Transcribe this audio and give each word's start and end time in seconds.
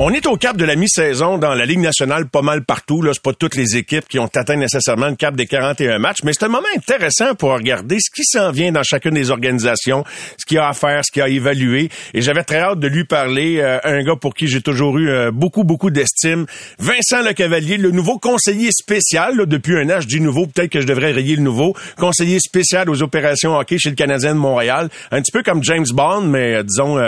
On 0.00 0.12
est 0.12 0.28
au 0.28 0.36
cap 0.36 0.56
de 0.56 0.64
la 0.64 0.76
mi-saison 0.76 1.38
dans 1.38 1.54
la 1.54 1.66
Ligue 1.66 1.80
nationale 1.80 2.28
pas 2.28 2.40
mal 2.40 2.64
partout. 2.64 3.02
Là, 3.02 3.10
c'est 3.12 3.22
pas 3.22 3.32
toutes 3.32 3.56
les 3.56 3.76
équipes 3.76 4.06
qui 4.06 4.20
ont 4.20 4.30
atteint 4.32 4.54
nécessairement 4.54 5.08
le 5.08 5.16
cap 5.16 5.34
des 5.34 5.46
41 5.46 5.98
matchs, 5.98 6.18
mais 6.22 6.32
c'est 6.32 6.44
un 6.44 6.48
moment 6.48 6.68
intéressant 6.76 7.34
pour 7.34 7.50
regarder 7.50 7.96
ce 7.98 8.08
qui 8.14 8.22
s'en 8.24 8.52
vient 8.52 8.70
dans 8.70 8.84
chacune 8.84 9.14
des 9.14 9.32
organisations, 9.32 10.04
ce 10.38 10.46
qu'il 10.46 10.54
y 10.54 10.60
a 10.60 10.68
à 10.68 10.72
faire, 10.72 11.04
ce 11.04 11.10
qu'il 11.10 11.18
y 11.18 11.22
a 11.24 11.26
à 11.26 11.28
évaluer. 11.30 11.88
Et 12.14 12.22
j'avais 12.22 12.44
très 12.44 12.60
hâte 12.60 12.78
de 12.78 12.86
lui 12.86 13.06
parler, 13.06 13.58
euh, 13.58 13.80
un 13.82 14.04
gars 14.04 14.14
pour 14.14 14.34
qui 14.34 14.46
j'ai 14.46 14.60
toujours 14.60 14.98
eu 14.98 15.08
euh, 15.08 15.32
beaucoup, 15.32 15.64
beaucoup 15.64 15.90
d'estime. 15.90 16.46
Vincent 16.78 17.24
Le 17.24 17.32
Cavalier, 17.32 17.76
le 17.76 17.90
nouveau 17.90 18.20
conseiller 18.20 18.70
spécial, 18.70 19.46
depuis 19.46 19.76
un 19.76 19.90
âge 19.90 20.06
du 20.06 20.20
nouveau, 20.20 20.46
peut-être 20.46 20.70
que 20.70 20.80
je 20.80 20.86
devrais 20.86 21.10
rayer 21.10 21.34
le 21.34 21.42
nouveau, 21.42 21.74
conseiller 21.96 22.38
spécial 22.38 22.88
aux 22.88 23.02
opérations 23.02 23.56
hockey 23.56 23.78
chez 23.78 23.90
le 23.90 23.96
Canadien 23.96 24.34
de 24.36 24.38
Montréal. 24.38 24.90
Un 25.10 25.20
petit 25.22 25.32
peu 25.32 25.42
comme 25.42 25.64
James 25.64 25.88
Bond, 25.92 26.20
mais 26.20 26.54
euh, 26.54 26.62
disons 26.62 26.98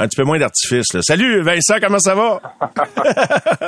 un 0.00 0.08
petit 0.08 0.16
peu 0.16 0.24
moins 0.24 0.38
d'artifice. 0.38 0.86
Salut 1.02 1.42
Vincent, 1.42 1.74
comment 1.80 1.98
ça 1.98 2.14
va? 2.14 2.40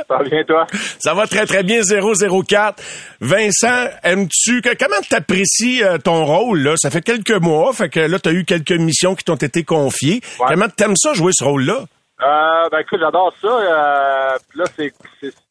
ça 0.08 0.16
va 0.16 0.22
bien 0.24 0.42
toi? 0.44 0.66
Ça 0.98 1.12
va 1.12 1.26
très 1.26 1.44
très 1.44 1.62
bien, 1.62 1.82
004. 1.82 2.82
Vincent, 3.20 3.88
aimes-tu, 4.02 4.62
comment 4.62 4.96
t'apprécies 5.08 5.84
euh, 5.84 5.98
ton 5.98 6.24
rôle? 6.24 6.60
Là? 6.60 6.74
Ça 6.76 6.88
fait 6.90 7.02
quelques 7.02 7.38
mois, 7.38 7.74
fait 7.74 7.90
que 7.90 8.00
là, 8.00 8.18
tu 8.18 8.30
as 8.30 8.32
eu 8.32 8.44
quelques 8.46 8.72
missions 8.72 9.14
qui 9.14 9.24
t'ont 9.24 9.34
été 9.34 9.62
confiées. 9.62 10.22
Comment 10.38 10.68
t'aimes 10.68 10.96
ça 10.96 11.12
jouer 11.12 11.32
ce 11.34 11.44
rôle-là? 11.44 11.80
Euh, 12.22 12.68
ben 12.70 12.78
écoute, 12.78 13.00
j'adore 13.00 13.34
ça. 13.42 13.48
Euh, 13.48 14.38
là, 14.54 14.64
c'est, 14.74 14.92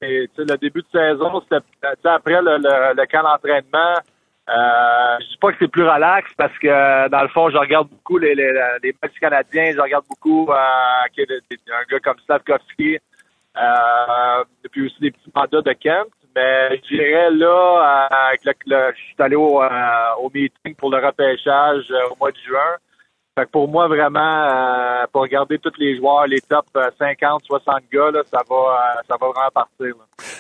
le 0.02 0.57
début 0.57 0.82
de 0.82 0.88
saison, 0.91 1.41
c'était 1.41 2.09
après 2.09 2.41
le, 2.41 2.57
le, 2.57 2.95
le 2.95 3.05
camp 3.05 3.21
d'entraînement. 3.21 3.99
Euh, 4.50 5.18
je 5.22 5.26
dis 5.30 5.38
pas 5.40 5.52
que 5.52 5.58
c'est 5.60 5.68
plus 5.68 5.88
relax 5.88 6.34
parce 6.36 6.58
que 6.58 7.08
dans 7.10 7.22
le 7.22 7.28
fond, 7.30 7.50
je 7.50 7.58
regarde 7.58 7.88
beaucoup 7.90 8.18
les, 8.18 8.36
les, 8.36 8.52
les 8.84 8.96
matchs 9.02 9.20
canadiens, 9.20 9.72
je 9.74 9.80
regarde 9.80 10.06
beaucoup 10.10 10.50
euh, 10.50 10.56
un 10.56 11.84
gars 11.90 12.00
comme 12.00 12.18
Slavkovski, 12.26 12.98
euh, 13.58 14.44
puis 14.72 14.86
aussi 14.86 15.00
des 15.00 15.12
petits 15.12 15.32
mandats 15.34 15.62
de 15.62 15.74
Kent. 15.74 16.08
Mais 16.36 16.78
je 16.78 16.96
dirais 16.96 17.30
là, 17.32 18.08
euh, 18.10 18.16
avec 18.30 18.60
le, 18.66 18.94
je 18.96 19.02
suis 19.02 19.16
allé 19.20 19.36
au, 19.36 19.62
euh, 19.62 19.70
au 20.20 20.30
meeting 20.34 20.76
pour 20.76 20.90
le 20.90 21.06
repêchage 21.06 21.86
au 22.10 22.16
mois 22.16 22.32
de 22.32 22.38
juin. 22.38 22.78
Fait 23.42 23.48
que 23.48 23.52
pour 23.54 23.68
moi, 23.68 23.88
vraiment, 23.88 24.20
euh, 24.20 25.06
pour 25.12 25.24
regarder 25.24 25.58
tous 25.58 25.74
les 25.80 25.98
joueurs, 25.98 26.28
les 26.28 26.42
top 26.42 26.66
50, 27.00 27.42
60 27.44 27.76
gars, 27.92 28.12
là, 28.12 28.22
ça 28.30 28.42
va 28.48 28.56
euh, 28.56 29.02
ça 29.08 29.16
va 29.20 29.28
vraiment 29.30 29.50
partir. 29.52 29.96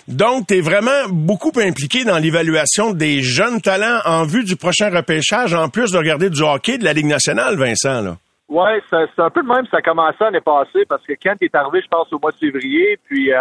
Donc, 0.07 0.45
tu 0.45 0.57
es 0.57 0.61
vraiment 0.61 1.09
beaucoup 1.09 1.51
impliqué 1.57 2.03
dans 2.03 2.19
l'évaluation 2.19 2.93
des 2.93 3.23
jeunes 3.23 3.59
talents 3.59 4.01
en 4.05 4.25
vue 4.25 4.43
du 4.43 4.55
prochain 4.55 4.91
repêchage, 4.91 5.55
en 5.55 5.69
plus 5.69 5.91
de 5.91 5.97
regarder 5.97 6.29
du 6.29 6.43
hockey 6.43 6.77
de 6.77 6.83
la 6.83 6.93
Ligue 6.93 7.07
nationale, 7.07 7.55
Vincent. 7.57 8.01
Là. 8.01 8.17
Oui, 8.49 8.69
c'est 8.87 9.19
un 9.19 9.29
peu 9.31 9.41
le 9.41 9.47
même, 9.47 9.65
ça 9.71 9.77
a 9.77 9.81
commencé 9.81 10.17
l'année 10.19 10.41
passée, 10.41 10.85
parce 10.87 11.03
que 11.03 11.13
Kent 11.13 11.41
est 11.41 11.55
arrivé, 11.55 11.81
je 11.81 11.87
pense, 11.87 12.13
au 12.13 12.19
mois 12.19 12.31
de 12.31 12.37
février, 12.37 12.99
puis 13.03 13.33
euh, 13.33 13.39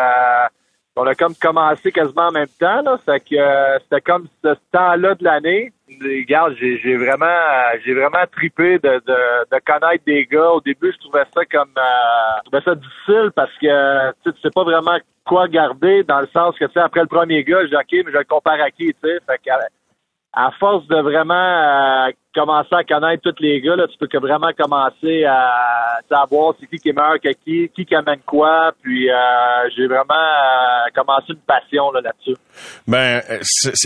on 0.97 1.07
a 1.07 1.15
comme 1.15 1.35
commencé 1.35 1.93
quasiment 1.93 2.29
en 2.29 2.33
même 2.33 2.49
temps. 2.59 2.81
Là, 2.81 2.97
fait 3.05 3.21
que 3.21 3.37
euh, 3.37 3.79
c'était 3.83 4.01
comme 4.01 4.27
ce 4.43 4.55
temps-là 4.73 5.17
de 5.17 5.25
l'année. 5.25 5.71
Regarde, 6.03 6.55
j'ai, 6.61 6.97
vraiment 6.97 7.27
j'ai 7.85 7.95
vraiment 7.95 8.25
tripé 8.31 8.79
de, 8.79 9.03
de, 9.07 9.59
connaître 9.67 10.05
des 10.07 10.25
gars. 10.27 10.51
Au 10.53 10.61
début, 10.61 10.93
je 10.93 10.99
trouvais 10.99 11.25
ça 11.35 11.45
comme 11.47 11.75
euh, 11.77 12.41
je 12.45 12.51
trouvais 12.51 12.65
ça 12.65 12.75
difficile 12.75 13.31
parce 13.35 13.53
que 13.61 14.13
tu 14.23 14.41
sais 14.41 14.51
pas 14.55 14.65
vraiment 14.65 14.99
quoi 15.25 15.49
garder 15.49 16.05
dans 16.05 16.21
le 16.21 16.29
sens 16.33 16.57
que 16.59 16.65
tu 16.65 16.73
sais 16.73 16.81
après 16.81 17.01
le 17.01 17.07
premier 17.07 17.43
gars, 17.45 17.63
je 17.63 17.69
dis 17.69 17.77
OK, 17.77 18.05
mais 18.05 18.13
je 18.13 18.19
le 18.19 18.25
compare 18.25 18.61
à 18.61 18.71
qui, 18.71 18.87
tu 18.87 18.97
sais. 19.03 19.19
Fait 19.27 19.41
à 20.33 20.51
force 20.61 20.87
de 20.87 20.97
vraiment 21.01 21.35
euh, 21.35 22.11
commencer 22.33 22.73
à 22.73 22.85
connaître 22.85 23.23
tous 23.25 23.43
les 23.43 23.61
gars, 23.61 23.75
là, 23.75 23.89
tu 23.89 23.99
peux 23.99 24.07
que 24.07 24.19
vraiment 24.19 24.51
commencer 24.57 25.25
à 25.25 25.99
savoir 26.09 26.55
c'est 26.61 26.69
qui 26.69 26.77
qui 26.77 26.91
est 26.91 26.93
meilleur 26.93 27.19
que 27.21 27.31
qui, 27.45 27.69
qui 27.75 27.85
qui 27.85 27.95
amène 27.97 28.21
quoi. 28.25 28.71
Puis 28.81 29.11
euh, 29.11 29.17
j'ai 29.77 29.89
vraiment 29.89 30.15
euh, 30.15 30.89
commencé 30.95 31.31
une 31.31 31.41
passion 31.41 31.91
là, 31.91 32.01
là-dessus. 32.01 32.37
Ben, 32.87 33.21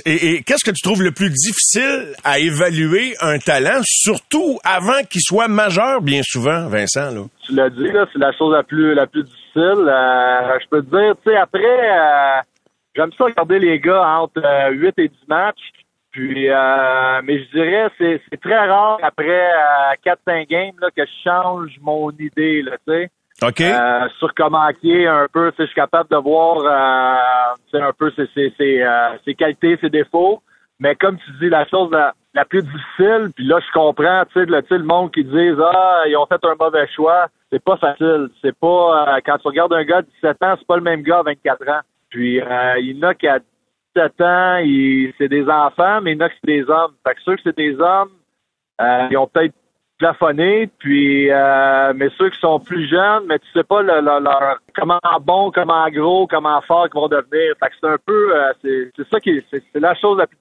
et, 0.04 0.42
qu'est-ce 0.42 0.64
que 0.64 0.74
tu 0.74 0.82
trouves 0.82 1.02
le 1.02 1.12
plus 1.12 1.30
difficile 1.30 2.12
à 2.24 2.38
évaluer 2.38 3.14
un 3.22 3.38
talent, 3.38 3.80
surtout 3.82 4.58
avant 4.64 5.02
qu'il 5.10 5.22
soit 5.22 5.48
majeur, 5.48 6.02
bien 6.02 6.20
souvent, 6.22 6.68
Vincent? 6.68 7.10
Là? 7.10 7.22
Tu 7.46 7.54
l'as 7.54 7.70
dit, 7.70 7.90
là, 7.90 8.06
c'est 8.12 8.18
la 8.18 8.32
chose 8.32 8.52
la 8.52 8.62
plus 8.62 8.94
la 8.94 9.06
plus 9.06 9.22
difficile. 9.22 9.42
je 9.54 10.68
peux 10.68 10.82
te 10.82 10.90
dire, 10.90 11.14
tu 11.24 11.30
sais, 11.30 11.36
après, 11.38 12.42
j'aime 12.94 13.12
ça 13.16 13.24
regarder 13.24 13.58
les 13.58 13.80
gars 13.80 14.02
entre 14.18 14.42
8 14.72 14.94
et 14.98 15.08
10 15.08 15.14
matchs. 15.28 15.72
Puis, 16.14 16.48
euh, 16.48 17.20
mais 17.24 17.40
je 17.40 17.50
dirais, 17.50 17.90
c'est, 17.98 18.22
c'est 18.30 18.40
très 18.40 18.68
rare 18.68 18.98
après 19.02 19.50
euh, 19.50 20.14
4-5 20.28 20.46
games 20.46 20.74
là, 20.80 20.88
que 20.96 21.02
je 21.04 21.28
change 21.28 21.72
mon 21.82 22.12
idée, 22.12 22.62
là, 22.62 22.76
tu 22.86 22.94
sais. 22.94 23.10
OK. 23.42 23.60
Euh, 23.60 24.08
sur 24.20 24.32
comment 24.34 24.68
qui 24.80 25.06
un 25.06 25.26
peu, 25.32 25.50
je 25.58 25.64
suis 25.64 25.74
capable 25.74 26.08
de 26.08 26.16
voir 26.16 26.58
euh, 26.58 27.80
un 27.80 27.92
peu 27.98 28.12
ses, 28.12 28.28
ses, 28.32 28.54
ses, 28.56 28.80
euh, 28.80 29.08
ses, 29.24 29.34
qualités, 29.34 29.76
ses 29.80 29.90
défauts. 29.90 30.40
Mais 30.78 30.94
comme 30.94 31.18
tu 31.18 31.32
dis, 31.40 31.48
la 31.48 31.66
chose 31.66 31.90
la, 31.90 32.14
la 32.32 32.44
plus 32.44 32.62
difficile, 32.62 33.30
puis 33.34 33.44
là, 33.44 33.58
je 33.58 33.72
comprends, 33.72 34.22
tu 34.26 34.34
sais, 34.34 34.46
le, 34.46 34.62
le 34.70 34.84
monde 34.84 35.10
qui 35.12 35.24
disent 35.24 35.60
Ah, 35.60 36.02
ils 36.06 36.16
ont 36.16 36.26
fait 36.26 36.44
un 36.44 36.54
mauvais 36.54 36.86
choix. 36.94 37.26
C'est 37.50 37.62
pas 37.62 37.76
facile. 37.76 38.28
C'est 38.40 38.56
pas 38.56 39.16
euh, 39.16 39.20
quand 39.26 39.38
tu 39.38 39.48
regardes 39.48 39.72
un 39.72 39.84
gars 39.84 40.02
de 40.02 40.06
17 40.22 40.42
ans, 40.44 40.54
c'est 40.56 40.66
pas 40.68 40.76
le 40.76 40.82
même 40.82 41.02
gars 41.02 41.18
à 41.18 41.22
24 41.22 41.68
ans. 41.70 41.80
Puis 42.10 42.36
il 42.36 42.96
y 42.96 43.04
en 43.04 43.08
a 43.08 43.14
qui 43.14 43.26
a 43.26 43.40
17 43.94 44.20
ans, 44.20 45.12
c'est 45.18 45.28
des 45.28 45.48
enfants, 45.48 46.00
mais 46.02 46.12
il 46.12 46.18
y 46.18 46.20
c'est 46.20 46.46
des 46.46 46.68
hommes. 46.68 46.92
Fait 47.06 47.14
que 47.14 47.20
ceux 47.24 47.36
que 47.36 47.42
c'est 47.44 47.56
des 47.56 47.78
hommes, 47.78 48.10
euh, 48.80 49.08
ils 49.10 49.16
ont 49.16 49.26
peut-être 49.26 49.54
plafonné, 49.98 50.68
puis 50.78 51.30
euh, 51.30 51.92
mais 51.94 52.08
ceux 52.18 52.30
qui 52.30 52.40
sont 52.40 52.58
plus 52.58 52.88
jeunes, 52.88 53.24
mais 53.26 53.38
tu 53.38 53.46
sais 53.52 53.62
pas 53.62 53.82
leur 53.82 54.58
comment 54.74 54.98
bon, 55.22 55.52
comment 55.52 55.88
gros, 55.88 56.26
comment 56.26 56.60
fort 56.62 56.88
qu'ils 56.90 57.00
vont 57.00 57.08
devenir. 57.08 57.54
Fait 57.60 57.68
que 57.68 57.74
c'est 57.80 57.88
un 57.88 57.98
peu 58.04 58.36
euh, 58.36 58.52
c'est 58.62 59.08
ça 59.08 59.20
qui 59.20 59.42
c'est 59.50 59.62
la 59.74 59.94
chose 59.94 60.18
la 60.18 60.26
plus 60.26 60.38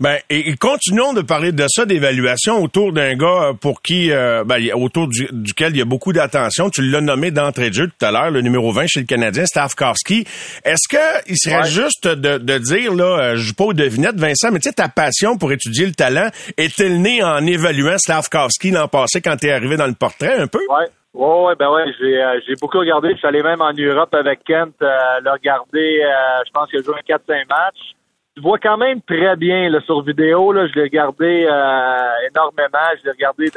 ben, 0.00 0.18
et, 0.30 0.56
continuons 0.56 1.12
de 1.12 1.22
parler 1.22 1.52
de 1.52 1.64
ça, 1.68 1.86
d'évaluation 1.86 2.62
autour 2.62 2.92
d'un 2.92 3.14
gars 3.14 3.50
euh, 3.50 3.52
pour 3.52 3.82
qui, 3.82 4.10
euh, 4.10 4.44
ben, 4.44 4.60
autour 4.74 5.08
duquel 5.08 5.72
il 5.72 5.78
y 5.78 5.82
a 5.82 5.84
beaucoup 5.84 6.12
d'attention. 6.12 6.70
Tu 6.70 6.82
l'as 6.82 7.00
nommé 7.00 7.30
d'entrée 7.30 7.70
de 7.70 7.74
jeu 7.74 7.86
tout 7.86 8.04
à 8.04 8.10
l'heure, 8.10 8.30
le 8.30 8.40
numéro 8.40 8.72
20 8.72 8.86
chez 8.86 9.00
le 9.00 9.06
Canadien, 9.06 9.46
Stavkowski. 9.46 10.26
Est-ce 10.64 10.88
que 10.88 11.28
il 11.28 11.36
serait 11.36 11.64
juste 11.64 12.08
de, 12.08 12.38
de, 12.38 12.58
dire, 12.58 12.94
là, 12.94 13.18
euh, 13.18 13.36
je 13.36 13.42
joue 13.42 13.54
pas 13.54 13.64
aux 13.64 13.72
devinettes, 13.72 14.16
Vincent, 14.16 14.50
mais 14.50 14.58
tu 14.58 14.68
sais, 14.68 14.74
ta 14.74 14.88
passion 14.88 15.36
pour 15.36 15.52
étudier 15.52 15.86
le 15.86 15.92
talent 15.92 16.28
est-elle 16.56 17.00
née 17.00 17.22
en 17.22 17.44
évaluant 17.46 17.98
Stavkowski 17.98 18.70
l'an 18.70 18.88
passé 18.88 19.20
quand 19.20 19.36
tu 19.36 19.46
es 19.46 19.52
arrivé 19.52 19.76
dans 19.76 19.86
le 19.86 19.94
portrait 19.94 20.38
un 20.38 20.46
peu? 20.46 20.60
Ouais. 20.68 20.86
Ouais, 21.14 21.54
ben 21.56 21.70
ouais, 21.70 21.84
j'ai 22.00 22.20
j'ai 22.44 22.54
beaucoup 22.60 22.80
regardé. 22.80 23.12
Je 23.12 23.18
suis 23.18 23.28
allé 23.28 23.40
même 23.40 23.60
en 23.60 23.72
Europe 23.72 24.12
avec 24.14 24.42
Kent, 24.42 24.74
le 24.80 25.30
regarder, 25.30 26.02
je 26.44 26.50
pense 26.50 26.68
qu'il 26.68 26.80
a 26.80 26.82
joué 26.82 26.96
un 26.96 27.16
4-5 27.16 27.46
matchs 27.48 27.94
tu 28.34 28.42
vois 28.42 28.58
quand 28.58 28.76
même 28.76 29.00
très 29.02 29.36
bien 29.36 29.68
là, 29.70 29.80
sur 29.82 30.02
vidéo. 30.02 30.52
Là, 30.52 30.66
je 30.66 30.74
l'ai 30.74 30.82
regardé 30.82 31.46
euh, 31.48 32.28
énormément. 32.30 32.90
Je 32.98 33.04
l'ai 33.04 33.10
regardé 33.12 33.50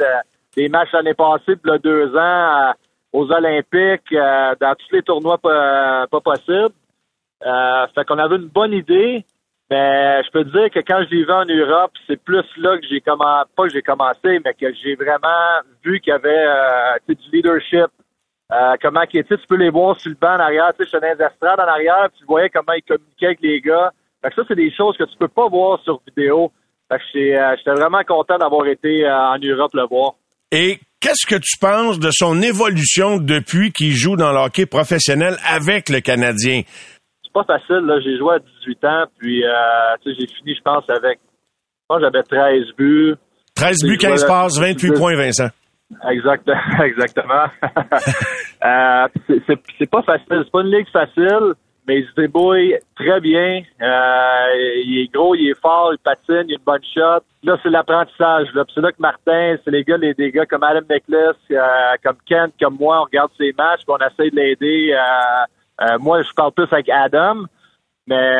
des 0.56 0.68
matchs 0.68 0.92
l'année 0.92 1.14
passée, 1.14 1.56
puis 1.56 1.70
là, 1.70 1.78
deux 1.78 2.14
ans, 2.16 2.68
euh, 2.68 2.72
aux 3.12 3.30
Olympiques, 3.30 4.12
euh, 4.12 4.54
dans 4.60 4.74
tous 4.74 4.94
les 4.94 5.02
tournois 5.02 5.38
pas, 5.38 6.06
pas 6.06 6.20
possibles. 6.20 6.74
fait 7.94 8.04
qu'on 8.06 8.18
avait 8.18 8.36
une 8.36 8.48
bonne 8.48 8.72
idée. 8.72 9.24
Mais 9.70 10.22
je 10.24 10.30
peux 10.30 10.44
te 10.44 10.50
dire 10.56 10.70
que 10.70 10.80
quand 10.80 11.04
je 11.04 11.14
l'ai 11.14 11.24
vu 11.24 11.30
en 11.30 11.44
Europe, 11.44 11.90
c'est 12.06 12.16
plus 12.16 12.46
là 12.56 12.78
que 12.78 12.86
j'ai 12.88 13.02
commencé, 13.02 13.50
pas 13.54 13.64
que 13.64 13.68
j'ai 13.70 13.82
commencé, 13.82 14.40
mais 14.42 14.54
que 14.54 14.72
j'ai 14.72 14.94
vraiment 14.94 15.60
vu 15.84 16.00
qu'il 16.00 16.10
y 16.10 16.14
avait 16.14 16.46
du 17.06 17.30
leadership. 17.30 17.88
comment 18.80 19.04
qu'il 19.04 19.20
était, 19.20 19.36
tu 19.36 19.46
peux 19.46 19.56
les 19.56 19.68
voir 19.68 20.00
sur 20.00 20.08
le 20.08 20.16
banc 20.18 20.36
en 20.36 20.40
arrière, 20.40 20.70
tu 20.70 20.86
sais, 20.86 20.90
je 20.90 21.06
suis 21.06 21.38
dans 21.42 21.62
en 21.62 21.68
arrière, 21.68 22.08
tu 22.16 22.24
voyais 22.24 22.48
comment 22.48 22.72
il 22.72 22.82
communiquait 22.82 23.26
avec 23.26 23.40
les 23.42 23.60
gars. 23.60 23.92
Fait 24.22 24.30
que 24.30 24.34
ça, 24.36 24.42
c'est 24.48 24.56
des 24.56 24.72
choses 24.74 24.96
que 24.96 25.04
tu 25.04 25.16
peux 25.18 25.28
pas 25.28 25.48
voir 25.48 25.80
sur 25.84 26.00
vidéo. 26.06 26.50
Fait 26.90 26.98
que 26.98 27.18
euh, 27.18 27.54
j'étais 27.56 27.78
vraiment 27.78 28.02
content 28.06 28.38
d'avoir 28.38 28.66
été 28.66 29.04
euh, 29.04 29.14
en 29.14 29.38
Europe 29.38 29.72
le 29.74 29.86
voir. 29.86 30.14
Et 30.50 30.80
qu'est-ce 31.00 31.26
que 31.26 31.36
tu 31.36 31.58
penses 31.60 31.98
de 31.98 32.10
son 32.10 32.40
évolution 32.40 33.18
depuis 33.18 33.70
qu'il 33.72 33.92
joue 33.92 34.16
dans 34.16 34.32
le 34.32 34.38
hockey 34.38 34.66
professionnel 34.66 35.36
avec 35.46 35.88
le 35.88 36.00
Canadien? 36.00 36.62
C'est 37.22 37.32
pas 37.32 37.44
facile, 37.44 37.84
là. 37.84 38.00
J'ai 38.00 38.16
joué 38.16 38.36
à 38.36 38.38
18 38.38 38.84
ans, 38.84 39.04
puis 39.18 39.44
euh, 39.44 39.50
j'ai 40.06 40.26
fini, 40.26 40.56
je 40.56 40.62
pense, 40.62 40.84
avec. 40.88 41.20
Moi, 41.90 42.00
j'avais 42.00 42.22
13 42.22 42.74
buts. 42.76 43.14
13 43.54 43.76
buts, 43.84 43.98
15 43.98 44.24
passes, 44.26 44.58
28 44.58 44.92
points, 44.92 45.14
Vincent. 45.16 45.48
Exactement, 46.10 46.84
exactement. 46.84 47.46
euh, 48.62 49.08
c'est 49.78 49.90
pas 49.90 50.02
facile, 50.02 50.42
c'est 50.44 50.50
pas 50.50 50.60
une 50.60 50.70
ligue 50.70 50.88
facile 50.92 51.54
mais 51.88 52.00
il 52.00 52.06
se 52.06 52.14
débrouille 52.20 52.76
très 52.96 53.18
bien. 53.18 53.62
Euh, 53.80 54.46
il 54.84 55.00
est 55.00 55.12
gros, 55.12 55.34
il 55.34 55.48
est 55.48 55.60
fort, 55.60 55.90
il 55.94 55.98
patine, 55.98 56.44
il 56.46 56.52
a 56.52 56.58
une 56.58 56.64
bonne 56.64 56.84
shot. 56.94 57.24
Là, 57.42 57.56
c'est 57.62 57.70
l'apprentissage. 57.70 58.48
Là. 58.54 58.64
c'est 58.74 58.82
là 58.82 58.92
que 58.92 59.00
Martin, 59.00 59.56
c'est 59.64 59.70
les 59.70 59.84
gars, 59.84 59.96
les, 59.96 60.12
des 60.12 60.30
gars 60.30 60.44
comme 60.44 60.62
Adam 60.62 60.86
Necklace, 60.88 61.36
euh, 61.50 61.94
comme 62.04 62.18
Kent, 62.26 62.52
comme 62.60 62.76
moi, 62.78 63.00
on 63.00 63.04
regarde 63.04 63.30
ses 63.38 63.54
matchs, 63.56 63.80
on 63.88 63.96
essaie 63.96 64.30
de 64.30 64.36
l'aider. 64.36 64.94
Euh, 65.80 65.98
moi, 65.98 66.20
je 66.22 66.32
parle 66.34 66.52
plus 66.52 66.68
avec 66.70 66.90
Adam, 66.90 67.44
mais 68.06 68.36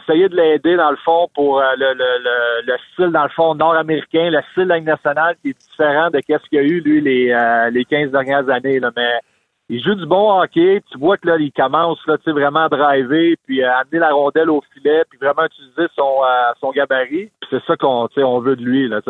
essayer 0.00 0.28
de 0.28 0.34
l'aider 0.34 0.76
dans 0.76 0.90
le 0.90 0.96
fond 0.96 1.28
pour 1.34 1.60
le, 1.60 1.94
le, 1.94 2.66
le, 2.66 2.76
style 2.92 3.12
dans 3.12 3.24
le 3.24 3.28
fond 3.28 3.54
nord-américain, 3.54 4.30
le 4.30 4.40
style 4.50 4.66
de 4.66 4.78
nationale 4.78 5.36
qui 5.42 5.50
est 5.50 5.58
différent 5.70 6.10
de 6.10 6.18
ce 6.18 6.48
qu'il 6.48 6.58
y 6.58 6.58
a 6.58 6.62
eu 6.62 6.80
lui 6.80 7.00
les 7.00 7.70
les 7.72 7.84
15 7.84 8.12
dernières 8.12 8.48
années 8.48 8.80
mais 8.96 9.20
il 9.68 9.82
joue 9.82 9.94
du 9.94 10.06
bon 10.06 10.40
hockey. 10.40 10.82
Tu 10.90 10.98
vois 10.98 11.16
que 11.16 11.26
là, 11.26 11.36
il 11.38 11.52
commence 11.52 11.98
là, 12.06 12.16
vraiment 12.26 12.64
à 12.64 12.68
driver, 12.68 13.34
puis 13.46 13.62
à 13.62 13.78
amener 13.78 14.00
la 14.00 14.10
rondelle 14.10 14.50
au 14.50 14.62
filet, 14.74 15.02
puis 15.08 15.18
vraiment 15.18 15.46
utiliser 15.46 15.88
son, 15.96 16.20
euh, 16.22 16.52
son 16.60 16.70
gabarit. 16.70 17.30
c'est 17.50 17.62
ça 17.66 17.76
qu'on 17.76 18.08
on 18.16 18.40
veut 18.40 18.56
de 18.56 18.62
lui. 18.62 18.88
Là. 18.88 19.00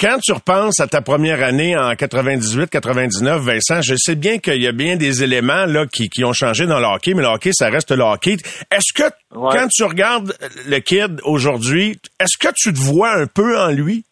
Quand 0.00 0.18
tu 0.22 0.32
repenses 0.32 0.78
à 0.78 0.86
ta 0.86 1.00
première 1.00 1.42
année 1.42 1.76
en 1.76 1.92
98-99, 1.94 3.38
Vincent, 3.38 3.82
je 3.82 3.96
sais 3.96 4.14
bien 4.14 4.38
qu'il 4.38 4.62
y 4.62 4.68
a 4.68 4.72
bien 4.72 4.96
des 4.96 5.24
éléments 5.24 5.66
là 5.66 5.86
qui, 5.86 6.08
qui 6.08 6.24
ont 6.24 6.32
changé 6.32 6.66
dans 6.66 6.78
le 6.78 6.86
hockey, 6.86 7.14
mais 7.14 7.22
le 7.22 7.28
hockey, 7.28 7.50
ça 7.52 7.68
reste 7.68 7.90
le 7.90 8.04
hockey. 8.04 8.36
Est-ce 8.70 8.92
que 8.94 9.10
quand 9.32 9.66
tu 9.68 9.82
regardes 9.82 10.34
le 10.68 10.78
kid 10.78 11.20
aujourd'hui, 11.24 11.98
est-ce 12.20 12.38
que 12.38 12.52
tu 12.54 12.72
te 12.72 12.78
vois 12.78 13.12
un 13.12 13.26
peu 13.26 13.58
en 13.58 13.70
lui? 13.70 14.04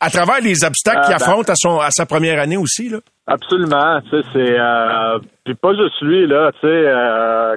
À 0.00 0.08
travers 0.08 0.40
les 0.40 0.64
obstacles 0.64 1.02
qu'il 1.04 1.12
euh, 1.12 1.18
ben 1.18 1.26
affronte 1.26 1.50
à, 1.50 1.54
son, 1.54 1.78
à 1.78 1.90
sa 1.90 2.06
première 2.06 2.40
année 2.40 2.56
aussi, 2.56 2.88
là? 2.88 3.00
Absolument. 3.30 4.00
Tu 4.02 4.10
sais, 4.10 4.22
c'est 4.32 4.58
euh, 4.58 5.20
puis 5.44 5.54
pas 5.54 5.72
juste 5.74 6.00
lui 6.02 6.26
là. 6.26 6.50
Tu 6.54 6.60
sais, 6.62 6.66
euh, 6.66 7.56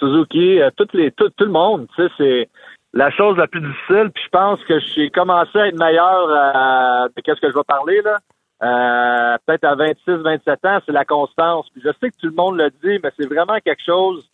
Suzuki, 0.00 0.60
euh, 0.60 0.70
toutes 0.76 0.92
les 0.94 1.12
tout, 1.12 1.30
tout 1.30 1.44
le 1.44 1.52
monde. 1.52 1.86
Tu 1.94 2.02
sais, 2.02 2.12
c'est 2.18 2.48
la 2.92 3.08
chose 3.12 3.36
la 3.36 3.46
plus 3.46 3.60
difficile. 3.60 4.10
Puis 4.12 4.24
je 4.24 4.30
pense 4.30 4.60
que 4.64 4.80
j'ai 4.80 5.10
commencé 5.10 5.56
à 5.56 5.68
être 5.68 5.78
meilleur 5.78 6.28
euh, 6.28 7.08
de 7.16 7.20
qu'est-ce 7.20 7.40
que 7.40 7.50
je 7.50 7.54
vais 7.54 7.64
parler 7.68 8.02
là. 8.02 8.18
Euh, 8.60 9.36
peut-être 9.46 9.62
à 9.62 9.76
26, 9.76 10.00
27 10.06 10.64
ans, 10.64 10.78
c'est 10.84 10.92
la 10.92 11.04
constance. 11.04 11.68
Puis 11.72 11.80
je 11.84 11.90
sais 12.00 12.10
que 12.10 12.16
tout 12.20 12.26
le 12.26 12.32
monde 12.32 12.56
le 12.56 12.70
dit, 12.70 12.98
mais 13.00 13.12
c'est 13.16 13.28
vraiment 13.32 13.58
quelque 13.64 13.84
chose 13.86 14.28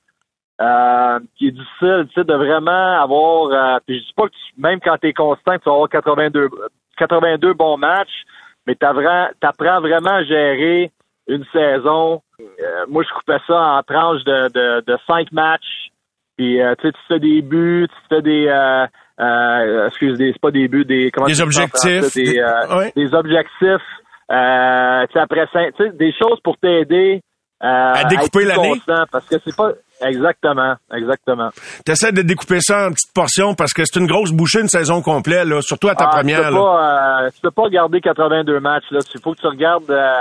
euh, 0.62 1.18
qui 1.36 1.48
est 1.48 1.50
difficile, 1.50 2.06
tu 2.08 2.14
sais, 2.14 2.24
de 2.24 2.34
vraiment 2.34 3.02
avoir. 3.02 3.80
puis 3.86 3.98
je 3.98 4.06
dis 4.06 4.14
pas 4.16 4.28
que 4.28 4.34
même 4.56 4.80
quand 4.80 4.96
tu 4.96 5.08
es 5.08 5.12
constant, 5.12 5.58
tu 5.58 5.64
vas 5.66 5.72
avoir 5.72 5.90
82, 5.90 6.48
82 6.96 7.52
bons 7.52 7.76
matchs 7.76 8.24
mais 8.66 8.74
tu 8.74 8.86
apprends 8.86 9.80
vraiment 9.80 10.16
à 10.16 10.24
gérer 10.24 10.90
une 11.28 11.44
saison. 11.52 12.22
Euh, 12.40 12.84
moi, 12.88 13.02
je 13.02 13.14
coupais 13.14 13.40
ça 13.46 13.58
en 13.58 13.82
tranches 13.82 14.24
de, 14.24 14.48
de, 14.52 14.84
de 14.84 14.98
cinq 15.06 15.32
matchs. 15.32 15.90
Puis, 16.36 16.60
euh, 16.60 16.74
tu 16.80 16.88
sais, 16.88 16.92
tu 16.92 17.00
fais 17.08 17.20
des 17.20 17.42
buts, 17.42 17.86
tu 17.88 18.08
fais 18.08 18.22
des... 18.22 18.46
Euh, 18.48 18.86
euh, 19.20 19.86
excusez, 19.86 20.32
c'est 20.32 20.40
pas 20.40 20.50
des 20.50 20.66
buts, 20.66 20.84
des... 20.84 21.10
Comment 21.12 21.26
des 21.26 21.40
objectifs. 21.40 22.14
Des, 22.14 22.40
euh, 22.40 22.90
des 22.96 23.14
objectifs. 23.14 23.88
Euh, 24.30 25.06
après, 25.14 25.46
tu 25.46 25.58
sais, 25.78 25.90
des 25.90 26.12
choses 26.12 26.40
pour 26.42 26.56
t'aider 26.58 27.22
à 27.64 28.04
découper 28.04 28.44
l'année? 28.44 28.80
Parce 29.10 29.26
que 29.26 29.36
c'est 29.44 29.56
pas... 29.56 29.72
Exactement, 30.02 30.74
exactement. 30.92 31.50
Tu 31.86 31.92
essaies 31.92 32.12
de 32.12 32.22
découper 32.22 32.60
ça 32.60 32.88
en 32.88 32.90
petites 32.90 33.14
portions 33.14 33.54
parce 33.54 33.72
que 33.72 33.84
c'est 33.84 33.98
une 33.98 34.06
grosse 34.06 34.32
bouchée 34.32 34.60
une 34.60 34.68
saison 34.68 35.02
complète, 35.02 35.46
là, 35.46 35.60
surtout 35.62 35.88
à 35.88 35.94
ta 35.94 36.06
ah, 36.06 36.16
première. 36.16 36.48
Tu 36.48 36.48
peux, 36.48 36.54
pas, 36.54 37.22
euh, 37.22 37.30
tu 37.30 37.40
peux 37.40 37.50
pas 37.50 37.62
regarder 37.62 38.00
82 38.00 38.60
matchs. 38.60 38.90
Là. 38.90 39.00
Il 39.14 39.20
faut 39.20 39.34
que 39.34 39.40
tu 39.40 39.46
regardes, 39.46 39.90
euh, 39.90 40.20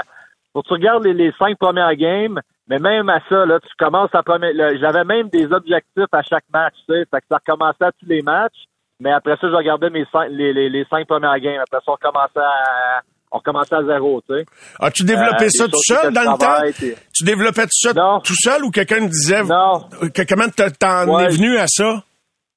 faut 0.53 0.61
que 0.61 0.67
tu 0.67 0.73
regardes 0.73 1.05
les, 1.05 1.31
cinq 1.33 1.57
premières 1.57 1.95
games. 1.95 2.39
Mais 2.69 2.79
même 2.79 3.09
à 3.09 3.19
ça, 3.27 3.45
là, 3.45 3.59
tu 3.59 3.67
commences 3.77 4.13
à 4.13 4.23
première. 4.23 4.53
J'avais 4.79 5.03
même 5.03 5.27
des 5.27 5.51
objectifs 5.51 6.13
à 6.13 6.21
chaque 6.21 6.45
match, 6.53 6.75
tu 6.87 6.93
sais, 6.93 7.05
fait 7.11 7.19
que 7.19 7.27
ça 7.29 7.37
recommençait 7.45 7.83
à 7.83 7.91
tous 7.91 8.05
les 8.05 8.21
matchs. 8.21 8.67
Mais 9.01 9.11
après 9.11 9.35
ça, 9.35 9.49
je 9.49 9.55
regardais 9.55 9.89
mes 9.89 10.05
cinq, 10.13 10.27
les, 10.29 10.53
les, 10.53 10.69
les 10.69 10.85
cinq 10.85 11.07
premières 11.07 11.37
games. 11.39 11.59
Après 11.59 11.79
ça, 11.83 11.91
on 11.91 11.93
recommençait 11.93 12.39
à 12.39 13.01
on 13.33 13.39
recommençait 13.39 13.75
à 13.75 13.83
zéro, 13.83 14.21
tu 14.29 14.35
sais. 14.35 14.45
As-tu 14.79 15.03
développé 15.03 15.45
euh, 15.45 15.49
ça 15.49 15.65
tout 15.65 15.81
seul 15.81 16.13
dans 16.13 16.21
le 16.21 16.37
temps? 16.37 16.95
Tu 17.13 17.23
développais 17.23 17.65
ça 17.69 17.93
tout 18.23 18.35
seul 18.35 18.63
ou 18.63 18.69
quelqu'un 18.69 19.01
me 19.01 19.07
disait... 19.07 19.43
Non. 19.43 19.89
Comment 20.29 20.47
t'en 20.49 21.19
es 21.19 21.29
venu 21.29 21.57
à 21.57 21.65
ça? 21.67 22.03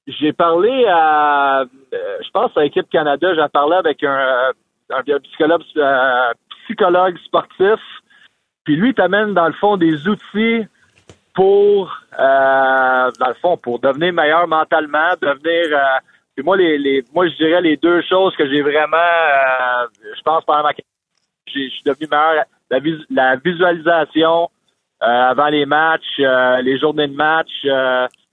J'ai 0.07 0.31
parlé 0.33 0.85
à... 0.87 1.61
Euh, 1.61 2.17
je 2.23 2.29
pense 2.31 2.51
à 2.55 2.61
l'équipe 2.61 2.87
Canada, 2.89 3.27
j'ai 3.35 3.49
parlé 3.51 3.75
avec 3.75 4.03
un, 4.03 4.51
un 4.91 5.01
psychologue, 5.23 5.63
euh, 5.77 6.33
psychologue 6.65 7.17
sportif. 7.25 7.81
Puis 8.63 8.75
lui, 8.75 8.93
t'amène 8.93 9.33
dans 9.33 9.47
le 9.47 9.53
fond 9.53 9.77
des 9.77 10.07
outils 10.07 10.65
pour, 11.33 11.91
dans 12.17 13.27
le 13.27 13.33
fond, 13.41 13.57
pour 13.57 13.79
devenir 13.79 14.13
meilleur 14.13 14.47
mentalement, 14.47 15.13
devenir 15.21 15.77
puis 16.37 16.45
moi, 16.45 16.55
les, 16.55 16.77
les, 16.77 17.03
moi, 17.15 17.27
je 17.27 17.35
dirais 17.35 17.61
les 17.61 17.77
deux 17.77 17.99
choses 18.03 18.35
que 18.35 18.47
j'ai 18.47 18.61
vraiment, 18.61 18.95
euh, 18.95 19.87
je 20.15 20.21
pense 20.21 20.45
pendant 20.45 20.61
ma 20.61 20.69
je 21.47 21.51
suis 21.51 21.81
devenu 21.83 22.07
meilleur. 22.11 22.45
La, 22.69 22.79
la 23.09 23.35
visualisation 23.37 24.47
euh, 25.01 25.05
avant 25.05 25.47
les 25.47 25.65
matchs, 25.65 26.19
euh, 26.19 26.61
les 26.61 26.77
journées 26.77 27.07
de 27.07 27.15
match. 27.15 27.49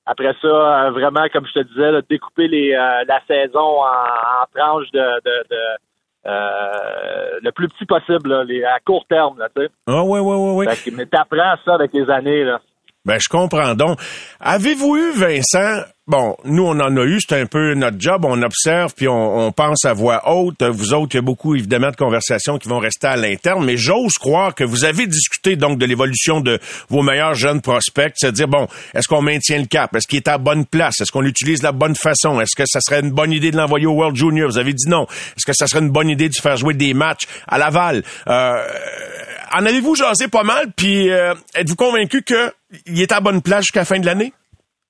après 0.04 0.34
ça, 0.42 0.90
vraiment, 0.90 1.24
comme 1.32 1.46
je 1.46 1.60
te 1.60 1.66
disais, 1.66 2.02
découper 2.10 2.48
les, 2.48 2.72
la 2.72 3.20
saison 3.26 3.82
en, 3.82 4.44
tranches 4.54 4.90
de, 4.92 5.22
de, 5.24 5.44
de 5.48 7.40
le 7.42 7.50
plus 7.52 7.68
petit 7.68 7.86
possible, 7.86 8.42
les, 8.42 8.64
à 8.64 8.80
court 8.84 9.06
terme, 9.08 9.38
là, 9.38 9.48
tu 9.56 9.62
sais. 9.62 9.70
Ah 9.86 10.02
oui, 10.04 10.20
oui, 10.20 10.36
oui, 10.36 10.66
oui. 10.66 10.92
Mais 10.94 11.06
t'apprends 11.06 11.54
ça 11.64 11.74
avec 11.74 11.94
les 11.94 12.10
années, 12.10 12.44
là. 12.44 12.60
Ben, 13.04 13.18
je 13.20 13.28
comprends 13.28 13.74
donc. 13.74 13.98
Avez-vous 14.40 14.96
eu, 14.96 15.12
Vincent, 15.12 15.82
bon, 16.06 16.36
nous, 16.44 16.62
on 16.64 16.80
en 16.80 16.96
a 16.96 17.04
eu, 17.04 17.18
c'est 17.20 17.38
un 17.38 17.44
peu 17.44 17.74
notre 17.74 18.00
job, 18.00 18.24
on 18.24 18.40
observe, 18.42 18.94
puis 18.94 19.08
on, 19.08 19.52
pense 19.52 19.84
à 19.84 19.92
voix 19.92 20.22
haute. 20.30 20.62
Vous 20.62 20.94
autres, 20.94 21.14
il 21.14 21.16
y 21.16 21.18
a 21.18 21.22
beaucoup, 21.22 21.54
évidemment, 21.54 21.90
de 21.90 21.96
conversations 21.96 22.56
qui 22.56 22.66
vont 22.66 22.78
rester 22.78 23.06
à 23.06 23.16
l'interne, 23.16 23.62
mais 23.62 23.76
j'ose 23.76 24.14
croire 24.14 24.54
que 24.54 24.64
vous 24.64 24.86
avez 24.86 25.06
discuté, 25.06 25.56
donc, 25.56 25.78
de 25.78 25.84
l'évolution 25.84 26.40
de 26.40 26.58
vos 26.88 27.02
meilleurs 27.02 27.34
jeunes 27.34 27.60
prospects, 27.60 28.14
c'est-à-dire, 28.16 28.48
bon, 28.48 28.68
est-ce 28.94 29.06
qu'on 29.06 29.20
maintient 29.20 29.58
le 29.58 29.66
cap? 29.66 29.94
Est-ce 29.94 30.08
qu'il 30.08 30.16
est 30.16 30.28
à 30.28 30.38
bonne 30.38 30.64
place? 30.64 31.02
Est-ce 31.02 31.12
qu'on 31.12 31.20
l'utilise 31.20 31.58
de 31.58 31.64
la 31.64 31.72
bonne 31.72 31.96
façon? 31.96 32.40
Est-ce 32.40 32.56
que 32.56 32.64
ça 32.66 32.80
serait 32.80 33.00
une 33.00 33.10
bonne 33.10 33.32
idée 33.32 33.50
de 33.50 33.58
l'envoyer 33.58 33.86
au 33.86 33.92
World 33.92 34.16
Junior? 34.16 34.48
Vous 34.48 34.58
avez 34.58 34.72
dit 34.72 34.88
non. 34.88 35.06
Est-ce 35.36 35.44
que 35.44 35.52
ça 35.52 35.66
serait 35.66 35.80
une 35.80 35.90
bonne 35.90 36.08
idée 36.08 36.30
de 36.30 36.34
faire 36.34 36.56
jouer 36.56 36.72
des 36.72 36.94
matchs 36.94 37.24
à 37.46 37.58
Laval? 37.58 38.02
Euh, 38.28 38.62
en 39.54 39.64
avez-vous 39.64 39.94
jasé 39.94 40.28
pas 40.28 40.42
mal, 40.42 40.72
puis 40.76 41.10
euh, 41.10 41.34
êtes-vous 41.54 41.76
convaincu 41.76 42.22
qu'il 42.22 43.00
est 43.00 43.12
à 43.12 43.20
bonne 43.20 43.42
place 43.42 43.62
jusqu'à 43.62 43.80
la 43.80 43.84
fin 43.86 44.00
de 44.00 44.06
l'année? 44.06 44.32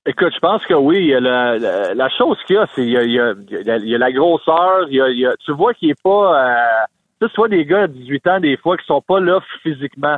Écoute, 0.07 0.33
je 0.35 0.39
pense 0.39 0.63
que 0.65 0.73
oui. 0.73 1.09
La, 1.09 1.57
la, 1.57 1.93
la 1.93 2.09
chose 2.09 2.37
qu'il 2.45 2.55
y 2.55 2.59
a, 2.59 2.67
c'est 2.75 2.83
il 2.83 2.91
y 2.91 2.97
a, 2.97 3.03
il 3.03 3.87
y, 3.87 3.95
a, 3.95 3.97
la 3.97 4.11
grosseur. 4.11 4.87
Il 4.89 4.95
y 4.95 5.25
a, 5.25 5.35
tu 5.43 5.51
vois 5.51 5.73
qu'il 5.73 5.89
est 5.89 6.01
pas. 6.01 6.47
Euh, 7.19 7.27
tu 7.27 7.35
vois 7.35 7.47
des 7.47 7.65
gars 7.65 7.87
de 7.87 7.93
18 7.93 8.27
ans 8.27 8.39
des 8.39 8.57
fois 8.57 8.77
qui 8.77 8.85
sont 8.85 9.01
pas 9.01 9.19
là 9.19 9.39
physiquement. 9.63 10.17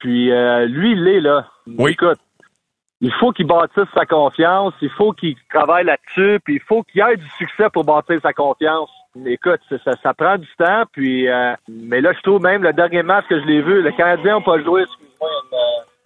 Puis 0.00 0.32
euh, 0.32 0.66
lui, 0.66 0.92
il 0.92 1.06
est 1.06 1.20
là. 1.20 1.46
Oui. 1.66 1.92
Écoute, 1.92 2.18
il 3.00 3.12
faut 3.14 3.30
qu'il 3.30 3.46
bâtisse 3.46 3.88
sa 3.94 4.06
confiance. 4.06 4.74
Il 4.82 4.90
faut 4.90 5.12
qu'il 5.12 5.36
travaille 5.48 5.84
là-dessus. 5.84 6.40
Puis 6.44 6.56
il 6.56 6.60
faut 6.60 6.82
qu'il 6.82 7.00
ait 7.00 7.16
du 7.16 7.28
succès 7.38 7.68
pour 7.72 7.84
bâtir 7.84 8.20
sa 8.22 8.32
confiance. 8.32 8.90
Écoute, 9.26 9.60
ça, 9.84 9.92
ça, 10.02 10.14
prend 10.14 10.36
du 10.36 10.48
temps. 10.56 10.84
Puis, 10.92 11.28
euh, 11.28 11.54
mais 11.68 12.00
là, 12.00 12.12
je 12.12 12.22
trouve 12.22 12.42
même 12.42 12.62
le 12.62 12.72
dernier 12.72 13.02
match 13.02 13.26
que 13.28 13.40
je 13.40 13.44
l'ai 13.44 13.60
vu, 13.60 13.82
le 13.82 13.90
Canadien 13.92 14.38
n'a 14.38 14.44
pas 14.44 14.62
joué. 14.62 14.82
Excuse-moi, 14.82 15.28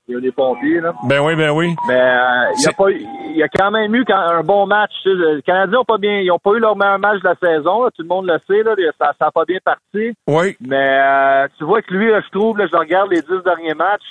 il 0.06 0.14
y 0.14 0.16
a 0.18 0.20
des 0.20 0.32
pompiers, 0.32 0.80
là. 0.80 0.92
Ben 1.04 1.20
oui, 1.20 1.34
ben 1.34 1.50
oui. 1.50 1.75
Mais 1.88 1.99
euh, 1.99 2.52
il, 2.58 2.62
y 2.62 2.68
a 2.68 2.73
pas, 2.73 2.90
il 2.90 3.37
y 3.37 3.42
a 3.42 3.49
quand 3.49 3.70
même 3.70 3.94
eu 3.94 4.04
un 4.08 4.42
bon 4.42 4.66
match. 4.66 4.92
Les 5.04 5.40
Canadiens 5.42 5.80
ont 5.80 5.84
pas 5.84 5.96
bien, 5.96 6.18
ils 6.20 6.30
ont 6.30 6.38
pas 6.38 6.52
eu 6.52 6.58
leur 6.58 6.76
meilleur 6.76 6.99
match 6.99 7.20
de 7.23 7.28
la 7.28 7.34
saison. 7.37 7.87
tout 7.87 8.02
le 8.02 8.08
monde 8.08 8.26
le 8.26 8.38
sait, 8.46 8.62
là, 8.62 8.75
ça, 8.99 9.14
ça 9.18 9.26
a 9.26 9.30
pas 9.30 9.44
bien 9.44 9.58
parti. 9.64 10.14
Oui. 10.26 10.56
Mais 10.61 11.00
euh, 11.00 11.49
tu 11.56 11.64
vois 11.64 11.80
que 11.80 11.92
lui, 11.94 12.11
je 12.11 12.30
trouve, 12.30 12.58
là, 12.58 12.66
je 12.70 12.76
regarde 12.76 13.11
les 13.11 13.23
dix 13.23 13.42
derniers 13.44 13.75
matchs. 13.75 14.02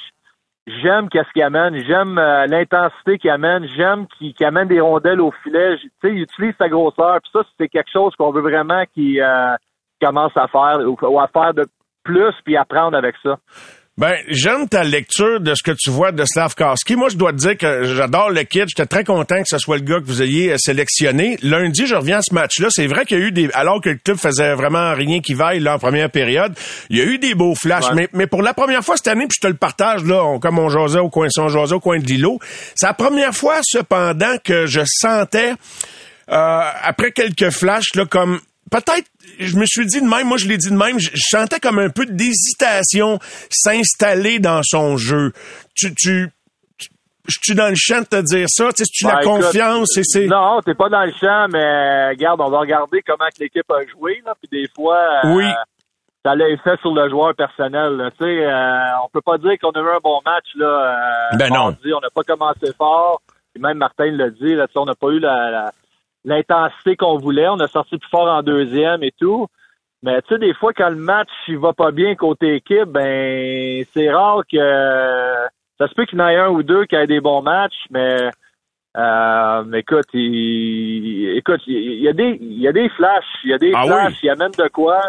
J'aime 0.66 1.10
qu'est-ce 1.10 1.30
qu'il 1.34 1.44
amène, 1.44 1.76
j'aime 1.84 2.18
euh, 2.18 2.48
l'intensité 2.48 3.18
qu'il 3.18 3.30
amène, 3.30 3.68
j'aime 3.76 4.08
qu'il 4.08 4.34
amène 4.46 4.70
des 4.70 4.80
rondelles 4.80 5.20
au 5.20 5.32
filet. 5.44 5.78
Tu 5.78 5.90
sais, 6.02 6.14
il 6.14 6.22
utilise 6.22 6.54
sa 6.58 6.70
grosseur. 6.70 7.20
Puis 7.22 7.32
ça, 7.34 7.44
c'est 7.58 7.68
quelque 7.68 7.92
chose 7.92 8.16
qu'on 8.16 8.32
veut 8.32 8.42
vraiment 8.42 8.84
qu'il 8.94 9.22
commence 10.02 10.36
à 10.36 10.48
faire 10.48 10.80
ou, 10.86 11.20
à 11.20 11.28
faire 11.28 11.54
de 11.54 11.66
plus 12.04 12.34
puis 12.46 12.56
apprendre 12.56 12.98
avec 12.98 13.16
ça. 13.22 13.38
Ben, 13.96 14.16
j'aime 14.28 14.68
ta 14.68 14.84
lecture 14.84 15.40
de 15.40 15.54
ce 15.54 15.62
que 15.62 15.72
tu 15.72 15.92
vois 15.92 16.12
de 16.12 16.26
Slavkowski. 16.26 16.96
Moi, 16.96 17.10
je 17.10 17.16
dois 17.16 17.32
te 17.32 17.38
dire 17.38 17.56
que 17.56 17.84
j'adore 17.84 18.32
le 18.32 18.42
kid. 18.42 18.64
J'étais 18.68 18.88
très 18.88 19.04
content 19.04 19.38
que 19.38 19.48
ce 19.48 19.60
soit 19.60 19.78
le 19.78 19.84
gars 19.84 20.00
que 20.00 20.06
vous 20.06 20.24
ayez 20.24 20.52
euh, 20.52 20.56
sélectionné. 20.58 21.38
Lundi, 21.44 21.86
je 21.86 21.94
reviens 21.94 22.18
à 22.18 22.22
ce 22.24 22.34
match-là. 22.34 22.70
C'est 22.72 22.88
vrai 22.88 23.06
qu'il 23.06 23.20
y 23.20 23.22
a 23.22 23.26
eu 23.26 23.32
des, 23.32 23.52
alors 23.54 23.82
que 23.82 23.90
le 23.90 23.98
club 23.98 24.18
faisait 24.18 24.56
vraiment 24.56 24.96
rien 24.96 25.20
qui 25.20 25.36
vaille, 25.36 25.60
là, 25.60 25.76
en 25.76 25.80
première 25.80 26.10
période, 26.10 26.58
il 26.90 26.98
y 26.98 27.02
a 27.02 27.04
eu 27.04 27.20
des 27.20 27.36
beaux 27.36 27.54
flashs. 27.54 27.92
Mais, 27.94 28.10
mais 28.14 28.26
pour 28.26 28.42
la 28.42 28.56
première 28.56 28.84
fois 28.84 28.98
cette 28.98 29.10
année, 29.10 29.28
puis 29.28 29.38
je 29.40 29.48
te 29.48 29.52
le 29.52 29.58
partage, 29.58 30.04
là, 30.06 30.40
comme 30.40 30.58
on 30.58 30.70
jasait 30.70 30.98
au 30.98 31.10
coin, 31.10 31.28
on 31.38 31.48
jasait 31.50 31.76
au 31.76 31.80
coin 31.80 32.00
de 32.00 32.06
l'îlot, 32.06 32.40
c'est 32.74 32.88
la 32.88 32.96
première 32.96 33.36
fois, 33.36 33.60
cependant, 33.62 34.38
que 34.44 34.66
je 34.66 34.82
sentais, 34.86 35.54
euh, 36.32 36.62
après 36.82 37.12
quelques 37.12 37.52
flashs, 37.52 37.94
là, 37.94 38.06
comme 38.06 38.40
peut-être, 38.72 39.08
je 39.40 39.58
me 39.58 39.66
suis 39.66 39.86
dit 39.86 40.02
de 40.02 40.08
même, 40.08 40.28
moi 40.28 40.38
je 40.38 40.48
l'ai 40.48 40.58
dit 40.58 40.70
de 40.70 40.76
même, 40.76 41.00
je, 41.00 41.10
sentais 41.16 41.60
comme 41.60 41.80
un 41.80 41.90
peu 41.90 42.06
d'hésitation 42.06 43.20
s'installer 43.50 44.40
dans 44.40 44.62
son 44.64 44.98
jeu. 44.98 45.34
Tu, 45.76 45.94
tu, 45.96 46.30
je 47.28 47.38
suis 47.42 47.56
dans 47.56 47.70
le 47.70 47.76
champ 47.76 48.02
de 48.02 48.06
te 48.06 48.22
dire 48.22 48.48
ça, 48.50 48.70
tu 48.74 48.84
sais, 48.84 48.92
tu 48.92 49.06
la 49.06 49.16
ben, 49.16 49.24
confiance 49.24 49.98
et 49.98 50.04
c'est. 50.04 50.28
Non, 50.28 50.60
t'es 50.62 50.74
pas 50.74 50.90
dans 50.90 51.04
le 51.04 51.14
champ, 51.20 51.48
mais 51.52 52.10
regarde, 52.10 52.42
on 52.42 52.50
va 52.50 52.60
regarder 52.60 53.02
comment 53.06 53.26
l'équipe 53.40 53.70
a 53.72 53.86
joué, 53.98 54.22
là, 54.26 54.34
puis 54.40 54.50
des 54.52 54.68
fois. 54.76 55.00
Euh, 55.24 55.36
oui. 55.36 55.46
ça 56.26 56.36
l'a 56.36 56.46
fait 56.64 56.80
sur 56.82 56.94
le 56.94 57.10
joueur 57.10 57.34
personnel. 57.36 58.12
Tu 58.20 58.26
sais, 58.26 58.46
euh, 58.46 59.04
on 59.04 59.10
peut 59.10 59.22
pas 59.22 59.38
dire 59.38 59.54
qu'on 59.62 59.72
a 59.72 59.80
eu 59.80 59.96
un 59.96 60.00
bon 60.04 60.20
match 60.26 60.48
là. 60.56 61.30
ben 61.38 61.50
non. 61.50 61.76
On 61.86 62.00
n'a 62.02 62.10
pas 62.14 62.24
commencé 62.24 62.74
fort. 62.78 63.22
Et 63.56 63.60
même 63.60 63.78
Martin 63.78 64.12
l'a 64.12 64.30
dit. 64.30 64.56
Là, 64.56 64.68
on 64.76 64.86
n'a 64.86 64.96
pas 64.96 65.10
eu 65.10 65.20
l'intensité 66.26 66.96
qu'on 66.96 67.18
voulait. 67.18 67.48
On 67.48 67.60
a 67.60 67.68
sorti 67.68 67.98
plus 67.98 68.10
fort 68.10 68.28
en 68.28 68.44
deuxième 68.44 69.04
et 69.04 69.12
tout. 69.12 69.48
Mais 70.04 70.22
tu 70.24 70.34
sais, 70.34 70.40
des 70.40 70.54
fois, 70.54 70.74
quand 70.74 70.90
le 70.90 70.98
match 70.98 71.30
il 71.48 71.58
va 71.58 71.74
pas 71.74 71.92
bien 71.92 72.16
côté 72.16 72.56
équipe, 72.56 72.90
ben 72.90 73.86
c'est 73.94 74.12
rare 74.12 74.44
que 74.52 74.58
ça 75.78 75.88
se 75.88 75.94
peut 75.94 76.06
qu'il 76.06 76.20
y 76.20 76.22
en 76.22 76.28
ait 76.28 76.36
un 76.36 76.50
ou 76.50 76.62
deux 76.62 76.86
qui 76.86 76.96
aient 76.96 77.08
des 77.08 77.22
bons 77.22 77.42
matchs, 77.42 77.86
mais 77.90 78.30
euh, 78.98 79.72
écoute, 79.74 80.08
il, 80.14 81.38
écoute, 81.38 81.62
il 81.68 82.02
y 82.02 82.08
a 82.10 82.14
des, 82.14 82.38
il 82.40 82.60
y 82.60 82.68
a 82.68 82.74
des 82.74 82.90
flashs, 82.90 83.24
il 83.44 83.52
y 83.52 83.54
a 83.54 83.58
des 83.58 83.72
ah 83.74 83.86
flashs, 83.86 84.22
il 84.22 84.28
y 84.28 84.30
a 84.30 84.36
même 84.36 84.52
de 84.52 84.68
quoi. 84.68 85.02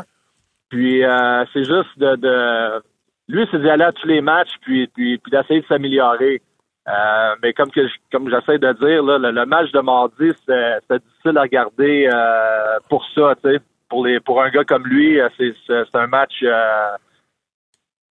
Puis 0.71 1.05
euh, 1.05 1.45
c'est 1.53 1.65
juste 1.65 1.99
de, 1.99 2.17
de 2.17 2.83
lui, 3.29 3.47
c'est 3.51 3.61
d'y 3.61 3.69
aller 3.69 3.85
à 3.85 3.93
tous 3.93 4.07
les 4.07 4.21
matchs, 4.21 4.55
puis 4.63 4.87
puis, 4.87 5.19
puis 5.19 5.31
d'essayer 5.31 5.61
de 5.61 5.67
s'améliorer. 5.67 6.41
Euh, 6.87 7.35
mais 7.43 7.53
comme 7.55 7.71
que 7.71 7.81
comme 8.13 8.29
j'essaie 8.29 8.59
de 8.59 8.73
dire, 8.75 9.03
là, 9.03 9.19
le, 9.19 9.47
match 9.47 9.73
de 9.73 9.81
mardi, 9.81 10.33
c'est 10.47 11.03
difficile 11.03 11.39
à 11.39 11.43
regarder 11.43 12.11
euh, 12.13 12.79
pour 12.89 13.05
ça, 13.15 13.35
tu 13.43 13.51
sais. 13.51 13.61
Pour 13.89 14.05
les 14.07 14.21
pour 14.21 14.43
un 14.43 14.51
gars 14.51 14.65
comme 14.65 14.87
lui, 14.87 15.21
euh, 15.21 15.29
c'est 15.39 15.95
un 15.95 16.07
match 16.07 16.45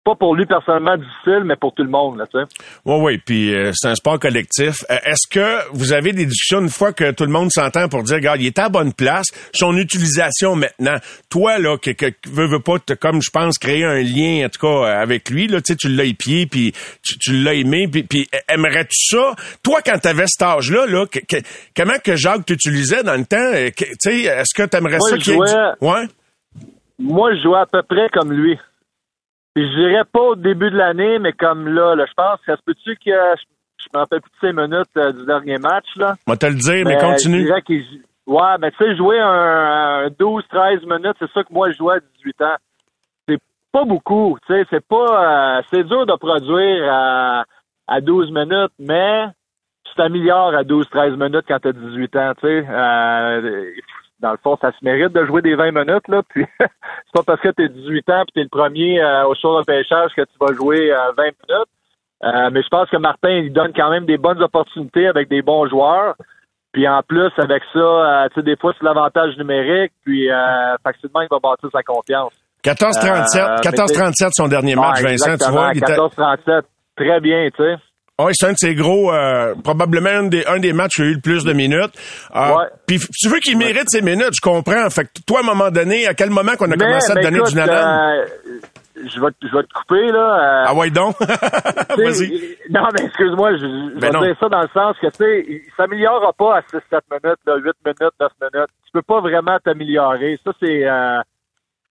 pas 0.04 0.16
pour 0.16 0.36
lui 0.36 0.46
personnellement 0.46 0.98
difficile, 0.98 1.44
mais 1.46 1.56
pour 1.56 1.74
tout 1.74 1.84
le 1.84 1.90
monde, 1.90 2.18
là, 2.18 2.26
tu 2.28 2.38
sais. 2.38 2.46
Oui, 2.86 2.96
oui, 3.02 3.18
puis 3.18 3.54
euh, 3.54 3.72
c'est 3.74 3.88
un 3.88 3.96
sport 3.96 4.20
collectif. 4.20 4.84
Euh, 4.90 4.96
est-ce 5.06 5.28
que 5.30 5.72
vous 5.72 5.94
avez 5.94 6.12
des 6.12 6.26
discussions 6.26 6.60
une 6.60 6.70
fois 6.70 6.92
que 6.92 7.12
tout 7.12 7.24
le 7.24 7.32
monde 7.32 7.52
s'entend 7.52 7.88
pour 7.88 8.04
dire, 8.04 8.16
regarde, 8.18 8.42
il 8.42 8.48
est 8.48 8.60
à 8.60 8.70
bonne 8.70 8.94
place, 8.94 9.28
son 9.54 9.78
utilisation 9.78 10.56
maintenant, 10.56 10.96
toi, 11.30 11.58
là, 11.58 11.78
que, 11.78 11.92
que 11.92 12.08
veux, 12.28 12.48
veux 12.48 12.60
pas, 12.60 12.76
comme 13.00 13.22
je 13.22 13.30
pense, 13.32 13.58
créer 13.58 13.86
un 13.86 14.02
lien, 14.02 14.46
en 14.46 14.50
tout 14.50 14.60
cas, 14.60 15.00
avec 15.00 15.30
lui, 15.30 15.48
là, 15.48 15.62
tu 15.62 15.74
sais, 15.74 15.78
tu 15.78 15.88
l'as 15.88 16.04
épié, 16.04 16.48
puis 16.48 16.74
tu, 17.22 17.34
l'as 17.42 17.54
aimé, 17.54 17.88
puis, 17.88 18.04
puis 18.04 18.28
aimerais-tu 18.50 19.16
ça? 19.16 19.34
Toi, 19.64 19.80
quand 19.86 19.98
t'avais 20.00 20.26
cet 20.28 20.42
âge-là, 20.42 20.86
là, 20.86 21.06
comment 21.76 21.98
que 22.04 22.16
Jacques 22.16 22.46
t'utilisait 22.46 23.04
dans 23.04 23.16
le 23.16 23.26
temps? 23.26 23.38
Euh, 23.38 23.70
tu 23.78 23.86
sais, 24.00 24.22
est-ce 24.24 24.54
que 24.54 24.68
t'aimerais 24.68 25.00
ça 25.00 25.18
qu'il 25.18 25.38
Ouais? 25.38 26.08
Moi, 27.00 27.36
je 27.36 27.42
jouais 27.42 27.60
à 27.60 27.66
peu 27.66 27.82
près 27.84 28.10
comme 28.12 28.32
lui. 28.32 28.58
Je 29.56 29.62
dirais 29.62 30.04
pas 30.12 30.22
au 30.22 30.36
début 30.36 30.72
de 30.72 30.78
l'année, 30.78 31.20
mais 31.20 31.34
comme 31.34 31.68
là, 31.68 31.96
là 31.96 32.06
je 32.08 32.14
pense, 32.14 32.40
ça 32.46 32.56
se 32.56 32.62
peut-tu 32.66 32.96
que 32.96 33.12
je, 33.12 33.88
me 33.94 34.00
rappelle 34.00 34.22
plus 34.22 34.32
de 34.32 34.48
5 34.48 34.54
minutes 34.54 34.98
euh, 34.98 35.12
du 35.12 35.26
dernier 35.26 35.58
match, 35.58 35.86
là? 35.96 36.16
On 36.26 36.32
va 36.32 36.38
te 36.38 36.48
le 36.48 36.56
dire, 36.56 36.86
mais, 36.86 36.98
continue. 36.98 37.52
ouais, 37.52 38.58
mais 38.60 38.72
tu 38.72 38.78
sais, 38.78 38.96
jouer 38.96 39.20
un, 39.20 40.08
12-13 40.08 40.86
minutes, 40.86 41.18
c'est 41.20 41.32
ça 41.32 41.44
que 41.44 41.54
moi 41.54 41.72
je 41.72 41.78
jouais 41.78 41.98
à 41.98 42.00
18 42.18 42.42
ans. 42.42 42.56
C'est 43.28 43.40
pas 43.72 43.86
beaucoup, 43.86 44.38
tu 44.48 44.54
sais, 44.54 44.66
c'est 44.72 44.86
pas, 44.86 45.58
euh, 45.58 45.62
c'est 45.72 45.84
dur 45.84 46.08
de 46.08 46.16
produire 46.16 46.92
à, 46.92 47.46
à 47.88 48.02
12 48.02 48.32
minutes, 48.32 48.74
mais 48.80 49.26
tu 49.84 49.94
t'améliores 49.96 50.56
à 50.56 50.64
12-13 50.64 51.12
minutes 51.12 51.46
quand 51.48 51.60
t'as 51.60 51.74
18 51.74 52.16
ans, 52.16 52.34
tu 52.40 52.48
sais. 52.48 52.66
Euh, 52.68 53.72
dans 54.24 54.32
le 54.32 54.38
fond, 54.42 54.58
ça 54.60 54.72
se 54.72 54.84
mérite 54.84 55.14
de 55.14 55.26
jouer 55.26 55.42
des 55.42 55.54
20 55.54 55.72
minutes, 55.72 56.08
là. 56.08 56.22
Puis 56.30 56.46
c'est 56.60 57.14
pas 57.14 57.24
parce 57.24 57.42
que 57.42 57.50
tu 57.50 57.66
es 57.66 57.70
18 57.70 58.10
ans 58.10 58.22
et 58.22 58.32
tu 58.34 58.40
es 58.40 58.44
le 58.44 58.50
premier 58.50 59.02
euh, 59.02 59.28
au 59.28 59.36
show 59.36 59.60
de 59.60 59.66
pêchage 59.66 60.12
que 60.16 60.22
tu 60.22 60.38
vas 60.40 60.54
jouer 60.56 60.90
20 60.90 60.96
euh, 60.96 61.32
minutes. 61.48 61.70
Euh, 62.24 62.50
mais 62.52 62.64
je 62.64 62.70
pense 62.70 62.90
que 62.90 62.98
Martin, 62.98 63.32
il 63.32 63.52
donne 63.52 63.74
quand 63.76 63.92
même 63.92 64.06
des 64.06 64.18
bonnes 64.18 64.42
opportunités 64.42 65.08
avec 65.08 65.28
des 65.30 65.42
bons 65.42 65.68
joueurs. 65.68 66.16
Puis 66.72 66.88
en 66.88 67.02
plus, 67.04 67.32
avec 67.38 67.62
ça, 67.74 68.28
tu 68.30 68.36
sais, 68.36 68.44
des 68.44 68.56
fois, 68.56 68.74
c'est 68.80 68.86
l'avantage 68.86 69.38
numérique. 69.38 69.92
Puis 70.04 70.30
facilement, 70.84 71.22
il 71.22 71.28
va 71.30 71.40
bâtir 71.40 71.70
sa 71.72 71.84
confiance. 71.84 72.32
14-37, 72.64 73.62
14-37 73.62 74.30
son 74.32 74.48
dernier 74.48 74.76
match, 74.76 75.02
Vincent, 75.04 75.36
tu 75.38 75.52
vois. 75.52 75.74
14-37, 75.74 76.64
très 76.96 77.20
bien, 77.20 77.50
tu 77.56 77.62
sais. 77.62 77.76
Oui, 78.20 78.32
c'est 78.36 78.46
un 78.48 78.52
de 78.52 78.58
ces 78.58 78.76
gros, 78.76 79.12
euh, 79.12 79.56
probablement 79.64 80.10
un 80.12 80.28
des, 80.28 80.46
un 80.46 80.60
des 80.60 80.72
matchs 80.72 80.98
qui 80.98 81.02
a 81.02 81.06
eu 81.06 81.14
le 81.16 81.20
plus 81.20 81.44
de 81.44 81.52
minutes. 81.52 81.94
Euh, 82.36 82.54
Puis 82.86 83.00
tu 83.00 83.28
veux 83.28 83.40
qu'il 83.40 83.58
mérite 83.58 83.86
ses 83.90 84.04
minutes, 84.04 84.34
je 84.36 84.42
comprends. 84.42 84.88
Fait 84.92 85.06
que 85.06 85.10
toi, 85.26 85.40
à 85.40 85.42
un 85.42 85.46
moment 85.46 85.72
donné, 85.72 86.06
à 86.06 86.14
quel 86.14 86.30
moment 86.30 86.52
qu'on 86.56 86.70
a 86.70 86.78
commencé 86.78 87.12
à 87.12 87.16
te 87.16 87.22
donner 87.24 87.42
du 87.42 87.56
nanan? 87.56 87.76
Euh, 88.20 88.26
je 88.98 89.20
vais, 89.20 89.28
je 89.42 89.58
vais 89.58 89.64
te 89.64 89.74
couper, 89.74 90.12
là. 90.12 90.66
ah 90.68 90.76
ouais, 90.76 90.92
donc? 90.92 91.16
Vas-y. 91.98 92.56
Non, 92.70 92.88
mais 92.94 93.06
excuse-moi, 93.06 93.54
je, 93.54 93.66
je 93.96 94.00
ben 94.00 94.12
vais 94.12 94.28
dire 94.28 94.38
ça 94.40 94.48
dans 94.48 94.62
le 94.62 94.70
sens 94.72 94.96
que, 95.02 95.08
tu 95.08 95.18
sais, 95.18 95.46
il 95.48 95.62
s'améliorera 95.76 96.34
pas 96.34 96.58
à 96.58 96.62
6-7 96.62 97.02
minutes, 97.12 97.40
là, 97.48 97.56
8 97.58 97.66
minutes, 97.84 98.14
9 98.20 98.32
minutes. 98.42 98.70
Tu 98.86 98.92
peux 98.94 99.02
pas 99.02 99.22
vraiment 99.22 99.58
t'améliorer. 99.58 100.38
Ça, 100.46 100.52
c'est 100.62 100.84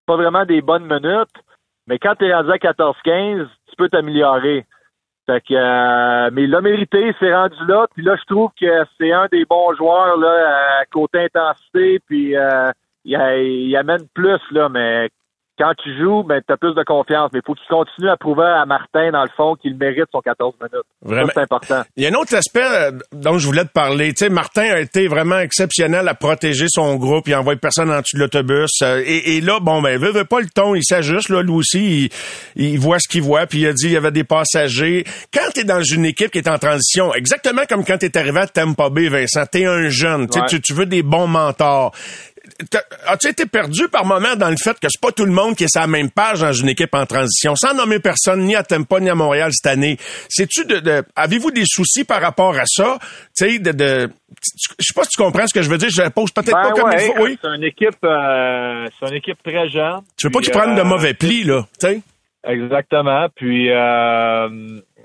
pas 0.06 0.16
vraiment 0.16 0.44
des 0.44 0.62
bonnes 0.62 0.84
minutes. 0.86 1.34
Mais 1.88 1.98
quand 1.98 2.14
tu 2.14 2.26
es 2.26 2.32
rendu 2.32 2.52
à 2.52 2.56
14-15, 2.58 3.46
tu 3.68 3.76
peux 3.76 3.88
t'améliorer. 3.88 4.64
Fait 5.32 5.40
que, 5.40 5.54
euh, 5.54 6.30
mais 6.32 6.42
il 6.42 6.50
l'a 6.50 6.60
mérité, 6.60 7.14
c'est 7.18 7.34
rendu 7.34 7.56
là. 7.66 7.86
Puis 7.94 8.04
là, 8.04 8.16
je 8.16 8.24
trouve 8.26 8.50
que 8.60 8.84
c'est 8.98 9.12
un 9.12 9.26
des 9.32 9.46
bons 9.46 9.74
joueurs 9.74 10.18
là, 10.18 10.80
à 10.80 10.84
côté 10.84 11.20
intensité. 11.20 12.00
Puis 12.06 12.36
euh, 12.36 12.70
il, 13.06 13.18
il, 13.18 13.76
amène 13.76 14.06
plus 14.14 14.40
là, 14.50 14.68
mais 14.68 15.08
quand 15.62 15.74
tu 15.80 15.96
joues, 15.96 16.24
ben, 16.24 16.40
tu 16.44 16.52
as 16.52 16.56
plus 16.56 16.74
de 16.74 16.82
confiance. 16.82 17.30
Mais 17.32 17.38
il 17.38 17.46
faut 17.46 17.54
qu'il 17.54 17.68
continue 17.68 18.08
à 18.08 18.16
prouver 18.16 18.42
à 18.42 18.66
Martin, 18.66 19.12
dans 19.12 19.22
le 19.22 19.30
fond, 19.36 19.54
qu'il 19.54 19.76
mérite 19.76 20.06
son 20.10 20.20
14 20.20 20.54
minutes. 20.60 20.84
Vraiment. 21.02 21.30
c'est 21.32 21.42
important. 21.42 21.82
Il 21.96 22.02
y 22.02 22.06
a 22.06 22.10
un 22.10 22.14
autre 22.14 22.34
aspect 22.34 22.64
euh, 22.64 22.90
dont 23.12 23.38
je 23.38 23.46
voulais 23.46 23.64
te 23.64 23.70
parler. 23.70 24.12
Tu 24.12 24.24
sais, 24.24 24.28
Martin 24.28 24.62
a 24.62 24.80
été 24.80 25.06
vraiment 25.06 25.38
exceptionnel 25.38 26.08
à 26.08 26.14
protéger 26.14 26.66
son 26.68 26.96
groupe. 26.96 27.28
Il 27.28 27.34
envoie 27.36 27.54
personne 27.54 27.90
en 27.90 28.00
dessous 28.00 28.16
de 28.16 28.22
l'autobus. 28.22 28.70
Euh, 28.82 29.02
et, 29.06 29.40
là, 29.40 29.60
bon, 29.60 29.80
ben, 29.82 29.98
veut, 29.98 30.10
veut 30.10 30.24
pas 30.24 30.40
le 30.40 30.48
ton. 30.48 30.74
Il 30.74 30.82
s'ajuste, 30.82 31.28
là, 31.28 31.42
lui 31.42 31.52
aussi. 31.52 32.10
Il, 32.56 32.78
voit 32.80 32.98
ce 32.98 33.06
qu'il 33.06 33.22
voit. 33.22 33.46
Puis 33.46 33.60
il 33.60 33.66
a 33.68 33.72
dit 33.72 33.86
il 33.86 33.92
y 33.92 33.96
avait 33.96 34.10
des 34.10 34.24
passagers. 34.24 35.04
Quand 35.32 35.48
tu 35.54 35.60
es 35.60 35.64
dans 35.64 35.82
une 35.82 36.04
équipe 36.04 36.32
qui 36.32 36.38
est 36.38 36.48
en 36.48 36.58
transition, 36.58 37.14
exactement 37.14 37.62
comme 37.68 37.84
quand 37.84 37.98
tu 37.98 38.06
es 38.06 38.18
arrivé 38.18 38.40
à 38.40 38.46
Tampa 38.48 38.90
Bay, 38.90 39.08
Vincent, 39.08 39.44
tu 39.50 39.60
es 39.60 39.66
un 39.66 39.88
jeune. 39.88 40.28
Tu, 40.48 40.60
tu 40.60 40.74
veux 40.74 40.86
des 40.86 41.02
bons 41.02 41.28
mentors 41.28 41.92
as-tu 43.06 43.28
été 43.28 43.46
perdu 43.46 43.88
par 43.88 44.04
moment 44.04 44.36
dans 44.36 44.50
le 44.50 44.56
fait 44.56 44.78
que 44.78 44.88
c'est 44.88 45.00
pas 45.00 45.12
tout 45.12 45.24
le 45.24 45.32
monde 45.32 45.56
qui 45.56 45.64
est 45.64 45.72
sur 45.72 45.80
la 45.80 45.86
même 45.86 46.10
page 46.10 46.40
dans 46.40 46.52
une 46.52 46.68
équipe 46.68 46.94
en 46.94 47.06
transition, 47.06 47.54
sans 47.56 47.74
nommer 47.74 47.98
personne, 47.98 48.44
ni 48.44 48.56
à 48.56 48.62
Tampa, 48.62 49.00
ni 49.00 49.10
à 49.10 49.14
Montréal 49.14 49.50
cette 49.52 49.70
année? 49.70 49.98
C'est-tu 50.28 50.64
de, 50.64 51.04
avez-vous 51.16 51.50
des 51.50 51.64
soucis 51.66 52.04
par 52.04 52.20
rapport 52.20 52.56
à 52.56 52.64
ça? 52.66 52.98
Tu 53.36 53.50
sais, 53.50 53.58
de, 53.58 53.72
de 53.72 54.10
je 54.78 54.84
sais 54.84 54.94
pas 54.94 55.04
si 55.04 55.10
tu 55.10 55.22
comprends 55.22 55.46
ce 55.46 55.54
que 55.54 55.62
je 55.62 55.70
veux 55.70 55.78
dire. 55.78 55.88
Je 55.90 56.02
la 56.02 56.10
pose 56.10 56.30
peut-être 56.30 56.52
pas 56.52 56.72
ben 56.72 56.80
comme 56.80 56.92
il 56.92 57.00
faut. 57.00 57.22
Oui. 57.22 57.38
C'est 57.40 57.48
une 57.48 57.64
équipe, 57.64 58.04
euh, 58.04 58.86
c'est 58.98 59.08
une 59.08 59.14
équipe 59.14 59.42
très 59.42 59.68
jeune. 59.68 60.00
Tu 60.16 60.26
veux 60.26 60.30
pas 60.30 60.40
qu'ils 60.40 60.52
prennent 60.52 60.74
de 60.74 60.80
euh, 60.80 60.84
mauvais 60.84 61.14
plis, 61.14 61.44
là, 61.44 61.66
tu 61.78 61.86
sais? 61.86 62.00
Exactement. 62.44 63.28
Puis, 63.34 63.70
euh, 63.70 64.48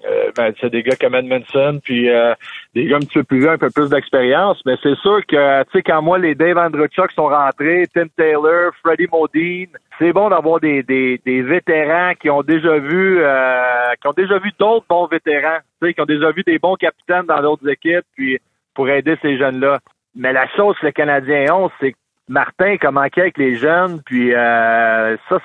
euh, 0.07 0.31
ben, 0.35 0.53
c'est 0.59 0.69
des 0.69 0.83
gars 0.83 0.95
comme 0.95 1.15
Edmondson, 1.15 1.79
puis 1.83 2.09
euh, 2.09 2.33
des 2.73 2.85
gars 2.85 2.97
un 2.97 2.99
petit 2.99 3.19
peu 3.19 3.23
plus 3.23 3.39
vieux, 3.39 3.49
un 3.49 3.57
peu 3.57 3.69
plus 3.69 3.89
d'expérience. 3.89 4.61
Mais 4.65 4.75
c'est 4.81 4.95
sûr 4.99 5.25
que, 5.25 5.63
tu 5.63 5.69
sais, 5.73 5.81
quand 5.83 6.01
moi, 6.01 6.17
les 6.17 6.35
Dave 6.35 6.57
Andrechuk 6.57 7.11
sont 7.11 7.27
rentrés, 7.27 7.87
Tim 7.93 8.07
Taylor, 8.15 8.71
Freddie 8.83 9.07
Modine, 9.11 9.69
c'est 9.99 10.13
bon 10.13 10.29
d'avoir 10.29 10.59
des, 10.59 10.83
des, 10.83 11.19
des, 11.25 11.41
vétérans 11.41 12.13
qui 12.19 12.29
ont 12.29 12.43
déjà 12.43 12.77
vu 12.77 13.19
euh, 13.19 13.93
qui 13.99 14.07
ont 14.07 14.13
déjà 14.15 14.37
vu 14.39 14.51
d'autres 14.59 14.85
bons 14.87 15.07
vétérans, 15.07 15.59
tu 15.81 15.87
sais, 15.87 15.93
qui 15.93 16.01
ont 16.01 16.05
déjà 16.05 16.31
vu 16.31 16.43
des 16.43 16.59
bons 16.59 16.75
capitaines 16.75 17.25
dans 17.25 17.41
d'autres 17.41 17.67
équipes, 17.67 18.05
puis 18.15 18.39
pour 18.73 18.89
aider 18.89 19.17
ces 19.21 19.37
jeunes-là. 19.37 19.79
Mais 20.15 20.33
la 20.33 20.47
chose 20.55 20.75
que 20.79 20.85
les 20.85 20.93
Canadiens 20.93 21.53
ont, 21.53 21.71
c'est 21.79 21.91
que 21.91 21.97
Martin 22.29 22.77
comment 22.79 23.01
avec 23.01 23.37
les 23.37 23.57
jeunes, 23.57 24.01
puis 24.05 24.33
euh, 24.33 25.17
ça, 25.29 25.39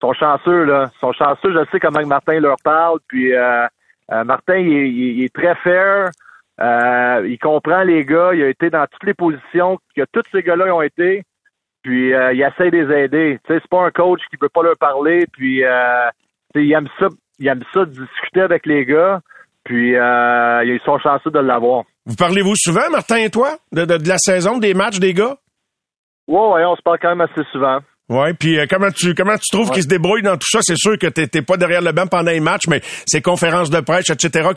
sont 0.00 0.12
chanceux, 0.12 0.64
là. 0.64 0.90
Ils 0.94 0.98
sont 0.98 1.12
chanceux, 1.12 1.52
je 1.52 1.70
sais 1.70 1.80
comment 1.80 2.04
Martin 2.06 2.40
leur 2.40 2.56
parle, 2.62 2.98
puis 3.08 3.34
euh, 3.34 3.66
euh, 4.12 4.24
Martin, 4.24 4.56
il, 4.58 5.22
est 5.22 5.34
très 5.34 5.54
fair. 5.56 6.10
Euh, 6.60 7.26
il 7.28 7.38
comprend 7.38 7.82
les 7.82 8.04
gars. 8.04 8.30
Il 8.34 8.42
a 8.42 8.48
été 8.48 8.70
dans 8.70 8.86
toutes 8.86 9.04
les 9.04 9.14
positions 9.14 9.78
que 9.94 10.02
tous 10.12 10.22
ces 10.32 10.42
gars-là 10.42 10.74
ont 10.74 10.82
été. 10.82 11.22
Puis 11.82 12.12
euh, 12.12 12.32
il 12.32 12.42
essaie 12.42 12.70
de 12.70 12.76
les 12.76 13.04
aider. 13.04 13.38
Tu 13.44 13.52
sais, 13.52 13.60
c'est 13.60 13.70
pas 13.70 13.84
un 13.84 13.90
coach 13.90 14.20
qui 14.30 14.36
peut 14.36 14.48
pas 14.48 14.62
leur 14.62 14.76
parler. 14.78 15.26
Puis 15.32 15.62
il 16.54 16.72
aime 16.72 16.88
ça, 16.98 17.08
il 17.38 17.48
aime 17.48 17.62
ça 17.72 17.84
de 17.84 17.90
discuter 17.90 18.40
avec 18.40 18.66
les 18.66 18.84
gars. 18.84 19.20
Puis 19.64 19.92
ils 19.92 20.80
sont 20.84 20.98
chanceux 20.98 21.30
de 21.30 21.38
l'avoir. 21.38 21.84
Vous 22.06 22.16
parlez-vous 22.16 22.54
souvent, 22.56 22.88
Martin 22.90 23.16
et 23.16 23.30
toi, 23.30 23.58
de, 23.72 23.84
de, 23.84 24.08
la 24.08 24.16
saison, 24.16 24.56
des 24.56 24.72
matchs, 24.72 24.98
des 24.98 25.12
gars? 25.12 25.36
Oui, 26.26 26.40
ouais, 26.54 26.64
on 26.64 26.74
se 26.74 26.82
parle 26.82 26.98
quand 27.00 27.14
même 27.14 27.20
assez 27.20 27.44
souvent. 27.52 27.80
Ouais, 28.08 28.32
puis 28.32 28.58
euh, 28.58 28.64
comment 28.68 28.90
tu 28.90 29.14
comment 29.14 29.36
tu 29.36 29.50
trouves 29.54 29.70
qu'il 29.70 29.82
se 29.82 29.88
débrouille 29.88 30.22
dans 30.22 30.36
tout 30.36 30.48
ça? 30.48 30.60
C'est 30.62 30.78
sûr 30.78 30.96
que 30.98 31.08
t'es 31.08 31.42
pas 31.42 31.58
derrière 31.58 31.82
le 31.82 31.92
banc 31.92 32.06
pendant 32.06 32.30
les 32.30 32.40
matchs, 32.40 32.66
mais 32.66 32.80
ces 32.82 33.20
conférences 33.20 33.68
de 33.68 33.80
presse, 33.80 34.08
etc. 34.08 34.48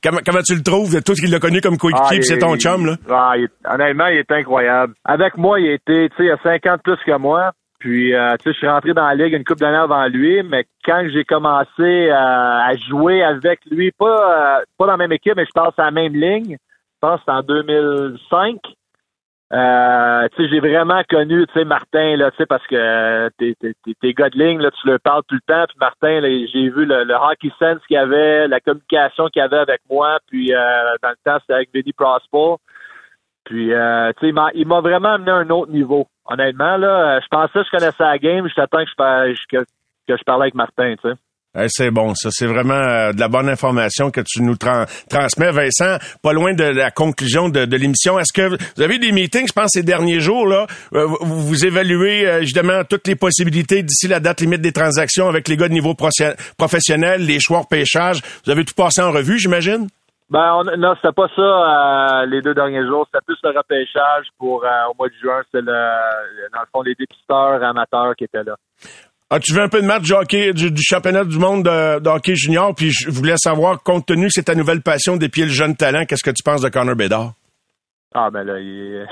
comment, 0.00 0.20
comment 0.24 0.42
tu 0.42 0.54
le 0.54 0.62
trouves? 0.62 1.02
Tout 1.02 1.16
ce 1.16 1.20
qu'il 1.20 1.32
l'a 1.32 1.40
connu 1.40 1.60
comme 1.60 1.76
coéquipier, 1.76 2.18
ah, 2.20 2.22
c'est 2.22 2.38
ton 2.38 2.56
chum 2.56 2.86
là. 2.86 2.96
Ah, 3.10 3.34
honnêtement, 3.74 4.06
il 4.06 4.18
est 4.18 4.30
incroyable. 4.30 4.94
Avec 5.04 5.36
moi, 5.36 5.58
il 5.58 5.72
était, 5.72 6.08
tu 6.10 6.16
sais, 6.16 6.24
il 6.26 6.30
a 6.30 6.38
50 6.40 6.82
plus 6.84 6.98
que 7.04 7.18
moi. 7.18 7.50
Puis, 7.80 8.14
euh, 8.14 8.36
tu 8.36 8.44
sais, 8.44 8.52
je 8.52 8.58
suis 8.58 8.68
rentré 8.68 8.94
dans 8.94 9.06
la 9.06 9.14
ligue 9.16 9.34
une 9.34 9.44
coupe 9.44 9.58
d'années 9.58 9.76
avant 9.76 10.06
lui, 10.06 10.42
mais 10.44 10.64
quand 10.84 11.04
j'ai 11.12 11.24
commencé 11.24 11.68
euh, 11.80 12.14
à 12.14 12.72
jouer 12.88 13.24
avec 13.24 13.58
lui, 13.70 13.90
pas 13.90 14.62
pas 14.78 14.86
dans 14.86 14.92
la 14.92 14.98
même 14.98 15.12
équipe, 15.12 15.34
mais 15.36 15.44
je 15.44 15.52
passe 15.52 15.74
à 15.78 15.86
la 15.86 15.90
même 15.90 16.14
ligne. 16.14 16.56
Je 16.56 16.98
pense 17.00 17.20
que 17.26 17.30
en 17.32 17.42
2005. 17.42 18.56
Euh, 19.54 20.28
j'ai 20.36 20.58
vraiment 20.58 21.02
connu, 21.08 21.46
tu 21.46 21.52
sais, 21.52 21.64
Martin, 21.64 22.16
là, 22.16 22.32
tu 22.32 22.44
parce 22.44 22.66
que 22.66 22.74
euh, 22.74 23.30
t'es, 23.38 23.54
t'es, 23.60 23.74
t'es 24.00 24.12
gars 24.12 24.28
là, 24.34 24.70
tu 24.72 24.88
le 24.88 24.98
parles 24.98 25.22
tout 25.28 25.36
le 25.36 25.40
temps. 25.46 25.64
Puis 25.68 25.76
Martin, 25.78 26.20
j'ai 26.22 26.70
vu 26.70 26.84
le, 26.84 27.14
hockey 27.14 27.52
sense 27.60 27.78
qu'il 27.86 27.96
avait, 27.96 28.48
la 28.48 28.58
communication 28.58 29.28
qu'il 29.28 29.42
avait 29.42 29.58
avec 29.58 29.80
moi. 29.88 30.18
Puis 30.26 30.52
euh, 30.52 30.96
dans 31.02 31.10
le 31.10 31.16
temps, 31.24 31.38
c'était 31.40 31.54
avec 31.54 31.70
Vinny 31.72 31.92
Prosper. 31.92 32.56
Puis, 33.44 33.72
euh, 33.72 34.10
tu 34.18 34.32
sais, 34.32 34.34
il 34.54 34.66
m'a 34.66 34.80
vraiment 34.80 35.10
amené 35.10 35.30
à 35.30 35.36
un 35.36 35.50
autre 35.50 35.70
niveau. 35.70 36.08
Honnêtement, 36.24 36.76
là, 36.78 37.20
je 37.20 37.26
pensais 37.28 37.60
que 37.60 37.64
je 37.64 37.70
connaissais 37.70 38.02
la 38.02 38.18
game. 38.18 38.48
Je 38.48 38.54
t'attends 38.54 38.84
que 38.84 38.90
je, 38.90 39.46
que, 39.48 39.64
que 40.08 40.16
je 40.16 40.24
parlais 40.24 40.44
avec 40.44 40.54
Martin, 40.54 40.96
tu 41.00 41.10
sais. 41.10 41.14
Eh, 41.56 41.66
c'est 41.68 41.92
bon, 41.92 42.14
ça. 42.16 42.30
C'est 42.32 42.46
vraiment 42.46 42.74
euh, 42.74 43.12
de 43.12 43.20
la 43.20 43.28
bonne 43.28 43.48
information 43.48 44.10
que 44.10 44.20
tu 44.20 44.42
nous 44.42 44.56
transmets, 44.56 45.52
Vincent. 45.52 45.98
Pas 46.20 46.32
loin 46.32 46.52
de 46.52 46.64
la 46.64 46.90
conclusion 46.90 47.48
de, 47.48 47.60
l'émission. 47.76 48.18
Est-ce 48.18 48.32
que 48.32 48.56
vous 48.76 48.82
avez 48.82 48.98
des 48.98 49.12
meetings, 49.12 49.46
je 49.46 49.52
pense, 49.52 49.70
ces 49.72 49.84
derniers 49.84 50.18
jours, 50.18 50.48
là? 50.48 50.66
Euh, 50.94 51.06
vous, 51.06 51.42
vous, 51.42 51.64
évaluez, 51.64 52.26
euh, 52.26 52.82
toutes 52.88 53.06
les 53.06 53.14
possibilités 53.14 53.84
d'ici 53.84 54.08
la 54.08 54.18
date 54.18 54.40
limite 54.40 54.62
des 54.62 54.72
transactions 54.72 55.28
avec 55.28 55.46
les 55.46 55.56
gars 55.56 55.68
de 55.68 55.74
niveau 55.74 55.94
professionnel, 55.94 57.24
les 57.24 57.38
choix 57.38 57.62
pêchage. 57.70 58.20
Vous 58.44 58.50
avez 58.50 58.64
tout 58.64 58.74
passé 58.74 59.00
en 59.00 59.12
revue, 59.12 59.38
j'imagine? 59.38 59.86
Ben, 60.30 60.54
on, 60.54 60.76
non, 60.76 60.94
c'était 60.96 61.12
pas 61.12 61.28
ça 61.36 62.26
les 62.26 62.42
deux 62.42 62.54
derniers 62.54 62.84
jours. 62.84 63.06
C'était 63.06 63.24
plus 63.24 63.38
le 63.44 63.56
repêchage 63.56 64.26
pour 64.38 64.64
au 64.64 64.94
mois 64.98 65.08
de 65.08 65.14
juin. 65.22 65.42
C'est 65.52 65.60
le, 65.60 65.72
dans 66.52 66.60
le 66.60 66.66
fond, 66.72 66.82
les 66.82 66.94
dépisteurs 66.94 67.62
amateurs 67.62 68.16
qui 68.16 68.24
étaient 68.24 68.42
là. 68.42 68.56
As-tu 69.34 69.52
vu 69.52 69.60
un 69.60 69.68
peu 69.68 69.82
de 69.82 69.86
match 69.86 70.08
hockey, 70.12 70.52
du, 70.52 70.70
championnat 70.80 71.24
du 71.24 71.40
monde 71.40 71.64
de, 71.64 72.08
hockey 72.08 72.36
junior? 72.36 72.72
Puis 72.72 72.92
je 72.92 73.10
voulais 73.10 73.36
savoir, 73.36 73.82
compte 73.82 74.06
tenu 74.06 74.26
que 74.26 74.32
c'est 74.32 74.44
ta 74.44 74.54
nouvelle 74.54 74.80
passion 74.80 75.16
des 75.16 75.28
pieds 75.28 75.42
le 75.42 75.50
jeune 75.50 75.74
talent, 75.74 76.04
qu'est-ce 76.04 76.22
que 76.22 76.30
tu 76.30 76.44
penses 76.44 76.60
de 76.60 76.68
Connor 76.68 76.94
Bedard? 76.94 77.32
Ah, 78.14 78.30
ben 78.30 78.44
là, 78.44 78.60
il 78.60 79.04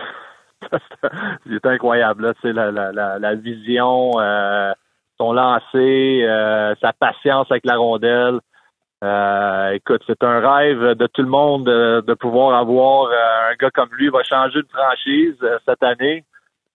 est, 1.51 1.67
incroyable. 1.67 2.23
Là. 2.23 2.53
La, 2.53 2.93
la, 2.93 3.19
la, 3.19 3.35
vision, 3.35 4.13
euh, 4.21 4.73
son 5.19 5.33
lancer, 5.33 6.21
euh, 6.23 6.77
sa 6.81 6.93
patience 6.93 7.49
avec 7.51 7.67
la 7.67 7.77
rondelle. 7.77 8.39
Euh, 9.03 9.71
écoute, 9.71 10.03
c'est 10.07 10.23
un 10.23 10.39
rêve 10.39 10.95
de 10.95 11.09
tout 11.09 11.23
le 11.23 11.31
monde 11.31 11.65
de, 11.67 12.15
pouvoir 12.15 12.57
avoir 12.57 13.11
un 13.11 13.57
gars 13.59 13.71
comme 13.75 13.89
lui. 13.95 14.05
Il 14.05 14.13
va 14.13 14.23
changer 14.23 14.63
de 14.63 14.69
franchise 14.73 15.35
cette 15.67 15.83
année. 15.83 16.25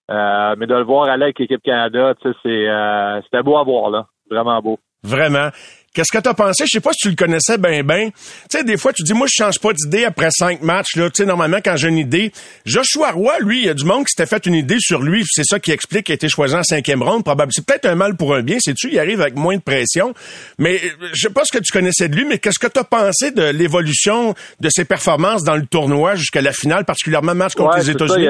Euh, 0.09 0.55
mais 0.57 0.67
de 0.67 0.73
le 0.73 0.83
voir 0.83 1.09
aller 1.09 1.23
avec 1.23 1.39
l'équipe 1.39 1.61
Canada, 1.63 2.13
tu 2.21 2.29
sais, 2.29 2.35
c'est, 2.43 2.69
euh, 2.69 3.21
c'était 3.23 3.43
beau 3.43 3.57
à 3.57 3.63
voir, 3.63 3.89
là. 3.89 4.07
Vraiment 4.29 4.61
beau. 4.61 4.79
Vraiment. 5.03 5.49
Qu'est-ce 5.93 6.11
que 6.15 6.21
tu 6.21 6.29
as 6.29 6.33
pensé? 6.33 6.65
Je 6.65 6.71
sais 6.71 6.79
pas 6.79 6.91
si 6.91 7.07
tu 7.07 7.09
le 7.09 7.15
connaissais 7.15 7.57
bien, 7.57 7.81
bien. 7.81 8.09
Tu 8.09 8.57
sais, 8.57 8.63
des 8.63 8.77
fois, 8.77 8.93
tu 8.93 9.01
dis, 9.03 9.13
moi, 9.13 9.25
je 9.27 9.43
change 9.43 9.59
pas 9.59 9.73
d'idée 9.73 10.05
après 10.05 10.29
cinq 10.29 10.61
matchs, 10.61 10.95
là. 10.95 11.09
Tu 11.09 11.23
sais, 11.23 11.25
normalement, 11.25 11.57
quand 11.63 11.75
j'ai 11.75 11.87
une 11.87 11.97
idée. 11.97 12.31
Joshua 12.65 13.11
Roy, 13.11 13.39
lui, 13.39 13.61
il 13.61 13.65
y 13.65 13.69
a 13.69 13.73
du 13.73 13.83
monde 13.83 14.05
qui 14.05 14.11
s'était 14.15 14.27
fait 14.27 14.45
une 14.45 14.53
idée 14.53 14.77
sur 14.79 15.01
lui. 15.01 15.23
C'est 15.27 15.43
ça 15.43 15.59
qui 15.59 15.71
explique 15.71 16.05
qu'il 16.05 16.13
a 16.13 16.15
été 16.15 16.29
choisi 16.29 16.55
en 16.55 16.61
cinquième 16.61 17.01
ronde. 17.01 17.23
Probablement. 17.23 17.51
C'est 17.51 17.65
peut-être 17.65 17.85
un 17.85 17.95
mal 17.95 18.15
pour 18.15 18.35
un 18.35 18.43
bien, 18.43 18.57
c'est-tu? 18.59 18.89
Il 18.91 18.99
arrive 18.99 19.21
avec 19.21 19.35
moins 19.35 19.55
de 19.55 19.61
pression. 19.61 20.13
Mais, 20.59 20.79
je 21.13 21.19
sais 21.19 21.33
pas 21.33 21.45
ce 21.45 21.57
que 21.57 21.63
tu 21.63 21.71
connaissais 21.71 22.09
de 22.09 22.15
lui, 22.15 22.25
mais 22.25 22.37
qu'est-ce 22.37 22.59
que 22.59 22.67
tu 22.67 22.79
as 22.79 22.83
pensé 22.83 23.31
de 23.31 23.43
l'évolution 23.43 24.35
de 24.59 24.69
ses 24.69 24.85
performances 24.85 25.43
dans 25.43 25.55
le 25.55 25.65
tournoi 25.65 26.13
jusqu'à 26.15 26.41
la 26.41 26.51
finale, 26.51 26.85
particulièrement 26.85 27.33
match 27.33 27.55
contre 27.55 27.77
les 27.77 27.89
États-Unis? 27.89 28.27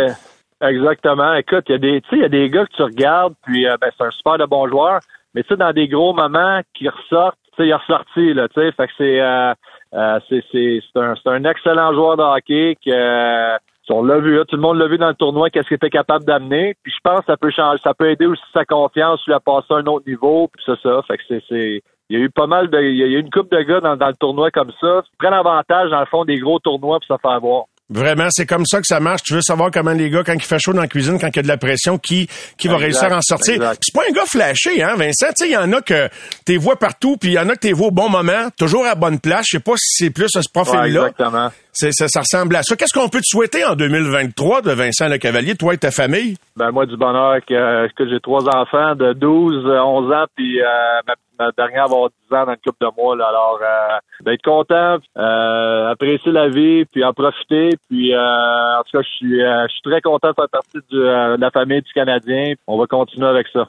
Exactement. 0.62 1.34
Écoute, 1.36 1.66
il 1.70 1.74
y 1.74 1.76
a 1.76 1.78
des, 1.78 2.02
tu 2.02 2.10
sais, 2.10 2.16
il 2.16 2.22
y 2.22 2.26
a 2.26 2.30
des 2.30 2.50
gars 2.50 2.66
que 2.66 2.76
tu 2.76 2.82
regardes, 2.82 3.36
puis 3.44 3.68
euh, 3.68 3.78
ben, 3.80 3.92
c'est 3.96 4.04
un 4.06 4.12
super 4.12 4.38
de 4.38 4.46
bon 4.46 4.68
joueur, 4.68 5.00
mais 5.36 5.44
tu 5.44 5.50
sais, 5.50 5.58
dans 5.58 5.72
des 5.72 5.88
gros 5.88 6.14
moments 6.14 6.62
qui 6.74 6.90
ressortent, 6.90 7.38
tu 7.56 7.58
sais, 7.58 7.68
il 7.68 7.70
est 7.70 7.76
ressorti, 7.76 8.34
là, 8.34 8.48
tu 8.48 8.60
sais, 8.60 8.72
fait 8.72 8.88
que 8.88 8.94
c'est, 8.98 9.22
euh, 9.22 9.54
euh 9.94 10.20
c'est, 10.28 10.44
c'est, 10.52 10.80
c'est 10.82 11.00
un, 11.00 11.14
c'est 11.16 11.30
un 11.30 11.44
excellent 11.44 11.94
joueur 11.94 12.18
de 12.18 12.24
hockey 12.24 12.76
que, 12.84 12.90
euh, 12.92 13.58
on 13.90 14.04
l'a 14.04 14.20
vu, 14.20 14.38
tout 14.48 14.56
le 14.56 14.62
monde 14.62 14.78
l'a 14.78 14.88
vu 14.88 14.98
dans 14.98 15.08
le 15.08 15.14
tournoi, 15.14 15.50
qu'est-ce 15.50 15.68
qu'il 15.68 15.76
était 15.76 15.90
capable 15.90 16.26
d'amener. 16.26 16.76
Puis 16.84 16.92
je 16.92 17.00
pense 17.04 17.22
que 17.22 17.28
ça 17.28 17.38
peut 17.38 17.52
changer, 17.52 17.80
ça 17.84 17.94
peut 17.94 18.10
aider 18.10 18.26
aussi 18.26 18.44
sa 18.54 18.66
confiance, 18.66 19.26
lui 19.26 19.34
a 19.34 19.40
passé 19.40 19.68
à 19.70 19.76
un 19.76 19.86
autre 19.86 20.08
niveau, 20.08 20.50
puis 20.52 20.62
c'est 20.66 20.80
ça. 20.82 21.02
Fait 21.08 21.18
que 21.18 21.24
c'est, 21.28 21.44
c'est, 21.48 21.82
il 22.10 22.20
y 22.20 22.22
a 22.22 22.26
eu 22.26 22.30
pas 22.30 22.48
mal 22.48 22.70
de, 22.70 22.82
il 22.82 22.98
y 22.98 23.04
a 23.04 23.08
eu 23.08 23.20
une 23.20 23.30
coupe 23.30 23.52
de 23.52 23.62
gars 23.62 23.80
dans, 23.80 23.96
dans 23.96 24.08
le 24.08 24.16
tournoi 24.16 24.52
comme 24.52 24.72
ça. 24.82 25.04
Prennent 25.20 25.34
avantage 25.34 25.90
dans 25.92 26.00
le 26.00 26.06
fond 26.08 26.26
des 26.26 26.38
gros 26.38 26.60
tournois 26.60 27.00
pour 27.00 27.18
se 27.18 27.22
faire 27.22 27.40
voir. 27.40 27.66
Vraiment, 27.90 28.28
c'est 28.30 28.46
comme 28.46 28.66
ça 28.66 28.80
que 28.80 28.88
ça 28.88 29.00
marche. 29.00 29.24
Tu 29.24 29.34
veux 29.34 29.42
savoir 29.42 29.72
comment 29.72 29.92
les 29.92 30.10
gars, 30.10 30.24
quand 30.26 30.34
il 30.34 30.42
fait 30.42 30.60
chaud 30.60 30.74
dans 30.74 30.82
la 30.82 30.88
cuisine, 30.88 31.18
quand 31.20 31.28
il 31.28 31.36
y 31.38 31.40
a 31.40 31.44
de 31.44 31.48
la 31.48 31.58
pression, 31.58 31.98
qui 31.98 32.28
qui 32.58 32.68
va 32.68 32.76
réussir 32.76 33.14
à 33.14 33.18
en 33.18 33.22
sortir? 33.22 33.62
C'est 33.82 33.94
pas 33.94 34.04
un 34.10 34.12
gars 34.12 34.26
flashé, 34.26 34.84
hein, 34.84 34.96
Vincent? 34.98 35.28
Tu 35.28 35.46
sais, 35.46 35.50
il 35.50 35.54
y 35.54 35.58
en 35.58 35.72
a 35.72 35.82
que 35.82 36.10
t'es 36.46 36.58
vois 36.58 36.78
partout, 36.78 37.16
puis 37.16 37.30
il 37.30 37.34
y 37.36 37.40
en 37.40 37.48
a 37.48 37.54
que 37.54 37.60
t'es 37.60 37.72
vois 37.72 37.88
au 37.88 37.92
bon 37.92 38.10
moment, 38.10 38.50
toujours 38.58 38.86
à 38.86 38.96
bonne 38.96 39.20
place. 39.20 39.46
Je 39.48 39.58
sais 39.58 39.64
pas 39.64 39.78
si 39.78 40.04
c'est 40.06 40.10
plus 40.10 40.28
ce 40.30 40.40
profil-là. 40.54 41.08
exactement. 41.08 41.50
Ça, 41.72 41.92
ça, 41.92 42.22
ressemble 42.22 42.56
à 42.56 42.64
ça. 42.64 42.76
Qu'est-ce 42.76 42.98
qu'on 42.98 43.08
peut 43.08 43.20
te 43.20 43.28
souhaiter 43.28 43.64
en 43.64 43.76
2023 43.76 44.64
de 44.64 44.72
Vincent 44.72 45.08
Le 45.08 45.20
Cavalier, 45.20 45.56
toi 45.56 45.76
et 45.76 45.78
ta 45.78 45.92
famille? 45.92 46.36
Ben 46.56 46.72
moi, 46.72 46.88
du 46.88 46.98
bonheur 46.98 47.38
que, 47.48 47.88
que 47.94 48.10
j'ai 48.10 48.20
trois 48.20 48.44
enfants 48.50 48.96
de 48.96 49.14
12, 49.14 49.64
11 49.66 50.12
ans, 50.12 50.26
puis 50.36 50.60
euh, 50.60 50.66
ma 51.08 51.14
ma 51.40 51.52
dernière 51.52 51.88
va 51.88 51.96
avoir 51.96 52.10
10 52.10 52.36
ans 52.36 52.46
dans 52.46 52.52
une 52.52 52.58
couple 52.58 52.86
de 52.86 53.02
mois. 53.02 53.16
Là. 53.16 53.28
Alors, 53.28 53.60
euh, 53.62 53.98
d'être 54.28 54.44
content, 54.44 54.98
euh, 55.18 55.90
apprécier 55.90 56.32
la 56.32 56.50
vie, 56.50 56.86
puis 56.86 57.04
en 57.04 57.14
profiter. 57.14 57.70
Puis, 57.90 58.14
euh, 58.14 58.18
en 58.20 58.84
tout 58.84 58.98
cas, 58.98 59.04
je 59.04 59.16
suis, 59.16 59.40
je 59.40 59.72
suis 59.72 59.82
très 59.82 60.02
content 60.02 60.30
de 60.30 60.34
faire 60.34 60.50
partie 60.52 60.80
de 60.92 61.40
la 61.40 61.50
famille 61.52 61.82
du 61.82 61.94
Canadien. 61.94 62.54
On 62.68 62.78
va 62.78 62.86
continuer 62.88 63.28
avec 63.28 63.48
ça. 63.54 63.66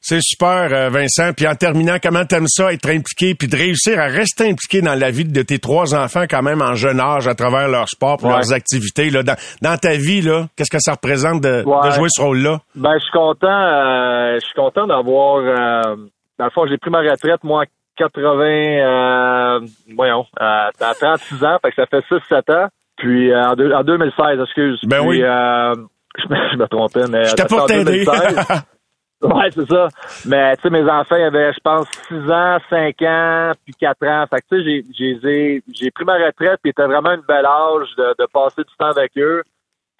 C'est 0.00 0.20
super, 0.20 0.90
Vincent. 0.90 1.32
Puis 1.36 1.46
en 1.46 1.54
terminant, 1.54 1.96
comment 2.02 2.24
t'aimes 2.24 2.48
ça, 2.48 2.72
être 2.72 2.90
impliqué, 2.90 3.34
puis 3.34 3.48
de 3.48 3.56
réussir 3.56 3.98
à 4.00 4.06
rester 4.06 4.50
impliqué 4.50 4.82
dans 4.82 4.98
la 4.98 5.10
vie 5.10 5.24
de 5.24 5.42
tes 5.42 5.58
trois 5.58 5.94
enfants 5.94 6.24
quand 6.28 6.42
même 6.42 6.60
en 6.60 6.74
jeune 6.74 7.00
âge 7.00 7.28
à 7.28 7.34
travers 7.34 7.68
leur 7.68 7.88
sport, 7.88 8.18
leurs 8.22 8.52
activités. 8.52 9.10
Là. 9.10 9.22
Dans, 9.22 9.76
ta 9.76 9.92
vie, 9.92 10.22
là, 10.22 10.46
qu'est-ce 10.56 10.70
que 10.70 10.80
ça 10.80 10.92
représente 10.92 11.40
de, 11.42 11.62
jouer 11.62 12.08
ce 12.08 12.20
rôle-là? 12.20 12.58
Ben, 12.74 12.94
je 12.94 13.04
suis 13.04 13.12
content. 13.12 14.34
je 14.34 14.44
suis 14.44 14.54
content 14.54 14.86
d'avoir 14.86 15.96
dans 16.40 16.46
le 16.46 16.50
fond, 16.52 16.66
j'ai 16.66 16.78
pris 16.78 16.90
ma 16.90 17.00
retraite, 17.00 17.44
moi, 17.44 17.64
80, 18.00 18.44
euh, 18.44 19.60
voyons, 19.94 20.24
à, 20.38 20.70
36 20.78 21.44
ans, 21.44 21.58
fait 21.62 21.70
que 21.70 21.76
ça 21.76 21.86
fait 21.86 22.04
6-7 22.08 22.52
ans. 22.52 22.68
Puis 22.96 23.30
euh, 23.30 23.50
en, 23.50 23.84
2016, 23.84 24.40
excuse. 24.40 24.80
Ben 24.84 25.00
oui. 25.06 25.22
Euh, 25.22 25.74
je, 26.18 26.28
me, 26.28 26.36
je 26.52 26.56
me 26.56 26.66
trompais, 26.66 27.06
mais... 27.08 27.24
Je 27.24 27.34
t'ai 27.34 27.44
pas 27.44 27.66
t'aider. 27.66 28.04
ouais, 29.22 29.50
c'est 29.50 29.68
ça. 29.68 29.88
Mais, 30.26 30.56
tu 30.56 30.62
sais, 30.62 30.70
mes 30.70 30.90
enfants 30.90 31.14
avaient, 31.14 31.52
je 31.52 31.60
pense, 31.62 31.86
6 32.08 32.30
ans, 32.30 32.58
5 32.70 33.02
ans, 33.02 33.52
puis 33.64 33.74
4 33.78 34.06
ans. 34.06 34.24
Fait 34.30 34.40
que, 34.40 34.56
tu 34.56 34.82
sais, 35.20 35.62
j'ai 35.72 35.90
pris 35.90 36.04
ma 36.04 36.14
retraite, 36.14 36.58
puis 36.62 36.72
c'était 36.74 36.86
vraiment 36.86 37.12
une 37.12 37.24
belle 37.28 37.46
âge 37.46 37.88
de, 37.96 38.14
de 38.18 38.26
passer 38.32 38.62
du 38.62 38.76
temps 38.78 38.90
avec 38.90 39.12
eux 39.18 39.42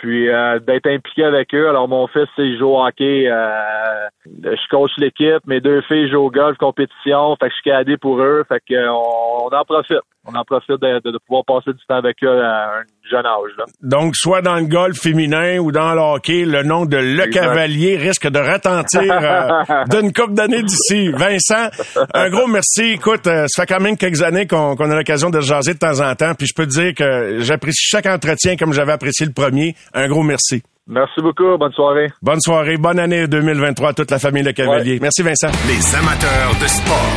puis 0.00 0.30
euh, 0.30 0.58
d'être 0.58 0.86
impliqué 0.86 1.24
avec 1.24 1.54
eux. 1.54 1.68
Alors 1.68 1.86
mon 1.86 2.06
fils, 2.06 2.28
il 2.38 2.58
joue 2.58 2.68
au 2.68 2.82
hockey, 2.82 3.28
euh, 3.28 4.08
je 4.26 4.68
coach 4.70 4.90
l'équipe, 4.96 5.46
mes 5.46 5.60
deux 5.60 5.82
filles 5.82 6.10
jouent 6.10 6.26
au 6.26 6.30
golf 6.30 6.56
compétition, 6.56 7.36
fait 7.36 7.48
que 7.48 7.50
je 7.50 7.54
suis 7.54 7.70
cadé 7.70 7.96
pour 7.98 8.18
eux, 8.20 8.42
fait 8.48 8.62
que 8.66 8.88
on, 8.88 9.48
en 9.48 9.64
profite. 9.64 10.00
On 10.26 10.34
en 10.34 10.44
profite 10.44 10.80
de, 10.80 11.18
pouvoir 11.26 11.44
passer 11.44 11.72
du 11.72 11.84
temps 11.86 11.96
avec 11.96 12.22
eux 12.22 12.42
à 12.42 12.78
un 12.78 12.82
jeune 13.08 13.26
âge. 13.26 13.50
Là. 13.58 13.64
Donc, 13.82 14.16
soit 14.16 14.42
dans 14.42 14.56
le 14.56 14.64
golf 14.64 14.98
féminin 14.98 15.58
ou 15.58 15.72
dans 15.72 15.94
le 15.94 16.00
hockey, 16.00 16.44
le 16.44 16.62
nom 16.62 16.86
de 16.86 16.96
Le 16.96 17.26
Cavalier 17.26 17.96
risque 17.96 18.28
de 18.28 18.38
retentir 18.38 19.12
euh, 19.12 19.84
d'une 19.90 20.12
couple 20.12 20.34
d'années 20.34 20.62
d'ici. 20.62 21.10
Vincent, 21.10 21.70
un 22.14 22.30
gros 22.30 22.46
merci. 22.46 22.92
Écoute, 22.92 23.24
ça 23.24 23.46
fait 23.62 23.66
quand 23.66 23.80
même 23.80 23.96
quelques 23.96 24.22
années 24.22 24.46
qu'on 24.46 24.74
a 24.76 24.96
l'occasion 24.96 25.30
de 25.30 25.40
jaser 25.40 25.74
de 25.74 25.78
temps 25.78 26.00
en 26.00 26.14
temps, 26.14 26.34
puis 26.34 26.46
je 26.46 26.54
peux 26.54 26.66
te 26.66 26.72
dire 26.72 26.94
que 26.94 27.40
j'apprécie 27.40 27.86
chaque 27.88 28.06
entretien 28.06 28.56
comme 28.56 28.72
j'avais 28.72 28.92
apprécié 28.92 29.26
le 29.26 29.32
premier. 29.32 29.74
Un 29.94 30.08
gros 30.08 30.22
merci. 30.22 30.62
Merci 30.86 31.20
beaucoup. 31.20 31.56
Bonne 31.56 31.72
soirée. 31.72 32.08
Bonne 32.20 32.40
soirée. 32.40 32.76
Bonne 32.76 32.98
année 32.98 33.28
2023 33.28 33.90
à 33.90 33.92
toute 33.92 34.10
la 34.10 34.18
famille 34.18 34.42
Le 34.42 34.52
Cavalier. 34.52 34.98
Merci, 35.00 35.22
Vincent. 35.22 35.50
Les 35.68 35.94
amateurs 35.94 36.52
de 36.60 36.66
sport. 36.66 37.10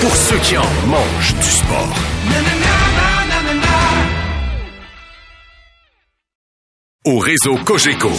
Pour 0.00 0.16
ceux 0.16 0.38
qui 0.38 0.56
en 0.56 0.62
mangent 0.86 1.34
du 1.34 1.42
sport. 1.42 3.19
Au 7.06 7.18
réseau 7.18 7.56
Cogeco, 7.64 8.10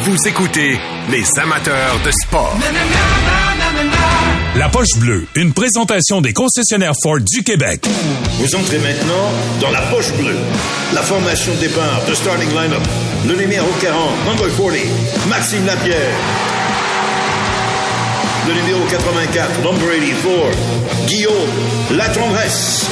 vous 0.00 0.28
écoutez 0.28 0.78
les 1.10 1.24
amateurs 1.38 1.98
de 2.04 2.10
sport. 2.10 2.54
La 4.56 4.68
poche 4.68 4.94
bleue, 4.98 5.26
une 5.36 5.54
présentation 5.54 6.20
des 6.20 6.34
concessionnaires 6.34 6.92
Ford 7.02 7.20
du 7.20 7.42
Québec. 7.42 7.86
Vous 8.32 8.54
entrez 8.54 8.78
maintenant 8.80 9.32
dans 9.62 9.70
la 9.70 9.80
poche 9.80 10.12
bleue. 10.18 10.36
La 10.92 11.00
formation 11.00 11.54
de 11.54 11.60
départ 11.60 12.04
de 12.06 12.14
starting 12.14 12.50
lineup. 12.50 12.82
Le 13.26 13.36
numéro 13.36 13.68
40, 13.80 14.26
number 14.26 14.54
40, 14.54 15.28
Maxime 15.30 15.64
Lapierre. 15.64 16.14
Le 18.48 18.52
numéro 18.52 18.84
84, 18.90 19.62
number 19.62 19.98
84, 19.98 21.06
Guillaume 21.06 21.96
Latendresse. 21.96 22.86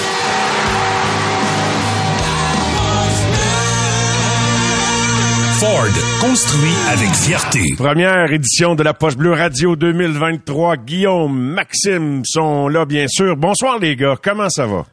Ford, 5.65 5.89
construit 6.21 6.75
avec 6.93 7.09
fierté. 7.09 7.63
Première 7.79 8.31
édition 8.31 8.75
de 8.75 8.83
la 8.83 8.93
Poche 8.93 9.17
Bleue 9.17 9.33
Radio 9.33 9.77
2023. 9.77 10.77
Guillaume, 10.77 11.55
Maxime 11.55 12.21
sont 12.27 12.69
là, 12.69 12.85
bien 12.85 13.07
sûr. 13.09 13.35
Bonsoir 13.35 13.79
les 13.79 13.97
gars, 13.97 14.17
comment 14.23 14.51
ça 14.51 14.67
va? 14.67 14.85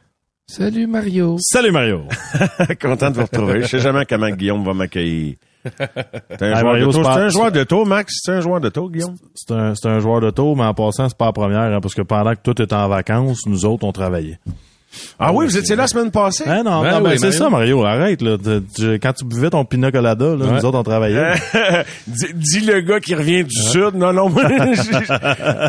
Salut 0.46 0.86
Mario. 0.86 1.36
Salut 1.40 1.72
Mario. 1.72 2.04
Content 2.80 3.10
de 3.10 3.16
vous 3.16 3.22
retrouver. 3.22 3.60
Je 3.60 3.66
sais 3.66 3.80
jamais 3.80 4.06
comment 4.06 4.30
Guillaume 4.30 4.64
va 4.64 4.72
m'accueillir 4.72 5.34
C'est 5.62 6.42
un, 6.42 6.54
joueur. 6.54 6.92
C'est 6.94 7.06
un 7.06 7.28
joueur 7.28 7.52
d'auto, 7.52 7.84
Max? 7.84 8.14
C'est 8.22 8.32
un 8.32 8.40
joueur 8.40 8.60
d'auto, 8.62 8.88
Guillaume? 8.88 9.16
C'est 9.34 9.52
un, 9.52 9.74
c'est 9.74 9.88
un 9.88 9.98
joueur 9.98 10.22
d'auto, 10.22 10.54
mais 10.54 10.64
en 10.64 10.72
passant, 10.72 11.06
c'est 11.06 11.18
pas 11.18 11.26
la 11.26 11.32
première, 11.32 11.60
hein, 11.60 11.80
parce 11.82 11.94
que 11.94 12.02
pendant 12.02 12.34
que 12.34 12.40
tout 12.42 12.62
était 12.62 12.74
en 12.74 12.88
vacances, 12.88 13.44
nous 13.44 13.66
autres, 13.66 13.84
on 13.84 13.92
travaillait. 13.92 14.38
Ah 15.18 15.32
oui, 15.32 15.46
vous 15.46 15.56
étiez 15.56 15.76
là 15.76 15.82
la 15.82 15.88
semaine 15.88 16.10
passée? 16.10 16.44
Hein, 16.46 16.62
non, 16.64 16.82
Ben 16.82 16.92
non, 16.92 17.00
ben, 17.00 17.10
oui, 17.12 17.18
c'est 17.18 17.32
ça, 17.32 17.48
Mario. 17.50 17.84
Arrête, 17.84 18.22
là. 18.22 18.36
Tu- 18.38 18.62
tu- 18.74 18.98
Quand 19.00 19.12
tu 19.12 19.24
buvais 19.24 19.50
ton 19.50 19.64
pina 19.64 19.90
colada, 19.90 20.36
là, 20.36 20.46
nous 20.52 20.64
autres, 20.64 20.78
on 20.78 20.82
travaillait. 20.82 21.32
dis, 22.06 22.60
le 22.60 22.80
gars 22.80 23.00
qui 23.00 23.14
revient 23.14 23.44
du 23.44 23.60
Sud. 23.60 23.94
Non, 23.94 24.12
non, 24.12 24.30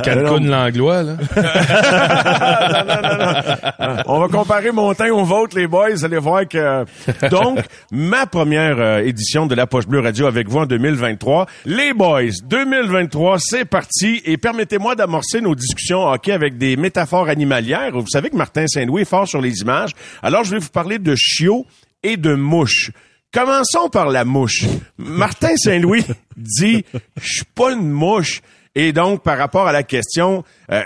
Cancun 0.04 0.40
Langlois, 0.40 1.04
là. 1.04 1.14
On 4.08 4.20
va 4.20 4.28
comparer 4.28 4.72
mon 4.72 4.94
teint 4.94 5.12
au 5.12 5.24
vôtre, 5.24 5.56
les 5.58 5.68
boys. 5.68 5.90
Vous 5.92 6.06
allez 6.06 6.18
voir 6.18 6.48
que... 6.48 6.86
Donc, 7.30 7.60
ma 7.92 8.26
première 8.26 8.80
euh, 8.80 9.00
édition 9.00 9.46
de 9.46 9.56
La 9.56 9.68
Poche 9.68 9.88
Bleue 9.88 10.00
Radio 10.02 10.28
avec 10.28 10.50
vous 10.50 10.60
en 10.60 10.66
2023. 10.66 11.46
Les 11.66 11.94
boys, 11.94 12.22
2023, 12.46 13.38
c'est 13.40 13.66
parti. 13.66 14.22
Et 14.26 14.38
permettez-moi 14.38 14.96
d'amorcer 14.96 15.42
nos 15.42 15.56
discussions 15.56 16.08
hockey 16.08 16.32
avec 16.32 16.58
des 16.58 16.76
métaphores 16.78 17.30
animalières. 17.30 17.92
Vous 17.94 18.08
savez 18.08 18.30
que 18.30 18.38
Martin 18.38 18.66
Saint-Louis 18.68 19.06
fort 19.14 19.28
sur 19.28 19.42
les 19.42 19.60
images. 19.62 19.92
Alors, 20.24 20.44
je 20.44 20.50
vais 20.56 20.58
vous 20.60 20.70
parler 20.70 20.98
de 20.98 21.14
chiots 21.16 21.68
et 22.02 22.18
de 22.18 22.34
mouches. 22.34 22.90
Commençons 23.32 23.88
par 23.92 24.10
la 24.10 24.26
mouche. 24.26 24.64
Martin 24.98 25.56
Saint-Louis 25.56 26.04
dit, 26.36 26.84
je 27.22 27.28
suis 27.28 27.46
pas 27.54 27.74
une 27.74 27.92
mouche. 27.92 28.42
Et 28.74 28.92
donc, 28.92 29.22
par 29.22 29.38
rapport 29.38 29.68
à 29.68 29.72
la 29.72 29.84
question, 29.84 30.44
euh, 30.72 30.82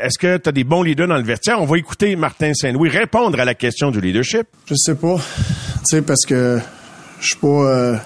est-ce 0.00 0.16
que 0.16 0.36
tu 0.36 0.48
as 0.48 0.52
des 0.52 0.62
bons 0.62 0.84
leaders 0.84 1.08
dans 1.08 1.16
le 1.16 1.24
vestiaire? 1.24 1.60
On 1.60 1.64
va 1.64 1.76
écouter 1.76 2.14
Martin 2.14 2.54
Saint-Louis 2.54 2.88
répondre 2.88 3.40
à 3.40 3.44
la 3.44 3.54
question 3.54 3.90
du 3.90 4.00
leadership. 4.00 4.46
Je 4.66 4.74
sais 4.76 4.94
pas. 4.94 5.16
Tu 5.16 5.96
sais, 5.96 6.02
parce 6.02 6.24
que 6.24 6.60
je 7.20 7.26
suis 7.26 7.36
pas. 7.36 7.48
euh, 7.48 7.96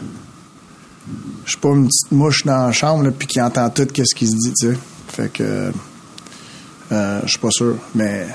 je 1.44 1.50
suis 1.50 1.60
pas 1.60 1.68
une 1.68 1.86
petite 1.86 2.12
mouche 2.12 2.44
dans 2.46 2.66
la 2.68 2.72
chambre, 2.72 3.10
puis 3.10 3.28
qui 3.28 3.42
entend 3.42 3.68
tout 3.68 3.86
ce 3.94 4.14
qui 4.14 4.26
se 4.26 4.32
dit, 4.36 4.54
tu 4.58 4.68
sais. 4.72 4.78
Fait 5.08 5.30
que. 5.30 5.70
euh, 6.92 7.20
je 7.24 7.28
suis 7.28 7.38
pas 7.38 7.50
sûr. 7.50 7.76
Mais. 7.94 8.26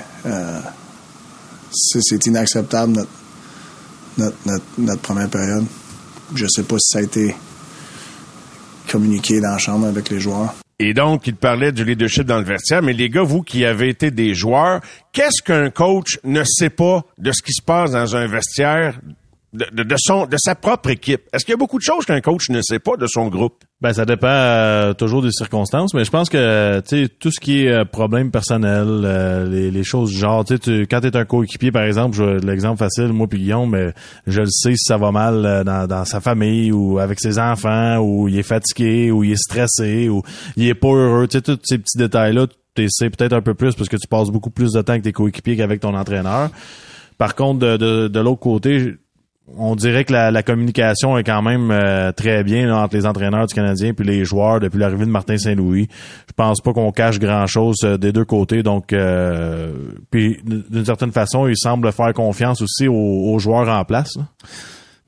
C'est 1.72 2.26
inacceptable, 2.26 2.92
notre, 2.92 4.36
notre, 4.46 4.64
notre, 4.78 5.00
première 5.00 5.28
période. 5.28 5.64
Je 6.34 6.46
sais 6.48 6.62
pas 6.62 6.76
si 6.78 6.92
ça 6.92 6.98
a 6.98 7.02
été 7.02 7.34
communiqué 8.88 9.40
dans 9.40 9.50
la 9.50 9.58
chambre 9.58 9.86
avec 9.86 10.10
les 10.10 10.20
joueurs. 10.20 10.54
Et 10.78 10.94
donc, 10.94 11.26
il 11.26 11.36
parlait 11.36 11.70
du 11.70 11.84
leadership 11.84 12.24
dans 12.24 12.38
le 12.38 12.44
vestiaire. 12.44 12.82
Mais 12.82 12.92
les 12.92 13.08
gars, 13.08 13.22
vous 13.22 13.42
qui 13.42 13.64
avez 13.64 13.88
été 13.88 14.10
des 14.10 14.34
joueurs, 14.34 14.80
qu'est-ce 15.12 15.42
qu'un 15.42 15.70
coach 15.70 16.18
ne 16.24 16.42
sait 16.44 16.70
pas 16.70 17.04
de 17.18 17.30
ce 17.30 17.42
qui 17.42 17.52
se 17.52 17.62
passe 17.62 17.92
dans 17.92 18.16
un 18.16 18.26
vestiaire 18.26 18.98
de, 19.52 19.94
son, 19.98 20.26
de 20.26 20.36
sa 20.38 20.54
propre 20.54 20.90
équipe? 20.90 21.22
Est-ce 21.32 21.44
qu'il 21.44 21.52
y 21.52 21.54
a 21.54 21.58
beaucoup 21.58 21.78
de 21.78 21.82
choses 21.82 22.06
qu'un 22.06 22.20
coach 22.20 22.48
ne 22.50 22.62
sait 22.62 22.78
pas 22.78 22.96
de 22.96 23.06
son 23.06 23.28
groupe? 23.28 23.62
Ben 23.80 23.92
ça 23.92 24.04
dépend 24.04 24.28
euh, 24.28 24.94
toujours 24.94 25.22
des 25.22 25.32
circonstances, 25.32 25.92
mais 25.92 26.04
je 26.04 26.10
pense 26.10 26.28
que 26.30 26.80
tout 27.18 27.30
ce 27.32 27.40
qui 27.40 27.64
est 27.64 27.72
euh, 27.72 27.84
problème 27.84 28.30
personnel, 28.30 28.86
euh, 28.86 29.70
les, 29.70 29.84
choses 29.84 30.10
du 30.10 30.16
genre, 30.16 30.44
tu 30.44 30.54
sais, 30.54 30.58
tu- 30.60 30.86
quand 30.86 31.00
t'es 31.00 31.16
un 31.16 31.24
coéquipier 31.24 31.72
par 31.72 31.82
exemple, 31.82 32.22
l'exemple 32.44 32.78
facile, 32.78 33.08
moi 33.12 33.26
puis 33.26 33.40
Guillaume, 33.40 33.70
mais 33.70 33.92
je 34.26 34.40
le 34.40 34.46
sais 34.50 34.70
si 34.76 34.84
ça 34.84 34.98
va 34.98 35.10
mal 35.10 35.44
euh, 35.44 35.64
dans, 35.64 35.86
dans 35.88 36.04
sa 36.04 36.20
famille 36.20 36.70
ou 36.70 36.98
avec 37.00 37.18
ses 37.20 37.38
enfants, 37.40 37.98
ou 37.98 38.28
il 38.28 38.38
est 38.38 38.44
fatigué, 38.44 39.10
ou 39.10 39.24
il 39.24 39.32
est 39.32 39.42
stressé, 39.42 40.08
ou 40.08 40.22
il 40.56 40.68
est 40.68 40.74
pas 40.74 40.88
heureux, 40.88 41.26
tu 41.26 41.38
sais 41.38 41.42
tous 41.42 41.58
ces 41.64 41.78
petits 41.78 41.98
détails 41.98 42.34
là, 42.34 42.46
tu 42.74 42.86
sais 42.88 43.10
peut-être 43.10 43.32
un 43.32 43.42
peu 43.42 43.54
plus 43.54 43.74
parce 43.74 43.88
que 43.88 43.96
tu 43.96 44.06
passes 44.08 44.30
beaucoup 44.30 44.50
plus 44.50 44.72
de 44.72 44.80
temps 44.80 44.92
avec 44.92 45.02
tes 45.02 45.12
coéquipiers 45.12 45.56
qu'avec 45.56 45.80
ton 45.80 45.94
entraîneur. 45.94 46.50
Par 47.18 47.34
contre, 47.34 47.58
de, 47.76 48.08
de 48.08 48.20
l'autre 48.20 48.40
côté, 48.40 48.94
on 49.48 49.74
dirait 49.74 50.04
que 50.04 50.12
la, 50.12 50.42
communication 50.42 51.18
est 51.18 51.24
quand 51.24 51.42
même 51.42 51.70
euh, 51.70 52.12
très 52.12 52.44
bien 52.44 52.74
entre 52.74 52.96
les 52.96 53.06
entraîneurs 53.06 53.46
du 53.46 53.54
Canadien 53.54 53.92
puis 53.92 54.06
les 54.06 54.24
joueurs 54.24 54.60
depuis 54.60 54.78
l'arrivée 54.78 55.04
de 55.04 55.10
Martin 55.10 55.36
Saint-Louis. 55.36 55.88
Je 56.28 56.32
pense 56.32 56.60
pas 56.60 56.72
qu'on 56.72 56.92
cache 56.92 57.18
grand-chose 57.18 57.78
euh, 57.84 57.98
des 57.98 58.12
deux 58.12 58.24
côtés. 58.24 58.62
Donc, 58.62 58.92
euh, 58.92 59.72
puis 60.10 60.38
d'une 60.44 60.84
certaine 60.84 61.12
façon, 61.12 61.48
il 61.48 61.56
semble 61.56 61.92
faire 61.92 62.12
confiance 62.14 62.62
aussi 62.62 62.86
aux, 62.88 62.94
aux 62.94 63.38
joueurs 63.38 63.68
en 63.68 63.84
place. 63.84 64.14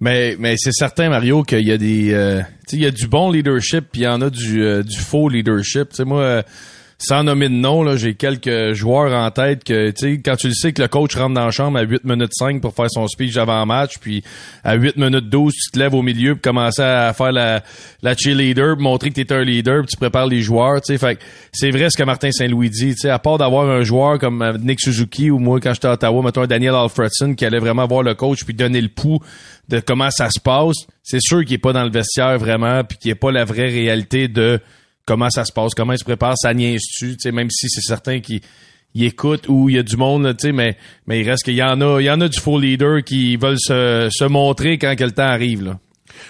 Mais, 0.01 0.37
mais 0.39 0.57
c'est 0.59 0.73
certain, 0.73 1.09
Mario, 1.09 1.43
qu'il 1.45 1.67
y 1.67 1.73
a 1.73 1.79
des, 1.79 2.43
il 2.73 2.81
y 2.81 2.87
a 2.87 2.91
du 2.91 3.07
bon 3.07 3.31
leadership, 3.31 3.87
puis 3.93 4.03
il 4.03 4.05
y 4.05 4.09
en 4.09 4.21
a 4.21 4.29
du, 4.29 4.83
du 4.83 4.99
faux 4.99 5.29
leadership. 5.29 5.91
Tu 5.91 5.97
sais, 5.97 6.05
moi, 6.05 6.43
sans 6.99 7.25
nommer 7.25 7.49
de 7.49 7.55
nom, 7.55 7.97
j'ai 7.97 8.15
quelques 8.15 8.73
joueurs 8.73 9.13
en 9.13 9.31
tête 9.31 9.65
que, 9.65 9.91
tu 9.91 9.97
sais, 9.97 10.21
quand 10.25 10.37
tu 10.37 10.49
le 10.49 10.55
sais 10.55 10.73
que 10.73 10.81
le 10.81 10.89
coach 10.89 11.17
rentre 11.17 11.35
dans 11.35 11.45
la 11.45 11.51
chambre 11.51 11.79
à 11.79 11.83
8 11.83 12.05
minutes 12.05 12.33
5 12.33 12.61
pour 12.61 12.75
faire 12.75 12.91
son 12.91 13.07
speech 13.09 13.37
avant-match, 13.37 13.99
puis 14.01 14.23
à 14.63 14.75
8 14.75 14.97
minutes 14.97 15.29
12, 15.29 15.53
tu 15.53 15.71
te 15.71 15.79
lèves 15.79 15.95
au 15.95 16.03
milieu 16.03 16.35
pour 16.35 16.43
commencer 16.43 16.83
à 16.83 17.13
faire 17.13 17.33
la, 17.33 17.63
la 18.03 18.17
cheerleader, 18.17 18.75
pour 18.75 18.83
montrer 18.83 19.11
que 19.11 19.21
t'es 19.21 19.33
un 19.33 19.43
leader, 19.43 19.83
puis 19.83 19.89
tu 19.89 19.97
prépares 19.97 20.27
les 20.27 20.41
joueurs, 20.41 20.81
tu 20.81 20.93
sais. 20.93 20.99
Fait 20.99 21.19
c'est 21.53 21.71
vrai 21.71 21.91
ce 21.91 21.97
que 21.97 22.05
Martin 22.05 22.31
Saint-Louis 22.31 22.71
dit, 22.71 22.95
tu 22.95 23.01
sais, 23.01 23.11
à 23.11 23.19
part 23.19 23.39
d'avoir 23.39 23.69
un 23.69 23.83
joueur 23.83 24.19
comme 24.19 24.43
euh, 24.43 24.57
Nick 24.59 24.81
Suzuki 24.81 25.31
ou 25.31 25.39
moi, 25.39 25.61
quand 25.61 25.75
j'étais 25.75 25.89
à 25.89 25.93
Ottawa, 25.93 26.23
mettons 26.23 26.47
Daniel 26.47 26.75
Alfredson 26.75 27.35
qui 27.35 27.45
allait 27.45 27.59
vraiment 27.59 27.87
voir 27.87 28.03
le 28.03 28.15
coach 28.15 28.45
puis 28.45 28.55
donner 28.55 28.81
le 28.81 28.89
pouls 28.89 29.21
de 29.69 29.81
comment 29.81 30.11
ça 30.11 30.29
se 30.31 30.41
passe, 30.41 30.87
c'est 31.03 31.21
sûr 31.21 31.45
qu'il 31.45 31.55
est 31.55 31.59
pas 31.59 31.73
dans 31.73 31.85
le 31.85 31.91
vestiaire 31.91 32.39
vraiment, 32.39 32.85
puis 32.85 32.99
qu'il 32.99 33.11
est 33.11 33.17
pas 33.17 33.33
la 33.33 33.45
vraie 33.45 33.69
réalité 33.69 34.29
de 34.29 34.61
comment 35.07 35.31
ça 35.31 35.45
se 35.45 35.53
passe, 35.53 35.75
comment 35.75 35.93
il 35.93 35.99
se 35.99 36.05
prépare, 36.05 36.35
ça 36.37 36.55
niaise-tu, 36.55 37.17
même 37.33 37.51
si 37.51 37.69
c'est 37.69 37.83
certain 37.83 38.21
qu'il 38.21 38.41
il 38.95 39.05
écoute 39.05 39.49
ou 39.49 39.69
il 39.69 39.75
y 39.75 39.79
a 39.79 39.83
du 39.83 39.97
monde, 39.97 40.37
tu 40.37 40.47
sais, 40.47 40.53
mais, 40.53 40.77
mais 41.07 41.21
il 41.21 41.29
reste 41.29 41.45
qu'il 41.45 41.55
y 41.55 41.63
en 41.63 41.81
a, 41.81 42.01
il 42.01 42.05
y 42.05 42.11
en 42.11 42.21
a 42.21 42.29
du 42.29 42.39
faux 42.39 42.61
leader 42.61 43.03
qui 43.03 43.37
veulent 43.37 43.59
se, 43.59 44.29
montrer 44.29 44.79
quand 44.79 44.95
que 44.97 45.05
le 45.05 45.11
temps 45.11 45.23
arrive, 45.25 45.65
là. 45.65 45.79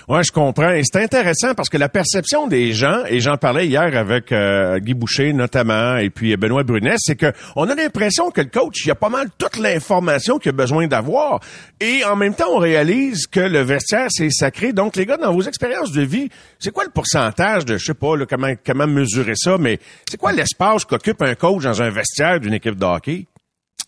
Ouais, 0.08 0.22
je 0.24 0.32
comprends. 0.32 0.70
Et 0.70 0.82
c'est 0.84 1.02
intéressant 1.02 1.54
parce 1.54 1.68
que 1.68 1.78
la 1.78 1.88
perception 1.88 2.46
des 2.46 2.72
gens, 2.72 3.04
et 3.08 3.20
j'en 3.20 3.36
parlais 3.36 3.66
hier 3.66 3.96
avec 3.96 4.32
euh, 4.32 4.78
Guy 4.78 4.94
Boucher 4.94 5.32
notamment, 5.32 5.96
et 5.96 6.10
puis 6.10 6.36
Benoît 6.36 6.62
Brunet, 6.62 6.96
c'est 6.98 7.16
que 7.16 7.32
on 7.56 7.68
a 7.68 7.74
l'impression 7.74 8.30
que 8.30 8.40
le 8.40 8.48
coach, 8.48 8.84
il 8.84 8.90
a 8.90 8.94
pas 8.94 9.08
mal 9.08 9.28
toute 9.38 9.58
l'information 9.58 10.38
qu'il 10.38 10.50
a 10.50 10.52
besoin 10.52 10.86
d'avoir. 10.86 11.40
Et 11.80 12.04
en 12.04 12.16
même 12.16 12.34
temps, 12.34 12.50
on 12.52 12.58
réalise 12.58 13.26
que 13.26 13.40
le 13.40 13.60
vestiaire, 13.60 14.08
c'est 14.10 14.30
sacré. 14.30 14.72
Donc, 14.72 14.96
les 14.96 15.06
gars, 15.06 15.16
dans 15.16 15.32
vos 15.32 15.42
expériences 15.42 15.92
de 15.92 16.02
vie, 16.02 16.28
c'est 16.58 16.72
quoi 16.72 16.84
le 16.84 16.90
pourcentage 16.90 17.64
de, 17.64 17.76
je 17.76 17.84
sais 17.84 17.94
pas, 17.94 18.16
là, 18.16 18.26
comment, 18.28 18.52
comment 18.64 18.86
mesurer 18.86 19.34
ça, 19.36 19.56
mais 19.58 19.78
c'est 20.08 20.16
quoi 20.16 20.32
l'espace 20.32 20.84
qu'occupe 20.84 21.22
un 21.22 21.34
coach 21.34 21.64
dans 21.64 21.82
un 21.82 21.90
vestiaire 21.90 22.40
d'une 22.40 22.54
équipe 22.54 22.76
de 22.76 22.84
hockey? 22.84 23.26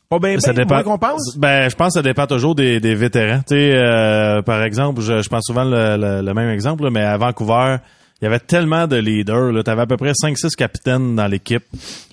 Pas 0.08 0.18
bien, 0.20 0.38
Ça 0.38 0.52
dépend. 0.52 0.98
pense? 0.98 1.36
Ben, 1.36 1.68
je 1.68 1.74
pense 1.74 1.88
que 1.88 1.94
ça 1.94 2.02
dépend 2.02 2.26
toujours 2.26 2.54
des, 2.54 2.78
des 2.80 2.94
vétérans. 2.94 3.38
Tu 3.38 3.54
sais, 3.56 3.72
euh, 3.74 4.40
par 4.42 4.62
exemple, 4.62 5.00
je, 5.00 5.20
je 5.20 5.28
pense 5.28 5.42
souvent 5.44 5.64
le, 5.64 5.96
le- 5.96 6.22
le 6.24 6.34
même 6.34 6.48
exemple, 6.50 6.84
là, 6.84 6.90
mais 6.90 7.02
à 7.02 7.16
Vancouver, 7.16 7.76
il 8.20 8.24
y 8.24 8.28
avait 8.28 8.38
tellement 8.38 8.86
de 8.86 8.96
leaders. 8.96 9.62
Tu 9.62 9.70
avais 9.70 9.82
à 9.82 9.86
peu 9.86 9.98
près 9.98 10.12
5-6 10.12 10.54
capitaines 10.56 11.16
dans 11.16 11.26
l'équipe. 11.26 11.64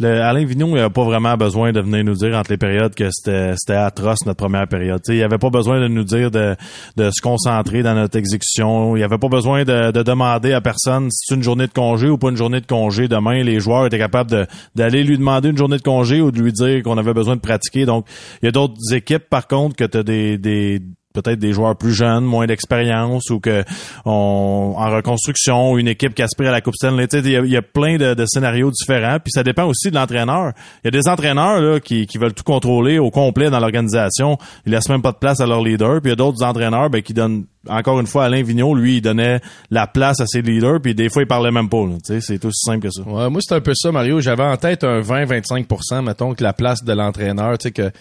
Alain 0.02 0.44
Vignon, 0.44 0.76
il 0.76 0.80
avait 0.80 0.90
pas 0.90 1.06
vraiment 1.06 1.38
besoin 1.38 1.72
de 1.72 1.80
venir 1.80 2.04
nous 2.04 2.16
dire 2.16 2.36
entre 2.36 2.52
les 2.52 2.58
périodes 2.58 2.94
que 2.94 3.10
c'était 3.10 3.74
atroce 3.74 4.26
notre 4.26 4.38
première 4.38 4.68
période. 4.68 5.02
Tu 5.02 5.14
sais, 5.14 5.18
il 5.18 5.24
avait 5.24 5.38
pas 5.38 5.50
besoin 5.50 5.80
de 5.80 5.88
nous 5.88 6.04
dire 6.04 6.30
de, 6.30 6.58
de 6.98 7.10
se 7.10 7.22
concentrer 7.22 7.84
dans 7.84 7.94
notre 7.94 8.18
exécution. 8.18 8.98
Il 8.98 9.04
avait 9.04 9.18
pas 9.18 9.30
besoin 9.30 9.64
de, 9.64 9.92
de 9.92 10.04
demander 10.04 10.52
à 10.52 10.60
personne 10.60 11.10
si 11.10 11.28
c'est 11.28 11.36
une 11.36 11.44
journée 11.44 11.68
de 11.68 11.74
congé 11.74 12.10
ou 12.10 12.18
pas 12.18 12.32
une 12.32 12.38
journée 12.38 12.60
de 12.60 12.68
congé. 12.68 13.08
Demain, 13.08 13.42
les 13.42 13.62
joueurs 13.62 13.86
étaient 13.86 13.98
capables 13.98 14.48
d'aller 14.76 15.04
lui 15.04 15.18
demander 15.18 15.50
une 15.50 15.58
journée 15.58 15.78
de 15.78 15.84
congé 15.84 16.20
ou 16.20 16.32
de 16.32 16.42
lui 16.42 16.52
dire 16.52 16.84
qu'on 16.84 16.98
avait 16.98 17.14
besoin 17.14 17.38
de 17.38 17.42
pratiquer. 17.42 17.86
Donc, 17.86 18.06
il 18.42 18.48
y 18.48 18.50
a 18.50 18.52
d'autres 18.52 18.94
équipes, 18.94 19.30
par 19.30 19.48
contre, 19.48 19.78
que 19.78 19.86
tu 19.86 19.98
as 19.98 20.04
des, 20.04 20.38
des 20.38 20.82
peut-être 21.14 21.40
des 21.40 21.54
joueurs 21.54 21.76
plus 21.76 21.94
jeunes, 21.94 22.24
moins 22.26 22.46
d'expérience 22.46 23.30
ou 23.30 23.40
que 23.40 23.64
on, 24.06 24.76
en 24.78 24.90
reconstruction, 24.90 25.78
une 25.78 25.88
équipe 25.88 26.14
qui 26.14 26.22
aspire 26.22 26.50
à 26.50 26.52
la 26.52 26.62
Coupe 26.62 26.76
Stanley. 26.76 27.08
Il 27.14 27.50
y, 27.50 27.58
a, 27.58 27.62
plein 27.62 27.98
de, 27.98 28.14
de 28.14 28.26
scénarios 28.26 28.72
différents. 28.72 29.18
Puis 29.20 29.32
ça 29.32 29.44
dépend 29.44 29.66
aussi 29.66 29.90
de 29.90 29.96
l'entraîneur. 29.96 30.54
Il 30.84 30.88
y 30.88 30.88
a 30.90 30.92
des 30.92 31.08
entraîneurs 31.08 31.62
là, 31.62 31.80
qui, 31.80 32.08
qui 32.08 32.18
veulent 32.18 32.34
tout 32.34 32.44
contrôler 32.44 33.00
au 33.00 33.12
complet 33.12 33.50
dans 33.50 33.60
l'organisation. 33.60 34.38
Ils 34.66 34.72
laissent 34.72 34.90
même 34.90 35.02
pas 35.02 35.12
de 35.12 35.18
place 35.18 35.40
à 35.40 35.46
leur 35.46 35.64
leader. 35.64 36.02
Puis 36.02 36.10
il 36.10 36.10
y 36.10 36.14
a 36.14 36.16
d'autres 36.16 36.44
entraîneurs 36.44 36.90
ben, 36.90 37.02
qui 37.02 37.14
donnent 37.14 37.46
encore 37.70 38.00
une 38.00 38.08
fois 38.08 38.26
Alain 38.26 38.44
Vigneault, 38.44 38.76
lui, 38.76 38.98
il 38.98 39.02
donnait 39.02 39.40
la 39.72 39.88
place 39.88 40.20
à 40.20 40.26
ses 40.28 40.42
leaders, 40.42 40.82
puis 40.82 40.96
des 40.96 41.10
fois 41.10 41.22
il 41.22 41.28
parlait 41.28 41.52
même 41.52 41.70
pas. 41.70 41.84
C'est 42.04 42.46
aussi 42.46 42.66
simple 42.66 42.88
que 42.88 42.92
ça. 42.92 43.04
Ouais, 43.04 43.30
moi, 43.30 43.40
c'est 43.42 43.56
un 43.56 43.62
peu 43.62 43.74
ça, 43.74 43.92
Mario. 43.92 44.20
J'avais 44.20 44.44
en 44.44 44.58
tête 44.58 44.84
un 44.84 45.02
20-25% 45.02 46.04
mettons, 46.04 46.34
que 46.34 46.44
la 46.44 46.54
place 46.54 46.84
de 46.84 46.94
l'entraîneur, 46.94 47.58
tu 47.58 47.70
sais, 47.70 47.72
que 47.72 47.92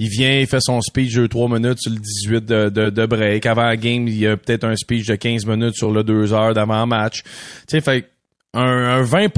il 0.00 0.08
vient, 0.08 0.40
il 0.40 0.46
fait 0.46 0.62
son 0.62 0.80
speech 0.80 1.14
de 1.14 1.26
3 1.26 1.50
minutes 1.50 1.78
sur 1.82 1.92
le 1.92 1.98
18 1.98 2.44
de, 2.46 2.68
de, 2.88 3.06
break. 3.06 3.44
Avant 3.44 3.66
la 3.66 3.76
game, 3.76 4.08
il 4.08 4.16
y 4.16 4.26
a 4.26 4.34
peut-être 4.34 4.64
un 4.64 4.74
speech 4.74 5.06
de 5.06 5.14
15 5.14 5.44
minutes 5.44 5.74
sur 5.74 5.90
le 5.92 6.02
2 6.02 6.32
heures 6.32 6.54
d'avant-match. 6.54 7.22
Tu 7.22 7.30
sais, 7.68 7.80
fait 7.82 8.08
un, 8.54 8.62
un 8.62 9.02
20 9.02 9.28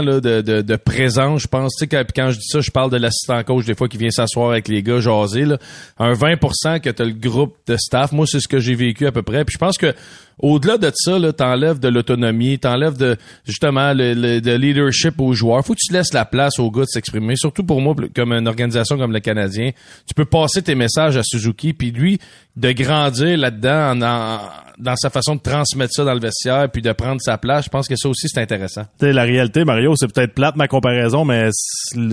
là, 0.00 0.20
de, 0.20 0.40
de, 0.40 0.62
de 0.62 0.76
présence, 0.76 1.42
je 1.42 1.48
pense. 1.48 1.72
Tu 1.74 1.80
sais, 1.80 1.86
quand, 1.88 2.04
quand 2.14 2.30
je 2.30 2.38
dis 2.38 2.46
ça, 2.46 2.60
je 2.60 2.70
parle 2.70 2.92
de 2.92 2.98
l'assistant 2.98 3.42
coach 3.42 3.64
des 3.64 3.74
fois 3.74 3.88
qui 3.88 3.96
vient 3.96 4.10
s'asseoir 4.10 4.52
avec 4.52 4.68
les 4.68 4.84
gars, 4.84 5.00
jaser. 5.00 5.44
Là. 5.44 5.58
Un 5.98 6.12
20 6.12 6.36
que 6.78 6.90
tu 6.90 7.02
as 7.02 7.04
le 7.04 7.14
groupe 7.14 7.56
de 7.66 7.76
staff. 7.76 8.12
Moi, 8.12 8.24
c'est 8.28 8.38
ce 8.38 8.46
que 8.46 8.60
j'ai 8.60 8.76
vécu 8.76 9.08
à 9.08 9.10
peu 9.10 9.22
près. 9.22 9.44
Puis 9.44 9.54
je 9.54 9.58
pense 9.58 9.76
que 9.76 9.92
au-delà 10.38 10.78
de 10.78 10.90
ça, 10.94 11.18
là, 11.18 11.32
t'enlèves 11.32 11.78
de 11.78 11.88
l'autonomie, 11.88 12.58
t'enlèves 12.58 12.96
de 12.96 13.16
justement 13.44 13.92
le, 13.94 14.40
de 14.40 14.52
leadership 14.52 15.20
aux 15.20 15.32
joueurs. 15.32 15.64
Faut 15.64 15.74
que 15.74 15.80
tu 15.80 15.92
laisses 15.92 16.12
la 16.12 16.24
place 16.24 16.58
aux 16.58 16.70
gars 16.70 16.82
de 16.82 16.86
s'exprimer. 16.86 17.36
Surtout 17.36 17.64
pour 17.64 17.80
moi, 17.80 17.94
comme 18.14 18.32
une 18.32 18.48
organisation 18.48 18.96
comme 18.96 19.12
le 19.12 19.20
Canadien, 19.20 19.70
tu 20.06 20.14
peux 20.14 20.24
passer 20.24 20.62
tes 20.62 20.74
messages 20.74 21.16
à 21.16 21.22
Suzuki, 21.22 21.72
puis 21.72 21.90
lui 21.90 22.18
de 22.56 22.72
grandir 22.72 23.38
là-dedans 23.38 23.96
dans 24.78 24.96
sa 24.96 25.10
façon 25.10 25.36
de 25.36 25.40
transmettre 25.40 25.92
ça 25.94 26.04
dans 26.04 26.14
le 26.14 26.20
vestiaire, 26.20 26.68
puis 26.70 26.82
de 26.82 26.92
prendre 26.92 27.20
sa 27.20 27.38
place. 27.38 27.64
Je 27.66 27.70
pense 27.70 27.88
que 27.88 27.96
ça 27.96 28.08
aussi 28.08 28.28
c'est 28.28 28.40
intéressant. 28.40 28.82
Tu 28.98 29.06
sais, 29.06 29.12
la 29.12 29.22
réalité, 29.22 29.64
Mario, 29.64 29.94
c'est 29.96 30.12
peut-être 30.12 30.34
plate 30.34 30.56
ma 30.56 30.68
comparaison, 30.68 31.24
mais 31.24 31.48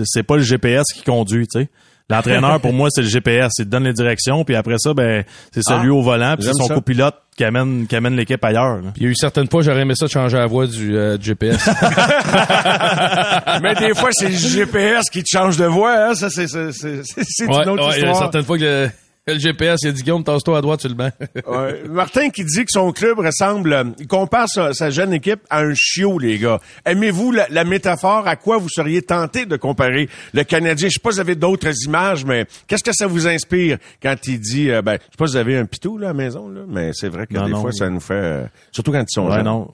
c'est 0.04 0.22
pas 0.22 0.36
le 0.36 0.42
GPS 0.42 0.84
qui 0.94 1.02
conduit, 1.02 1.46
tu 1.46 1.60
sais. 1.60 1.68
L'entraîneur, 2.10 2.60
pour 2.60 2.72
moi, 2.72 2.88
c'est 2.90 3.02
le 3.02 3.08
GPS. 3.08 3.52
Il 3.58 3.64
te 3.64 3.70
donne 3.70 3.84
les 3.84 3.92
directions, 3.92 4.44
puis 4.44 4.56
après 4.56 4.74
ça, 4.78 4.92
ben, 4.94 5.24
c'est 5.52 5.62
celui 5.62 5.88
Ah, 5.88 5.94
au 5.94 6.02
volant, 6.02 6.34
puis 6.36 6.44
c'est 6.46 6.52
son 6.54 6.66
ça. 6.66 6.74
copilote 6.74 7.14
qui 7.36 7.44
amène, 7.44 7.86
qui 7.86 7.96
amène 7.96 8.16
l'équipe 8.16 8.44
ailleurs. 8.44 8.76
là. 8.82 8.92
Il 8.96 9.02
y 9.04 9.06
a 9.06 9.08
eu 9.08 9.14
certaines 9.14 9.48
fois, 9.48 9.62
j'aurais 9.62 9.80
aimé 9.82 9.94
ça 9.96 10.06
de 10.06 10.10
changer 10.10 10.36
la 10.36 10.46
voix 10.46 10.66
du, 10.66 10.96
euh, 10.96 11.16
du 11.16 11.24
GPS. 11.26 11.68
Mais 13.62 13.74
des 13.74 13.94
fois, 13.94 14.10
c'est 14.12 14.28
le 14.28 14.36
GPS 14.36 15.08
qui 15.10 15.22
te 15.22 15.28
change 15.30 15.56
de 15.56 15.64
voix, 15.66 15.94
hein. 16.08 16.14
Ça, 16.14 16.28
c'est, 16.30 16.48
c'est, 16.48 16.72
c'est, 16.72 17.00
c'est- 17.04 17.46
ouais, 17.46 17.62
une 17.62 17.68
autre 17.70 17.88
ouais, 17.88 17.94
il 17.96 18.02
y 18.02 18.04
a 18.04 18.08
histoire. 18.10 18.18
certaines 18.18 18.44
fois 18.44 18.58
que 18.58 18.62
le, 18.64 18.90
le 19.26 19.38
GPS, 19.38 19.80
il 19.82 19.88
a 19.88 19.92
dit 19.92 20.02
Guillaume, 20.02 20.24
tasse-toi 20.24 20.58
à 20.58 20.60
droite 20.60 20.80
sur 20.80 20.88
le 20.88 20.94
banc. 20.96 21.10
Ouais. 21.46 21.82
Martin 21.88 22.30
qui 22.30 22.44
dit 22.44 22.64
que 22.64 22.70
son 22.70 22.90
club 22.92 23.18
ressemble, 23.18 23.72
euh, 23.72 23.84
il 23.98 24.06
compare 24.06 24.48
sa, 24.48 24.72
sa 24.72 24.90
jeune 24.90 25.12
équipe 25.12 25.40
à 25.50 25.60
un 25.60 25.72
chiot, 25.74 26.18
les 26.18 26.38
gars. 26.38 26.58
Aimez-vous 26.84 27.32
la, 27.32 27.46
la 27.50 27.64
métaphore? 27.64 28.26
À 28.26 28.36
quoi 28.36 28.58
vous 28.58 28.68
seriez 28.68 29.02
tenté 29.02 29.46
de 29.46 29.56
comparer 29.56 30.08
le 30.32 30.42
Canadien? 30.44 30.88
Je 30.88 30.94
sais 30.94 31.00
pas 31.00 31.10
si 31.10 31.16
vous 31.16 31.20
avez 31.20 31.34
d'autres 31.36 31.70
images, 31.84 32.24
mais 32.24 32.46
qu'est-ce 32.66 32.84
que 32.84 32.92
ça 32.92 33.06
vous 33.06 33.26
inspire 33.28 33.78
quand 34.02 34.16
il 34.26 34.40
dit, 34.40 34.70
euh, 34.70 34.82
ben, 34.82 34.94
je 35.00 35.04
sais 35.04 35.16
pas 35.18 35.26
si 35.26 35.32
vous 35.32 35.36
avez 35.38 35.56
un 35.58 35.66
pitou, 35.66 35.98
là, 35.98 36.08
à 36.08 36.10
la 36.10 36.14
maison, 36.14 36.48
là, 36.48 36.62
mais 36.68 36.90
c'est 36.94 37.08
vrai 37.08 37.26
que 37.26 37.34
Non, 37.34 37.46
des 37.46 37.52
non. 37.52 37.60
fois, 37.60 37.72
ça 37.72 37.88
nous 37.88 38.00
fait, 38.00 38.14
euh, 38.14 38.44
surtout 38.72 38.92
quand 38.92 39.02
ils 39.02 39.06
sont 39.12 39.26
Ouais, 39.28 39.36
jeunes. 39.36 39.44
non. 39.44 39.72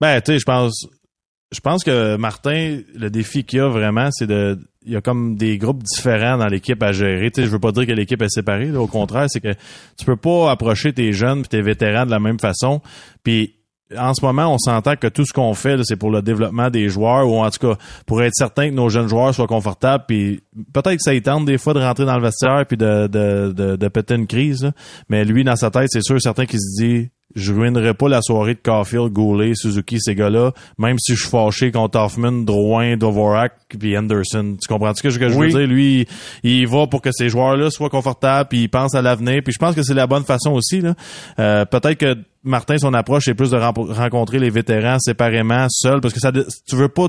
Ben, 0.00 0.20
tu 0.20 0.32
sais, 0.32 0.38
je 0.38 0.44
pense, 0.44 0.86
je 1.54 1.60
pense 1.60 1.84
que 1.84 2.16
Martin, 2.16 2.80
le 2.94 3.10
défi 3.10 3.44
qu'il 3.44 3.60
a 3.60 3.68
vraiment, 3.68 4.08
c'est 4.12 4.26
de, 4.26 4.58
il 4.84 4.92
y 4.92 4.96
a 4.96 5.00
comme 5.00 5.36
des 5.36 5.56
groupes 5.56 5.82
différents 5.82 6.36
dans 6.36 6.48
l'équipe 6.48 6.82
à 6.82 6.92
gérer. 6.92 7.30
Tu 7.30 7.40
sais, 7.40 7.46
je 7.46 7.52
veux 7.52 7.60
pas 7.60 7.72
dire 7.72 7.86
que 7.86 7.92
l'équipe 7.92 8.20
est 8.20 8.28
séparée. 8.28 8.66
là. 8.66 8.80
au 8.80 8.86
contraire, 8.86 9.26
c'est 9.28 9.40
que 9.40 9.54
tu 9.96 10.04
peux 10.04 10.16
pas 10.16 10.50
approcher 10.50 10.92
tes 10.92 11.12
jeunes 11.12 11.42
puis 11.42 11.48
tes 11.48 11.62
vétérans 11.62 12.06
de 12.06 12.10
la 12.10 12.18
même 12.18 12.38
façon. 12.38 12.82
Puis 13.22 13.54
en 13.96 14.14
ce 14.14 14.24
moment, 14.24 14.52
on 14.52 14.58
s'entend 14.58 14.96
que 14.96 15.06
tout 15.06 15.24
ce 15.24 15.32
qu'on 15.32 15.54
fait, 15.54 15.78
c'est 15.84 15.96
pour 15.96 16.10
le 16.10 16.22
développement 16.22 16.70
des 16.70 16.88
joueurs 16.88 17.28
ou 17.28 17.42
en 17.42 17.50
tout 17.50 17.68
cas 17.68 17.78
pour 18.06 18.22
être 18.22 18.34
certain 18.34 18.70
que 18.70 18.74
nos 18.74 18.88
jeunes 18.88 19.08
joueurs 19.08 19.34
soient 19.34 19.46
confortables. 19.46 20.04
Puis 20.08 20.42
peut-être 20.72 20.96
que 20.96 21.02
ça 21.02 21.14
y 21.14 21.22
tente 21.22 21.44
des 21.44 21.58
fois 21.58 21.74
de 21.74 21.80
rentrer 21.80 22.04
dans 22.04 22.16
le 22.16 22.22
vestiaire 22.22 22.64
puis 22.66 22.76
de, 22.76 23.06
de, 23.06 23.52
de, 23.52 23.76
de 23.76 23.88
péter 23.88 24.14
une 24.14 24.26
crise. 24.26 24.64
là. 24.64 24.72
Mais 25.08 25.24
lui, 25.24 25.44
dans 25.44 25.56
sa 25.56 25.70
tête, 25.70 25.88
c'est 25.90 26.02
sûr 26.02 26.20
certain 26.20 26.46
qu'il 26.46 26.60
se 26.60 26.82
dit 26.82 27.10
je 27.34 27.52
ruinerai 27.52 27.94
pas 27.94 28.08
la 28.08 28.20
soirée 28.22 28.54
de 28.54 28.60
Caulfield, 28.62 29.10
Goulet, 29.12 29.52
Suzuki, 29.54 29.98
ces 30.00 30.14
gars-là, 30.14 30.52
même 30.78 30.98
si 30.98 31.14
je 31.16 31.20
suis 31.22 31.30
fâché 31.30 31.72
contre 31.72 31.98
Hoffman, 31.98 32.32
Drouin, 32.44 32.96
Dvorak 32.96 33.52
puis 33.78 33.96
Anderson. 33.98 34.56
Tu 34.60 34.68
comprends 34.68 34.94
ce 34.94 35.02
que 35.02 35.10
je, 35.10 35.18
que 35.18 35.28
je 35.28 35.34
Oui. 35.36 35.50
veux 35.52 35.58
dire? 35.60 35.68
Lui, 35.68 36.06
il, 36.44 36.66
va 36.68 36.86
pour 36.86 37.02
que 37.02 37.10
ces 37.12 37.28
joueurs-là 37.28 37.70
soient 37.70 37.90
confortables, 37.90 38.48
puis 38.48 38.62
il 38.62 38.68
pense 38.68 38.94
à 38.94 39.02
l'avenir. 39.02 39.42
Puis 39.42 39.52
je 39.52 39.58
pense 39.58 39.74
que 39.74 39.82
c'est 39.82 39.94
la 39.94 40.06
bonne 40.06 40.24
façon 40.24 40.52
aussi. 40.52 40.80
Là. 40.80 40.94
Euh, 41.38 41.64
Peut-être 41.64 41.98
que 41.98 42.16
Martin, 42.44 42.76
son 42.78 42.94
approche, 42.94 43.24
c'est 43.24 43.34
plus 43.34 43.50
de 43.50 43.56
rencontrer 43.56 44.38
les 44.38 44.50
vétérans 44.50 44.98
séparément, 45.00 45.66
seuls, 45.70 46.00
parce 46.00 46.14
que 46.14 46.20
ça, 46.20 46.30
tu 46.30 46.76
veux 46.76 46.88
pas 46.88 47.08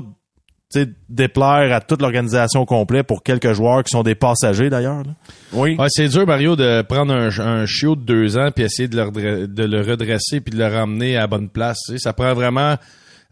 déplaire 1.08 1.72
à 1.74 1.80
toute 1.80 2.02
l'organisation 2.02 2.60
au 2.62 2.66
complet 2.66 3.02
pour 3.02 3.22
quelques 3.22 3.52
joueurs 3.52 3.82
qui 3.84 3.90
sont 3.90 4.02
des 4.02 4.14
passagers 4.14 4.68
d'ailleurs. 4.68 4.98
là. 5.04 5.12
Oui. 5.52 5.76
Ouais, 5.78 5.86
c'est 5.88 6.08
dur, 6.08 6.26
Mario, 6.26 6.56
de 6.56 6.82
prendre 6.82 7.14
un, 7.14 7.28
un 7.38 7.66
chiot 7.66 7.94
de 7.96 8.02
deux 8.02 8.36
ans 8.36 8.50
puis 8.54 8.64
essayer 8.64 8.88
de 8.88 8.96
le, 8.96 9.04
redre- 9.04 9.46
de 9.46 9.64
le 9.64 9.80
redresser 9.80 10.40
puis 10.40 10.52
de 10.52 10.58
le 10.58 10.66
ramener 10.66 11.16
à 11.16 11.20
la 11.20 11.26
bonne 11.28 11.48
place. 11.48 11.78
tu 11.86 11.92
sais. 11.92 11.98
Ça 11.98 12.12
prend 12.12 12.34
vraiment 12.34 12.76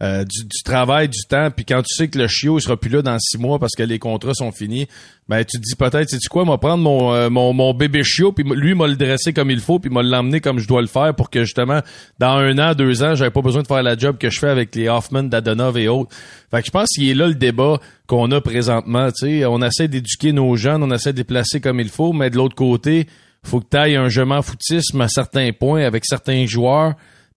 euh, 0.02 0.24
du, 0.24 0.62
travail, 0.64 1.09
du 1.09 1.20
temps. 1.28 1.50
Puis 1.50 1.64
quand 1.64 1.80
tu 1.83 1.94
sais 1.94 2.09
que 2.09 2.18
le 2.18 2.26
chiot 2.26 2.59
il 2.59 2.62
sera 2.62 2.76
plus 2.76 2.90
là 2.90 3.02
dans 3.02 3.18
six 3.18 3.38
mois 3.38 3.59
parce 3.59 3.74
que 3.76 3.83
les 3.83 3.98
contrats 3.98 4.35
sont 4.35 4.50
finis, 4.50 4.88
ben 5.28 5.44
tu 5.44 5.59
te 5.59 5.62
dis 5.62 5.76
peut-être, 5.76 6.11
sais 6.11 6.18
tu 6.18 6.28
quoi, 6.28 6.44
moi 6.44 6.59
prendre 6.59 6.83
mon, 6.83 7.14
euh, 7.14 7.30
mon 7.30 7.52
mon 7.52 7.72
bébé 7.74 8.02
chiot 8.02 8.33
puis 8.33 8.44
lui 8.44 8.74
m'a 8.74 8.87
le 8.87 8.96
dresser 8.96 9.33
comme 9.33 9.50
il 9.50 9.61
faut 9.61 9.78
puis 9.78 9.90
m'a 9.90 10.02
l'emmener 10.02 10.40
comme 10.40 10.59
je 10.59 10.66
dois 10.66 10.80
le 10.80 10.88
faire 10.88 11.14
pour 11.14 11.30
que 11.30 11.44
justement 11.44 11.80
dans 12.18 12.37
un 12.38 12.59
an, 12.59 12.74
deux 12.74 13.02
ans, 13.02 13.14
j'avais 13.14 13.30
pas 13.30 13.40
besoin 13.40 13.62
de 13.62 13.68
faire 13.68 13.83
la 13.83 13.96
job 13.96 14.18
que 14.18 14.30
je 14.30 14.38
fais 14.38 14.48
avec 14.48 14.74
les 14.74 14.88
Hoffman, 14.88 15.24
Dadonov 15.24 15.78
et 15.78 15.88
autres. 15.88 16.14
Fait 16.50 16.61
que 16.61 16.66
je 16.66 16.70
pense 16.70 16.88
qu'il 16.88 17.09
est 17.09 17.14
là 17.14 17.28
le 17.28 17.35
débat 17.35 17.78
qu'on 18.07 18.30
a 18.33 18.40
présentement. 18.40 19.11
Tu 19.12 19.26
sais, 19.26 19.44
on 19.46 19.62
essaie 19.62 19.88
d'éduquer 19.88 20.33
nos 20.33 20.57
jeunes, 20.57 20.83
on 20.83 20.90
essaie 20.90 21.12
de 21.12 21.18
les 21.18 21.24
placer 21.24 21.61
comme 21.61 21.80
il 21.80 21.88
faut, 21.88 22.12
mais 22.12 22.30
de 22.30 22.37
l'autre 22.37 22.57
côté, 22.57 23.07
faut 23.44 23.61
que 23.61 23.66
tu 23.70 23.76
ailles 23.76 23.96
un 23.96 24.09
jeu 24.09 24.24
foutisme 24.42 25.00
à 25.00 25.09
certains 25.09 25.52
points 25.52 25.85
avec 25.85 26.04
certains 26.04 26.46
joueurs. 26.46 26.94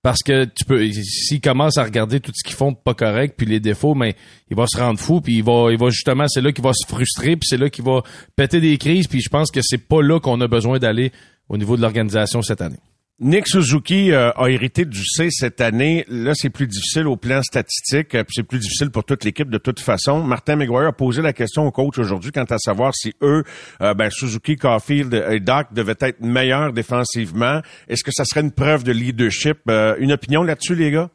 Parce 0.07 0.23
que 0.23 0.45
tu 0.45 0.63
peux, 0.63 0.89
s'il 0.89 1.41
commence 1.41 1.77
à 1.77 1.83
regarder 1.83 2.21
tout 2.21 2.31
ce 2.33 2.41
qu'ils 2.41 2.55
font 2.55 2.71
de 2.71 2.77
pas 2.77 2.93
correct, 2.93 3.33
puis 3.35 3.45
les 3.45 3.59
défauts, 3.59 3.93
mais 3.93 4.15
il 4.49 4.55
va 4.55 4.65
se 4.65 4.77
rendre 4.77 4.97
fou, 4.97 5.19
puis 5.19 5.35
il 5.35 5.43
va, 5.43 5.67
il 5.69 5.77
va 5.77 5.89
justement, 5.89 6.29
c'est 6.29 6.39
là 6.39 6.53
qu'il 6.53 6.63
va 6.63 6.71
se 6.71 6.87
frustrer, 6.87 7.35
puis 7.35 7.45
c'est 7.45 7.57
là 7.57 7.69
qu'il 7.69 7.83
va 7.83 8.03
péter 8.37 8.61
des 8.61 8.77
crises, 8.77 9.07
puis 9.07 9.19
je 9.19 9.27
pense 9.27 9.51
que 9.51 9.59
c'est 9.61 9.85
pas 9.85 10.01
là 10.01 10.21
qu'on 10.21 10.39
a 10.39 10.47
besoin 10.47 10.79
d'aller 10.79 11.11
au 11.49 11.57
niveau 11.57 11.75
de 11.75 11.81
l'organisation 11.81 12.41
cette 12.41 12.61
année. 12.61 12.79
Nick 13.19 13.47
Suzuki 13.47 14.11
euh, 14.11 14.29
a 14.35 14.47
hérité 14.49 14.85
du 14.85 15.03
C 15.03 15.29
cette 15.31 15.59
année. 15.59 16.05
Là, 16.07 16.33
c'est 16.35 16.51
plus 16.51 16.67
difficile 16.67 17.07
au 17.07 17.15
plan 17.15 17.41
statistique, 17.41 18.13
euh, 18.13 18.23
c'est 18.29 18.43
plus 18.43 18.59
difficile 18.59 18.91
pour 18.91 19.05
toute 19.05 19.23
l'équipe 19.23 19.49
de 19.49 19.57
toute 19.57 19.79
façon. 19.79 20.21
Martin 20.21 20.55
McGuire 20.55 20.87
a 20.87 20.93
posé 20.93 21.23
la 21.23 21.33
question 21.33 21.65
au 21.65 21.71
coach 21.71 21.97
aujourd'hui 21.97 22.31
quant 22.31 22.43
à 22.43 22.59
savoir 22.59 22.93
si 22.93 23.15
eux, 23.23 23.43
euh, 23.81 23.95
ben, 23.95 24.11
Suzuki, 24.11 24.55
Caulfield 24.55 25.11
et 25.31 25.39
Doc 25.39 25.73
devaient 25.73 25.95
être 25.99 26.21
meilleurs 26.21 26.73
défensivement. 26.73 27.61
Est-ce 27.87 28.03
que 28.03 28.11
ça 28.11 28.23
serait 28.23 28.41
une 28.41 28.51
preuve 28.51 28.83
de 28.83 28.91
leadership? 28.91 29.61
Euh, 29.67 29.95
une 29.97 30.11
opinion 30.11 30.43
là-dessus, 30.43 30.75
les 30.75 30.91
gars? 30.91 31.09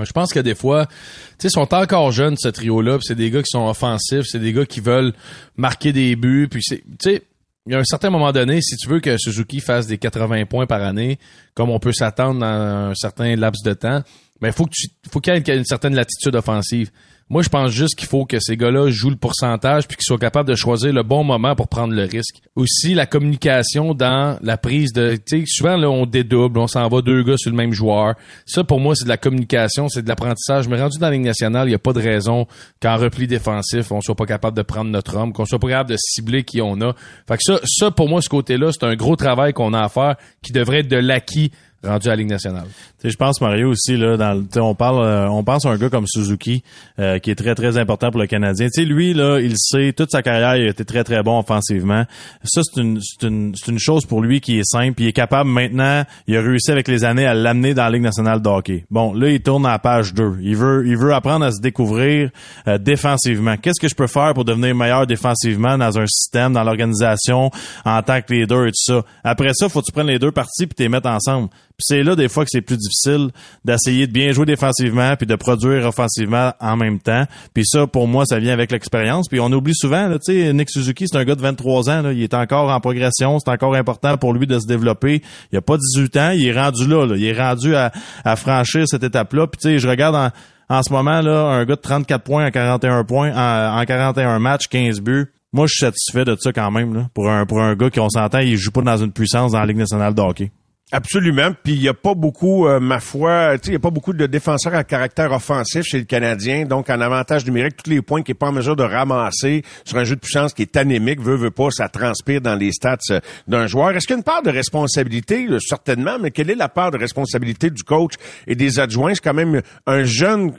Je 0.00 0.12
pense 0.12 0.32
que 0.32 0.38
des 0.38 0.54
fois, 0.54 0.86
tu 0.86 0.92
sais, 1.38 1.48
ils 1.48 1.50
sont 1.50 1.74
encore 1.74 2.12
jeunes, 2.12 2.36
ce 2.38 2.46
trio-là, 2.46 2.98
c'est 3.02 3.16
des 3.16 3.28
gars 3.32 3.42
qui 3.42 3.50
sont 3.50 3.66
offensifs, 3.66 4.22
c'est 4.22 4.38
des 4.38 4.52
gars 4.52 4.66
qui 4.66 4.78
veulent 4.78 5.12
marquer 5.56 5.92
des 5.92 6.14
buts, 6.14 6.46
puis 6.48 6.62
c'est, 6.62 6.84
tu 7.00 7.10
sais, 7.10 7.22
il 7.70 7.74
y 7.74 7.76
a 7.76 7.78
un 7.78 7.84
certain 7.84 8.10
moment 8.10 8.32
donné, 8.32 8.60
si 8.60 8.76
tu 8.76 8.88
veux 8.88 8.98
que 8.98 9.16
Suzuki 9.16 9.60
fasse 9.60 9.86
des 9.86 9.96
80 9.96 10.46
points 10.46 10.66
par 10.66 10.82
année, 10.82 11.20
comme 11.54 11.70
on 11.70 11.78
peut 11.78 11.92
s'attendre 11.92 12.40
dans 12.40 12.46
un 12.46 12.94
certain 12.96 13.36
laps 13.36 13.62
de 13.62 13.74
temps, 13.74 14.02
ben, 14.40 14.50
faut 14.50 14.64
que 14.64 14.72
tu, 14.72 14.88
faut 15.08 15.20
qu'il 15.20 15.32
y 15.32 15.36
ait 15.36 15.56
une 15.56 15.64
certaine 15.64 15.94
latitude 15.94 16.34
offensive. 16.34 16.90
Moi, 17.30 17.42
je 17.42 17.48
pense 17.48 17.70
juste 17.70 17.94
qu'il 17.94 18.08
faut 18.08 18.24
que 18.24 18.40
ces 18.40 18.56
gars-là 18.56 18.90
jouent 18.90 19.10
le 19.10 19.16
pourcentage 19.16 19.86
puis 19.86 19.96
qu'ils 19.96 20.04
soient 20.04 20.18
capables 20.18 20.48
de 20.48 20.56
choisir 20.56 20.92
le 20.92 21.04
bon 21.04 21.22
moment 21.22 21.54
pour 21.54 21.68
prendre 21.68 21.94
le 21.94 22.02
risque. 22.02 22.42
Aussi, 22.56 22.92
la 22.92 23.06
communication 23.06 23.94
dans 23.94 24.36
la 24.42 24.56
prise 24.56 24.92
de, 24.92 25.14
tu 25.14 25.38
sais, 25.38 25.44
souvent, 25.46 25.76
là, 25.76 25.88
on 25.88 26.06
dédouble, 26.06 26.58
on 26.58 26.66
s'en 26.66 26.88
va 26.88 27.02
deux 27.02 27.22
gars 27.22 27.36
sur 27.36 27.52
le 27.52 27.56
même 27.56 27.72
joueur. 27.72 28.16
Ça, 28.46 28.64
pour 28.64 28.80
moi, 28.80 28.96
c'est 28.96 29.04
de 29.04 29.08
la 29.08 29.16
communication, 29.16 29.88
c'est 29.88 30.02
de 30.02 30.08
l'apprentissage. 30.08 30.66
Mais 30.66 30.80
rendu 30.80 30.98
dans 30.98 31.06
la 31.06 31.12
Ligue 31.12 31.24
nationale, 31.24 31.68
il 31.68 31.70
n'y 31.70 31.76
a 31.76 31.78
pas 31.78 31.92
de 31.92 32.00
raison 32.00 32.48
qu'en 32.82 32.96
repli 32.96 33.28
défensif, 33.28 33.92
on 33.92 34.00
soit 34.00 34.16
pas 34.16 34.26
capable 34.26 34.56
de 34.56 34.62
prendre 34.62 34.90
notre 34.90 35.16
homme, 35.16 35.32
qu'on 35.32 35.44
soit 35.44 35.60
pas 35.60 35.68
capable 35.68 35.90
de 35.90 35.98
cibler 36.00 36.42
qui 36.42 36.60
on 36.60 36.80
a. 36.80 36.94
Fait 37.28 37.36
que 37.36 37.42
ça, 37.44 37.60
ça, 37.64 37.92
pour 37.92 38.08
moi, 38.08 38.20
ce 38.22 38.28
côté-là, 38.28 38.72
c'est 38.72 38.84
un 38.84 38.96
gros 38.96 39.14
travail 39.14 39.52
qu'on 39.52 39.72
a 39.72 39.84
à 39.84 39.88
faire 39.88 40.16
qui 40.42 40.50
devrait 40.50 40.80
être 40.80 40.88
de 40.88 40.96
l'acquis 40.96 41.52
rendu 41.84 42.08
à 42.08 42.10
la 42.10 42.16
Ligue 42.16 42.28
nationale. 42.30 42.66
Je 43.02 43.14
pense 43.16 43.40
Mario 43.40 43.70
aussi 43.70 43.96
là 43.96 44.16
dans 44.16 44.34
le- 44.34 44.62
on 44.62 44.74
parle 44.74 45.02
euh, 45.04 45.28
on 45.30 45.42
pense 45.42 45.64
à 45.64 45.70
un 45.70 45.76
gars 45.78 45.88
comme 45.88 46.06
Suzuki 46.06 46.62
euh, 46.98 47.18
qui 47.18 47.30
est 47.30 47.34
très 47.34 47.54
très 47.54 47.78
important 47.78 48.10
pour 48.10 48.20
le 48.20 48.26
Canadien. 48.26 48.66
Tu 48.66 48.82
sais 48.82 48.84
lui 48.86 49.14
là, 49.14 49.38
il 49.40 49.54
sait 49.56 49.92
toute 49.92 50.10
sa 50.10 50.22
carrière 50.22 50.56
il 50.56 50.66
a 50.66 50.70
été 50.70 50.84
très 50.84 51.04
très 51.04 51.22
bon 51.22 51.38
offensivement. 51.38 52.04
Ça 52.44 52.60
c'est 52.62 52.80
une 52.80 53.00
c'est 53.00 53.26
une 53.26 53.54
c'est 53.54 53.70
une 53.70 53.78
chose 53.78 54.04
pour 54.06 54.20
lui 54.22 54.40
qui 54.40 54.58
est 54.58 54.64
simple, 54.64 55.00
il 55.02 55.08
est 55.08 55.12
capable 55.12 55.48
maintenant, 55.50 56.04
il 56.26 56.36
a 56.36 56.42
réussi 56.42 56.70
avec 56.70 56.88
les 56.88 57.04
années 57.04 57.26
à 57.26 57.34
l'amener 57.34 57.72
dans 57.74 57.84
la 57.84 57.90
Ligue 57.90 58.02
nationale 58.02 58.42
de 58.42 58.48
hockey. 58.48 58.84
Bon, 58.90 59.14
là 59.14 59.28
il 59.30 59.40
tourne 59.40 59.64
à 59.66 59.70
la 59.72 59.78
page 59.78 60.12
2. 60.14 60.38
Il 60.42 60.56
veut 60.56 60.84
il 60.86 60.96
veut 60.98 61.14
apprendre 61.14 61.44
à 61.46 61.50
se 61.52 61.60
découvrir 61.60 62.30
euh, 62.68 62.76
défensivement. 62.78 63.56
Qu'est-ce 63.56 63.80
que 63.80 63.88
je 63.88 63.94
peux 63.94 64.06
faire 64.06 64.34
pour 64.34 64.44
devenir 64.44 64.74
meilleur 64.74 65.06
défensivement 65.06 65.78
dans 65.78 65.98
un 65.98 66.06
système, 66.06 66.52
dans 66.52 66.64
l'organisation 66.64 67.50
en 67.84 68.02
tant 68.02 68.20
que 68.20 68.32
leader 68.34 68.66
et 68.66 68.70
tout 68.70 68.92
ça? 68.94 69.02
Après 69.24 69.50
ça, 69.54 69.68
faut 69.68 69.80
que 69.80 69.86
tu 69.86 69.92
prennes 69.92 70.08
les 70.08 70.18
deux 70.18 70.32
parties 70.32 70.66
puis 70.66 70.74
les 70.78 70.88
mettes 70.88 71.06
ensemble. 71.06 71.48
C'est 71.80 72.02
là 72.02 72.16
des 72.16 72.28
fois 72.28 72.44
que 72.44 72.50
c'est 72.50 72.60
plus 72.60 72.76
difficile 72.76 73.30
d'essayer 73.64 74.06
de 74.06 74.12
bien 74.12 74.32
jouer 74.32 74.46
défensivement 74.46 75.16
puis 75.16 75.26
de 75.26 75.34
produire 75.34 75.86
offensivement 75.86 76.52
en 76.60 76.76
même 76.76 76.98
temps. 76.98 77.24
Puis 77.54 77.64
ça, 77.66 77.86
pour 77.86 78.08
moi, 78.08 78.24
ça 78.26 78.38
vient 78.38 78.52
avec 78.52 78.70
l'expérience. 78.70 79.28
Puis 79.28 79.40
on 79.40 79.52
oublie 79.52 79.74
souvent, 79.74 80.08
tu 80.12 80.32
sais, 80.32 80.52
Nick 80.52 80.70
Suzuki, 80.70 81.06
c'est 81.10 81.18
un 81.18 81.24
gars 81.24 81.34
de 81.34 81.42
23 81.42 81.90
ans. 81.90 82.02
Là, 82.02 82.12
il 82.12 82.22
est 82.22 82.34
encore 82.34 82.70
en 82.70 82.80
progression. 82.80 83.38
C'est 83.38 83.50
encore 83.50 83.74
important 83.74 84.16
pour 84.16 84.32
lui 84.32 84.46
de 84.46 84.58
se 84.58 84.66
développer. 84.66 85.22
Il 85.52 85.58
a 85.58 85.62
pas 85.62 85.76
18 85.76 86.16
ans. 86.16 86.30
Il 86.30 86.46
est 86.46 86.58
rendu 86.58 86.86
là. 86.86 87.06
là. 87.06 87.16
Il 87.16 87.24
est 87.24 87.38
rendu 87.38 87.74
à, 87.74 87.92
à 88.24 88.36
franchir 88.36 88.84
cette 88.86 89.02
étape-là. 89.02 89.46
Puis 89.46 89.58
tu 89.60 89.68
sais, 89.68 89.78
je 89.78 89.88
regarde 89.88 90.16
en, 90.16 90.30
en 90.70 90.82
ce 90.82 90.92
moment 90.92 91.20
là 91.20 91.46
un 91.46 91.64
gars 91.64 91.76
de 91.76 91.80
34 91.80 92.22
points 92.22 92.46
en 92.46 92.50
41 92.50 93.04
points 93.04 93.32
en, 93.32 93.80
en 93.80 93.84
41 93.84 94.38
matchs, 94.38 94.68
15 94.68 95.00
buts. 95.00 95.26
Moi, 95.52 95.66
je 95.66 95.72
suis 95.72 95.84
satisfait 95.84 96.24
de 96.24 96.36
ça 96.38 96.52
quand 96.52 96.70
même. 96.70 96.94
Là, 96.94 97.08
pour 97.12 97.28
un 97.28 97.44
pour 97.44 97.60
un 97.60 97.74
gars 97.74 97.90
qui, 97.90 97.98
on 97.98 98.08
s'entend, 98.08 98.38
il 98.38 98.56
joue 98.56 98.70
pas 98.70 98.82
dans 98.82 98.96
une 98.96 99.12
puissance 99.12 99.52
dans 99.52 99.58
la 99.58 99.66
Ligue 99.66 99.78
nationale 99.78 100.14
de 100.14 100.20
hockey. 100.22 100.52
Absolument. 100.92 101.52
Puis 101.62 101.74
il 101.74 101.82
y 101.82 101.88
a 101.88 101.94
pas 101.94 102.14
beaucoup, 102.14 102.66
euh, 102.66 102.80
ma 102.80 102.98
foi, 102.98 103.54
il 103.64 103.72
y 103.72 103.76
a 103.76 103.78
pas 103.78 103.90
beaucoup 103.90 104.12
de 104.12 104.26
défenseurs 104.26 104.74
à 104.74 104.82
caractère 104.82 105.30
offensif 105.30 105.84
chez 105.84 105.98
le 105.98 106.04
Canadien. 106.04 106.64
Donc, 106.64 106.90
en 106.90 107.00
avantage 107.00 107.46
numérique, 107.46 107.76
tous 107.76 107.90
les 107.90 108.02
points 108.02 108.22
qu'il 108.22 108.32
n'est 108.32 108.38
pas 108.38 108.48
en 108.48 108.52
mesure 108.52 108.74
de 108.74 108.82
ramasser 108.82 109.62
sur 109.84 109.98
un 109.98 110.04
jeu 110.04 110.16
de 110.16 110.20
puissance 110.20 110.52
qui 110.52 110.62
est 110.62 110.76
anémique, 110.76 111.20
veut, 111.20 111.36
veut 111.36 111.52
pas, 111.52 111.68
ça 111.70 111.88
transpire 111.88 112.40
dans 112.40 112.56
les 112.56 112.72
stats 112.72 112.98
euh, 113.10 113.20
d'un 113.46 113.68
joueur. 113.68 113.92
Est-ce 113.92 114.06
qu'il 114.08 114.14
y 114.14 114.16
a 114.16 114.18
une 114.18 114.24
part 114.24 114.42
de 114.42 114.50
responsabilité? 114.50 115.46
Euh, 115.48 115.60
certainement, 115.60 116.18
mais 116.20 116.32
quelle 116.32 116.50
est 116.50 116.56
la 116.56 116.68
part 116.68 116.90
de 116.90 116.98
responsabilité 116.98 117.70
du 117.70 117.84
coach 117.84 118.14
et 118.48 118.56
des 118.56 118.80
adjoints? 118.80 119.14
C'est 119.14 119.22
quand 119.22 119.34
même 119.34 119.62
un 119.86 120.02
jeune 120.02 120.52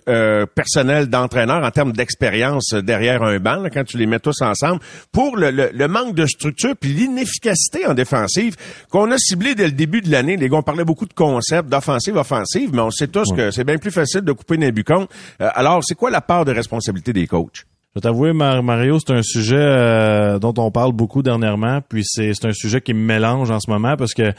personnel 0.56 1.08
d'entraîneur 1.08 1.64
en 1.64 1.72
termes 1.72 1.92
d'expérience 1.92 2.74
derrière 2.74 3.24
un 3.24 3.40
banc, 3.40 3.64
quand 3.72 3.84
tu 3.84 3.98
les 3.98 4.06
mets 4.06 4.20
tous 4.20 4.42
ensemble, 4.42 4.82
pour 5.12 5.36
le, 5.36 5.52
le 5.52 5.88
manque 5.88 6.16
de 6.16 6.26
structure 6.26 6.76
puis 6.80 6.94
l'inefficacité 6.94 7.86
en 7.86 7.94
défensive 7.94 8.56
qu'on 8.90 9.12
a 9.12 9.18
ciblé 9.18 9.56
dès 9.56 9.66
le 9.66 9.72
début 9.72 10.02
de 10.02 10.12
la 10.12 10.21
les 10.22 10.50
gars, 10.50 10.58
on 10.58 10.64
parlait 10.64 10.86
beaucoup 10.86 11.06
de 11.06 11.14
concepts 11.14 11.70
d'offensive, 11.70 12.16
offensive, 12.16 12.72
mais 12.74 12.82
on 12.82 12.92
sait 12.92 13.08
tous 13.08 13.32
que 13.34 13.52
c'est 13.52 13.64
bien 13.64 13.78
plus 13.78 13.92
facile 13.92 14.22
de 14.22 14.32
couper 14.32 14.58
des 14.58 14.72
bucons. 14.72 15.08
Euh, 15.42 15.50
alors, 15.54 15.84
c'est 15.84 15.96
quoi 15.96 16.10
la 16.10 16.22
part 16.22 16.46
de 16.46 16.52
responsabilité 16.52 17.14
des 17.14 17.28
coachs? 17.28 17.66
Je 17.94 18.00
vais 18.00 18.04
t'avouer, 18.04 18.32
Mario, 18.32 19.00
c'est 19.00 19.12
un 19.12 19.22
sujet 19.22 19.58
euh, 19.58 20.40
dont 20.40 20.54
on 20.60 20.72
parle 20.72 20.94
beaucoup 20.94 21.22
dernièrement, 21.22 21.82
puis 21.90 22.04
c'est 22.06 22.46
un 22.46 22.54
sujet 22.54 22.80
qui 22.80 22.94
me 22.94 23.02
mélange 23.02 23.52
en 23.52 23.60
ce 23.60 23.70
moment 23.70 23.98
parce 23.98 24.14
que 24.14 24.32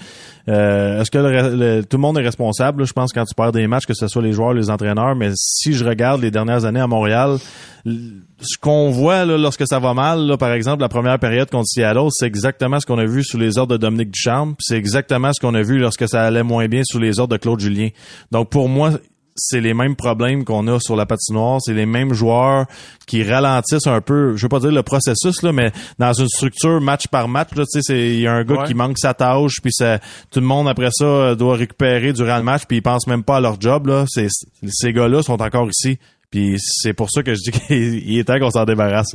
euh, 0.48 1.00
est-ce 1.02 1.10
que 1.10 1.82
tout 1.82 1.98
le 1.98 2.00
monde 2.00 2.16
est 2.16 2.22
responsable? 2.22 2.86
je 2.86 2.94
pense 2.94 3.12
quand 3.12 3.26
tu 3.26 3.34
perds 3.34 3.52
des 3.52 3.66
matchs, 3.66 3.84
que 3.84 3.92
ce 3.92 4.08
soit 4.08 4.22
les 4.22 4.32
joueurs, 4.32 4.54
les 4.54 4.70
entraîneurs, 4.70 5.14
mais 5.16 5.32
si 5.34 5.74
je 5.74 5.84
regarde 5.84 6.22
les 6.22 6.30
dernières 6.30 6.64
années 6.64 6.80
à 6.80 6.86
Montréal, 6.86 7.36
ce 7.84 8.56
qu'on 8.58 8.88
voit 8.88 9.26
là, 9.26 9.36
lorsque 9.36 9.66
ça 9.66 9.78
va 9.78 9.92
mal, 9.92 10.34
par 10.38 10.52
exemple, 10.52 10.80
la 10.80 10.88
première 10.88 11.18
période 11.18 11.50
contre 11.50 11.66
Seattle, 11.66 12.08
c'est 12.08 12.26
exactement 12.26 12.80
ce 12.80 12.86
qu'on 12.86 12.96
a 12.96 13.04
vu 13.04 13.22
sous 13.22 13.36
les 13.36 13.58
ordres 13.58 13.74
de 13.74 13.78
Dominique 13.78 14.12
Ducharme, 14.12 14.54
c'est 14.60 14.78
exactement 14.78 15.30
ce 15.34 15.40
qu'on 15.40 15.54
a 15.54 15.60
vu 15.60 15.78
lorsque 15.78 16.08
ça 16.08 16.22
allait 16.22 16.42
moins 16.42 16.68
bien 16.68 16.80
sous 16.86 16.98
les 16.98 17.20
ordres 17.20 17.36
de 17.36 17.38
Claude 17.38 17.60
Julien. 17.60 17.90
Donc 18.30 18.48
pour 18.48 18.70
moi, 18.70 18.92
c'est 19.34 19.60
les 19.60 19.74
mêmes 19.74 19.96
problèmes 19.96 20.44
qu'on 20.44 20.66
a 20.68 20.78
sur 20.80 20.96
la 20.96 21.06
patinoire, 21.06 21.58
c'est 21.60 21.74
les 21.74 21.86
mêmes 21.86 22.12
joueurs 22.12 22.66
qui 23.06 23.22
ralentissent 23.22 23.86
un 23.86 24.00
peu, 24.00 24.36
je 24.36 24.42
veux 24.42 24.48
pas 24.48 24.60
dire 24.60 24.72
le 24.72 24.82
processus 24.82 25.42
là, 25.42 25.52
mais 25.52 25.72
dans 25.98 26.12
une 26.12 26.28
structure 26.28 26.80
match 26.80 27.08
par 27.08 27.28
match 27.28 27.48
tu 27.54 27.62
sais, 27.80 28.10
il 28.14 28.20
y 28.20 28.26
a 28.26 28.32
un 28.32 28.44
gars 28.44 28.64
qui 28.66 28.74
manque 28.74 28.98
sa 28.98 29.14
tâche, 29.14 29.60
puis 29.62 29.72
ça, 29.72 29.98
tout 30.30 30.40
le 30.40 30.46
monde 30.46 30.68
après 30.68 30.90
ça 30.92 31.34
doit 31.34 31.56
récupérer 31.56 32.12
durant 32.12 32.36
le 32.36 32.42
match, 32.42 32.62
puis 32.66 32.78
ils 32.78 32.82
pensent 32.82 33.06
même 33.06 33.22
pas 33.22 33.36
à 33.36 33.40
leur 33.40 33.60
job 33.60 33.86
là. 33.86 34.04
C'est, 34.08 34.28
ces 34.68 34.92
gars-là 34.92 35.22
sont 35.22 35.40
encore 35.40 35.68
ici. 35.68 35.98
Puis 36.32 36.56
c'est 36.58 36.94
pour 36.94 37.10
ça 37.10 37.22
que 37.22 37.34
je 37.34 37.40
dis 37.42 37.50
qu'il 37.68 38.18
est 38.18 38.24
temps 38.24 38.38
qu'on 38.40 38.50
s'en 38.50 38.64
débarrasse. 38.64 39.14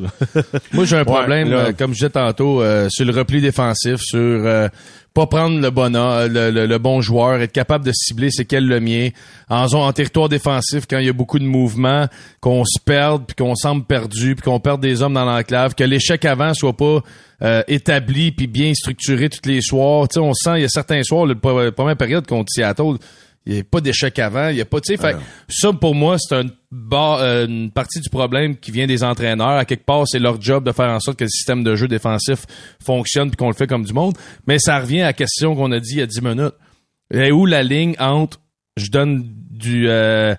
Moi, 0.71 0.85
j'ai 0.85 0.97
un 0.97 1.03
problème, 1.03 1.51
euh, 1.51 1.73
comme 1.73 1.89
je 1.89 1.95
disais 1.95 2.09
tantôt, 2.11 2.61
euh, 2.61 2.87
sur 2.89 3.05
le 3.05 3.11
repli 3.11 3.41
défensif, 3.41 3.97
sur 3.99 4.19
euh, 4.19 4.69
pas 5.17 5.25
prendre 5.25 5.59
le 5.59 5.71
bon 5.71 5.89
le, 5.91 6.67
le, 6.67 6.77
bon 6.77 7.01
joueur, 7.01 7.41
être 7.41 7.51
capable 7.51 7.83
de 7.83 7.91
cibler 7.91 8.29
c'est 8.29 8.45
quel 8.45 8.67
le 8.67 8.79
mien 8.79 9.09
en 9.49 9.67
zone 9.67 9.81
en 9.81 9.91
territoire 9.91 10.29
défensif 10.29 10.85
quand 10.87 10.99
il 10.99 11.07
y 11.07 11.09
a 11.09 11.13
beaucoup 11.13 11.39
de 11.39 11.43
mouvements, 11.43 12.05
qu'on 12.39 12.63
se 12.65 12.79
perde 12.79 13.25
puis 13.25 13.35
qu'on 13.35 13.55
semble 13.55 13.83
perdu 13.83 14.35
puis 14.35 14.43
qu'on 14.43 14.59
perde 14.59 14.79
des 14.79 15.01
hommes 15.01 15.15
dans 15.15 15.25
l'enclave, 15.25 15.73
que 15.73 15.83
l'échec 15.83 16.23
avant 16.23 16.53
soit 16.53 16.77
pas 16.77 17.01
établi 17.67 18.31
puis 18.31 18.45
bien 18.45 18.75
structuré 18.75 19.29
tous 19.29 19.49
les 19.49 19.61
soirs. 19.61 20.07
Tu 20.07 20.15
sais, 20.15 20.19
on 20.19 20.33
sent 20.33 20.57
il 20.57 20.61
y 20.61 20.65
a 20.65 20.69
certains 20.69 21.01
soirs, 21.01 21.25
la 21.25 21.33
première 21.35 21.97
période 21.97 22.27
contre 22.27 22.51
Seattle, 22.51 22.97
il 23.47 23.53
n'y 23.53 23.59
a 23.61 23.63
pas 23.63 23.81
d'échec 23.81 24.19
avant, 24.19 24.49
il 24.49 24.57
y 24.57 24.61
a 24.61 24.65
pas, 24.65 24.81
tu 24.81 24.95
sais, 24.95 25.03
ah 25.03 25.19
ça 25.47 25.71
pour 25.73 25.95
moi 25.95 26.17
c'est 26.19 26.35
un 26.35 26.47
euh, 26.93 27.47
une 27.47 27.71
partie 27.71 28.01
du 28.01 28.09
problème 28.09 28.57
qui 28.57 28.71
vient 28.71 28.87
des 28.87 29.03
entraîneurs. 29.03 29.57
À 29.57 29.63
quelque 29.63 29.85
part, 29.85 30.03
c'est 30.05 30.19
leur 30.19 30.41
job 30.41 30.65
de 30.65 30.71
faire 30.73 30.89
en 30.89 30.99
sorte 30.99 31.17
que 31.17 31.23
le 31.23 31.29
système 31.29 31.63
de 31.63 31.75
jeu 31.75 31.87
défensif 31.87 32.45
fonctionne 32.83 33.29
puis 33.29 33.37
qu'on 33.37 33.47
le 33.47 33.55
fait 33.55 33.67
comme 33.67 33.85
du 33.85 33.93
monde. 33.93 34.17
Mais 34.47 34.59
ça 34.59 34.79
revient 34.79 35.01
à 35.01 35.05
la 35.05 35.13
question 35.13 35.55
qu'on 35.55 35.71
a 35.71 35.79
dit 35.79 35.93
il 35.93 35.99
y 35.99 36.01
a 36.01 36.05
10 36.05 36.21
minutes. 36.21 36.55
Et 37.13 37.31
où 37.31 37.45
la 37.45 37.63
ligne 37.63 37.95
entre 37.99 38.39
je 38.75 38.91
donne 38.91 39.23
du 39.49 39.87
euh, 39.87 40.35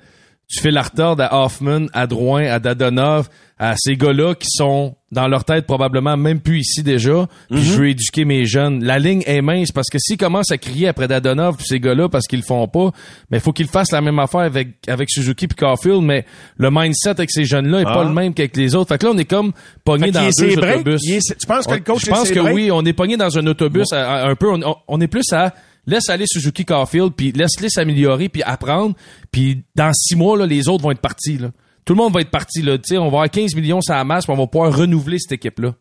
tu 0.48 0.60
fais 0.60 0.70
la 0.70 0.82
retard 0.82 1.16
à 1.20 1.44
Hoffman, 1.44 1.86
à 1.92 2.06
Drouin, 2.06 2.46
à 2.46 2.58
Dadonov, 2.58 3.28
à 3.58 3.74
ces 3.76 3.96
gars-là 3.96 4.34
qui 4.34 4.48
sont 4.48 4.94
dans 5.10 5.26
leur 5.26 5.44
tête 5.44 5.66
probablement 5.66 6.16
même 6.16 6.40
plus 6.40 6.60
ici 6.60 6.82
déjà, 6.82 7.26
puis 7.50 7.62
je 7.62 7.72
mhm. 7.72 7.78
veux 7.78 7.88
éduquer 7.88 8.24
mes 8.24 8.46
jeunes. 8.46 8.84
La 8.84 8.98
ligne 8.98 9.22
est 9.26 9.42
mince 9.42 9.72
parce 9.72 9.88
que 9.88 9.98
s'ils 9.98 10.16
commencent 10.16 10.52
à 10.52 10.58
crier 10.58 10.88
après 10.88 11.08
Dadonov 11.08 11.56
puis 11.56 11.66
ces 11.66 11.80
gars-là 11.80 12.08
parce 12.08 12.26
qu'ils 12.26 12.38
le 12.38 12.44
font 12.44 12.66
pas, 12.68 12.92
mais 13.30 13.38
il 13.38 13.40
faut 13.40 13.52
qu'ils 13.52 13.68
fassent 13.68 13.92
la 13.92 14.00
même 14.00 14.18
affaire 14.18 14.40
avec 14.40 14.68
avec 14.86 15.10
Suzuki 15.10 15.48
puis 15.48 15.56
Caulfield, 15.56 16.02
mais 16.02 16.24
le 16.56 16.70
mindset 16.70 17.10
avec 17.10 17.30
ces 17.30 17.44
jeunes-là 17.44 17.80
est 17.80 17.84
pas 17.84 18.02
ah. 18.02 18.04
le 18.04 18.12
même 18.12 18.32
qu'avec 18.32 18.56
les 18.56 18.74
autres. 18.74 18.88
Fait 18.88 18.98
que 18.98 19.06
là 19.06 19.12
on 19.14 19.18
est 19.18 19.24
comme 19.24 19.52
pogné 19.84 20.10
dans 20.10 20.28
deux 20.28 20.56
autobus. 20.56 21.02
tu 21.02 21.46
penses 21.46 21.66
que 21.66 21.74
le 21.74 21.80
coach 21.80 22.04
Je 22.04 22.10
pense 22.10 22.30
que 22.30 22.40
oui, 22.40 22.70
on 22.70 22.84
est 22.84 22.92
pogné 22.92 23.16
dans 23.16 23.36
un 23.36 23.46
autobus 23.46 23.92
un 23.92 24.34
peu 24.34 24.50
on, 24.50 24.76
on 24.86 25.00
est 25.00 25.08
plus 25.08 25.30
à 25.32 25.52
laisse 25.88 26.08
aller 26.08 26.24
Suzuki 26.26 26.64
Caulfield 26.64 27.12
puis 27.16 27.32
laisse-les 27.32 27.68
s'améliorer 27.68 28.28
puis 28.28 28.42
apprendre 28.42 28.94
puis 29.32 29.64
dans 29.74 29.92
six 29.92 30.14
mois 30.14 30.38
là 30.38 30.46
les 30.46 30.68
autres 30.68 30.84
vont 30.84 30.92
être 30.92 31.00
partis 31.00 31.38
là 31.38 31.50
tout 31.88 31.94
le 31.94 32.02
monde 32.02 32.12
va 32.12 32.20
être 32.20 32.30
parti 32.30 32.60
là. 32.60 32.76
on 32.92 33.00
va 33.00 33.06
avoir 33.06 33.30
15 33.30 33.54
millions 33.54 33.80
sur 33.80 33.94
la 33.94 34.04
masse, 34.04 34.26
puis 34.26 34.34
on 34.34 34.36
va 34.36 34.46
pouvoir 34.46 34.76
renouveler 34.76 35.18
cette 35.18 35.32
équipe-là. 35.32 35.74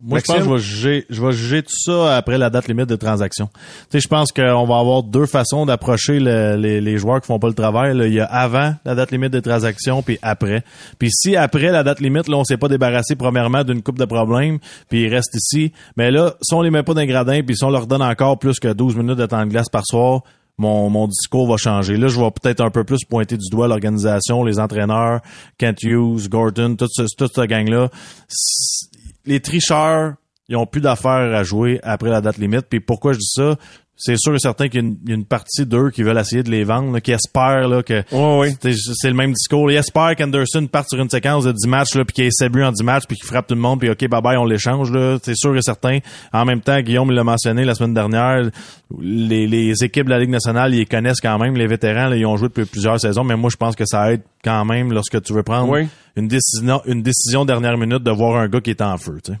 Moi, 0.00 0.18
je 0.18 0.24
pense 0.24 0.36
que 0.36 0.42
je 0.42 0.50
vais 0.50 0.58
juger, 0.58 1.06
je 1.08 1.22
vais 1.24 1.32
juger 1.32 1.62
tout 1.62 1.76
ça 1.76 2.16
après 2.16 2.36
la 2.36 2.50
date 2.50 2.66
limite 2.66 2.88
de 2.88 2.96
transaction. 2.96 3.48
Tu 3.54 3.62
sais, 3.90 4.00
je 4.00 4.08
pense 4.08 4.32
qu'on 4.32 4.66
va 4.66 4.78
avoir 4.78 5.04
deux 5.04 5.24
façons 5.24 5.66
d'approcher 5.66 6.18
les, 6.18 6.80
les, 6.80 6.98
joueurs 6.98 7.20
qui 7.20 7.28
font 7.28 7.38
pas 7.38 7.46
le 7.46 7.54
travail. 7.54 7.96
Il 7.96 8.12
y 8.12 8.20
a 8.20 8.24
avant 8.24 8.74
la 8.84 8.94
date 8.96 9.12
limite 9.12 9.32
de 9.32 9.40
transaction, 9.40 10.02
puis 10.02 10.18
après. 10.20 10.64
Puis 10.98 11.10
si 11.12 11.36
après 11.36 11.70
la 11.70 11.84
date 11.84 12.00
limite, 12.00 12.28
là, 12.28 12.36
on 12.36 12.44
s'est 12.44 12.56
pas 12.56 12.68
débarrassé 12.68 13.14
premièrement 13.14 13.62
d'une 13.62 13.82
coupe 13.82 13.98
de 13.98 14.04
problèmes, 14.04 14.58
puis 14.88 15.04
ils 15.04 15.08
restent 15.08 15.36
ici, 15.36 15.72
mais 15.96 16.10
là, 16.10 16.34
si 16.42 16.52
on 16.54 16.60
les 16.60 16.70
met 16.70 16.82
pas 16.82 16.94
d'un 16.94 17.06
gradin, 17.06 17.42
puis 17.42 17.56
si 17.56 17.64
on 17.64 17.70
leur 17.70 17.86
donne 17.86 18.02
encore 18.02 18.38
plus 18.38 18.58
que 18.58 18.72
12 18.72 18.96
minutes 18.96 19.18
de 19.18 19.26
temps 19.26 19.44
de 19.46 19.50
glace 19.50 19.68
par 19.70 19.86
soir, 19.86 20.22
mon, 20.58 20.90
mon 20.90 21.08
discours 21.08 21.48
va 21.48 21.56
changer. 21.56 21.96
Là, 21.96 22.08
je 22.08 22.20
vais 22.20 22.30
peut-être 22.30 22.60
un 22.60 22.70
peu 22.70 22.84
plus 22.84 23.04
pointer 23.08 23.36
du 23.36 23.48
doigt 23.50 23.68
l'organisation, 23.68 24.44
les 24.44 24.58
entraîneurs, 24.58 25.20
Kent 25.58 25.82
Hughes, 25.82 26.28
Gordon, 26.28 26.76
toute, 26.76 26.90
ce, 26.92 27.04
toute 27.16 27.34
cette 27.34 27.48
gang-là. 27.48 27.88
Les 29.26 29.40
tricheurs, 29.40 30.14
ils 30.48 30.56
ont 30.56 30.66
plus 30.66 30.80
d'affaires 30.80 31.34
à 31.34 31.42
jouer 31.42 31.80
après 31.82 32.10
la 32.10 32.20
date 32.20 32.36
limite. 32.36 32.66
Puis 32.68 32.80
pourquoi 32.80 33.12
je 33.12 33.18
dis 33.18 33.32
ça? 33.32 33.56
C'est 33.96 34.16
sûr 34.16 34.34
et 34.34 34.38
certain 34.38 34.68
qu'il 34.68 34.96
y, 35.06 35.12
a 35.12 35.14
une 35.14 35.24
partie 35.24 35.66
d'eux 35.66 35.90
qui 35.90 36.02
veulent 36.02 36.18
essayer 36.18 36.42
de 36.42 36.50
les 36.50 36.64
vendre, 36.64 36.98
qui 36.98 37.12
espèrent 37.12 37.68
là, 37.68 37.82
que 37.82 38.02
c'est 38.10 39.08
le 39.08 39.14
même 39.14 39.32
discours. 39.32 39.70
Ils 39.70 39.76
espèrent 39.76 40.16
qu'Anderson 40.16 40.66
parte 40.66 40.88
sur 40.90 41.00
une 41.00 41.08
séquence 41.08 41.44
de 41.44 41.52
10 41.52 41.68
matchs 41.68 41.94
là, 41.94 42.04
puis 42.04 42.14
qu'il 42.14 42.24
ait 42.24 42.30
7 42.30 42.50
buts 42.50 42.64
en 42.64 42.72
10 42.72 42.82
matchs, 42.82 43.04
puis 43.06 43.16
qu'il 43.16 43.26
frappe 43.26 43.46
tout 43.46 43.54
le 43.54 43.60
monde, 43.60 43.78
puis 43.78 43.90
OK, 43.90 44.08
bye 44.08 44.20
bye, 44.20 44.36
on 44.36 44.44
l'échange. 44.44 44.90
C'est 45.22 45.36
sûr 45.36 45.56
et 45.56 45.62
certain. 45.62 45.98
En 46.32 46.44
même 46.44 46.60
temps, 46.60 46.80
Guillaume 46.80 47.12
l'a 47.12 47.22
mentionné 47.22 47.64
la 47.64 47.74
semaine 47.74 47.94
dernière, 47.94 48.50
les, 49.00 49.46
les, 49.46 49.84
équipes 49.84 50.06
de 50.06 50.10
la 50.10 50.18
Ligue 50.18 50.30
nationale, 50.30 50.74
ils 50.74 50.88
connaissent 50.88 51.20
quand 51.20 51.38
même. 51.38 51.56
Les 51.56 51.66
vétérans, 51.66 52.08
là, 52.08 52.16
ils 52.16 52.26
ont 52.26 52.36
joué 52.36 52.48
depuis 52.48 52.64
plusieurs 52.64 52.98
saisons, 53.00 53.22
mais 53.22 53.36
moi, 53.36 53.50
je 53.50 53.56
pense 53.56 53.76
que 53.76 53.84
ça 53.86 54.12
aide 54.12 54.22
quand 54.42 54.64
même 54.64 54.92
lorsque 54.92 55.22
tu 55.22 55.32
veux 55.32 55.42
prendre 55.42 55.72
une, 56.16 56.28
décision, 56.28 56.82
une 56.86 57.02
décision 57.02 57.44
dernière 57.44 57.78
minute 57.78 58.02
de 58.02 58.10
voir 58.10 58.36
un 58.36 58.48
gars 58.48 58.60
qui 58.60 58.70
est 58.70 58.82
en 58.82 58.96
feu. 58.98 59.18
sais. 59.24 59.38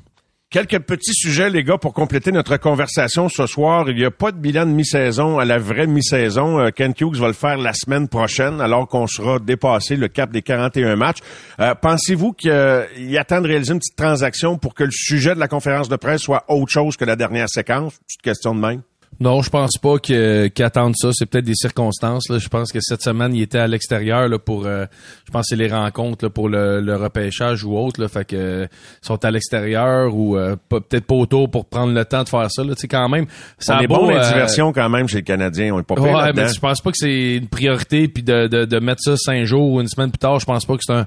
Quelques 0.54 0.78
petits 0.78 1.14
sujets, 1.14 1.50
les 1.50 1.64
gars, 1.64 1.78
pour 1.78 1.92
compléter 1.92 2.30
notre 2.30 2.56
conversation 2.58 3.28
ce 3.28 3.44
soir. 3.44 3.86
Il 3.88 3.96
n'y 3.96 4.04
a 4.04 4.12
pas 4.12 4.30
de 4.30 4.36
bilan 4.36 4.66
de 4.66 4.70
mi-saison 4.70 5.40
à 5.40 5.44
la 5.44 5.58
vraie 5.58 5.88
mi-saison. 5.88 6.60
Euh, 6.60 6.70
Ken 6.70 6.94
Hughes 6.96 7.16
va 7.16 7.26
le 7.26 7.32
faire 7.32 7.56
la 7.56 7.72
semaine 7.72 8.06
prochaine, 8.06 8.60
alors 8.60 8.86
qu'on 8.86 9.08
sera 9.08 9.40
dépassé 9.40 9.96
le 9.96 10.06
cap 10.06 10.30
des 10.30 10.42
41 10.42 10.94
matchs. 10.94 11.18
Euh, 11.58 11.74
pensez-vous 11.74 12.34
qu'il 12.34 12.52
y 12.98 13.18
a 13.18 13.24
temps 13.24 13.40
de 13.40 13.48
réaliser 13.48 13.72
une 13.72 13.80
petite 13.80 13.96
transaction 13.96 14.56
pour 14.56 14.74
que 14.74 14.84
le 14.84 14.92
sujet 14.92 15.34
de 15.34 15.40
la 15.40 15.48
conférence 15.48 15.88
de 15.88 15.96
presse 15.96 16.20
soit 16.20 16.44
autre 16.46 16.70
chose 16.70 16.96
que 16.96 17.04
la 17.04 17.16
dernière 17.16 17.48
séquence? 17.48 17.94
Petite 18.06 18.22
question 18.22 18.54
de 18.54 18.60
même. 18.60 18.82
Non, 19.20 19.42
je 19.42 19.50
pense 19.50 19.78
pas 19.78 19.98
qu'ils 19.98 20.50
attendent 20.60 20.94
ça. 20.96 21.10
C'est 21.12 21.26
peut-être 21.26 21.44
des 21.44 21.54
circonstances. 21.54 22.28
Là. 22.28 22.38
Je 22.38 22.48
pense 22.48 22.72
que 22.72 22.78
cette 22.80 23.02
semaine, 23.02 23.34
il 23.34 23.42
était 23.42 23.58
à 23.58 23.66
l'extérieur 23.66 24.28
là, 24.28 24.38
pour, 24.38 24.66
euh, 24.66 24.86
je 25.26 25.30
pense, 25.30 25.46
c'est 25.48 25.56
les 25.56 25.68
rencontres 25.68 26.24
là, 26.24 26.30
pour 26.30 26.48
le, 26.48 26.80
le, 26.80 26.96
repêchage 26.96 27.64
ou 27.64 27.76
autre. 27.76 28.00
Là, 28.00 28.08
fait 28.08 28.24
que 28.24 28.64
ils 28.64 29.06
sont 29.06 29.24
à 29.24 29.30
l'extérieur 29.30 30.14
ou 30.14 30.36
euh, 30.36 30.56
peut-être 30.68 31.06
pas 31.06 31.14
autour 31.14 31.50
pour 31.50 31.66
prendre 31.66 31.92
le 31.92 32.04
temps 32.04 32.24
de 32.24 32.28
faire 32.28 32.50
ça. 32.50 32.64
Là. 32.64 32.74
Tu 32.74 32.82
sais, 32.82 32.88
quand 32.88 33.08
même, 33.08 33.26
ça 33.58 33.80
est 33.82 33.86
bon 33.86 34.08
la 34.08 34.24
euh, 34.24 34.28
diversion 34.28 34.72
quand 34.72 34.88
même 34.88 35.08
chez 35.08 35.18
les 35.18 35.22
Canadiens. 35.22 35.74
On 35.74 35.80
est 35.80 35.84
pas 35.84 35.94
ouais, 35.94 36.32
mais 36.34 36.48
je 36.48 36.60
pense 36.60 36.80
pas 36.80 36.90
que 36.90 36.98
c'est 36.98 37.36
une 37.36 37.48
priorité 37.48 38.08
puis 38.08 38.22
de, 38.22 38.46
de, 38.48 38.64
de, 38.64 38.78
mettre 38.78 39.00
ça 39.02 39.16
cinq 39.16 39.44
jours 39.44 39.72
ou 39.72 39.80
une 39.80 39.88
semaine 39.88 40.10
plus 40.10 40.18
tard. 40.18 40.40
Je 40.40 40.46
pense 40.46 40.64
pas 40.64 40.74
que 40.74 40.82
c'est 40.84 40.94
un, 40.94 41.06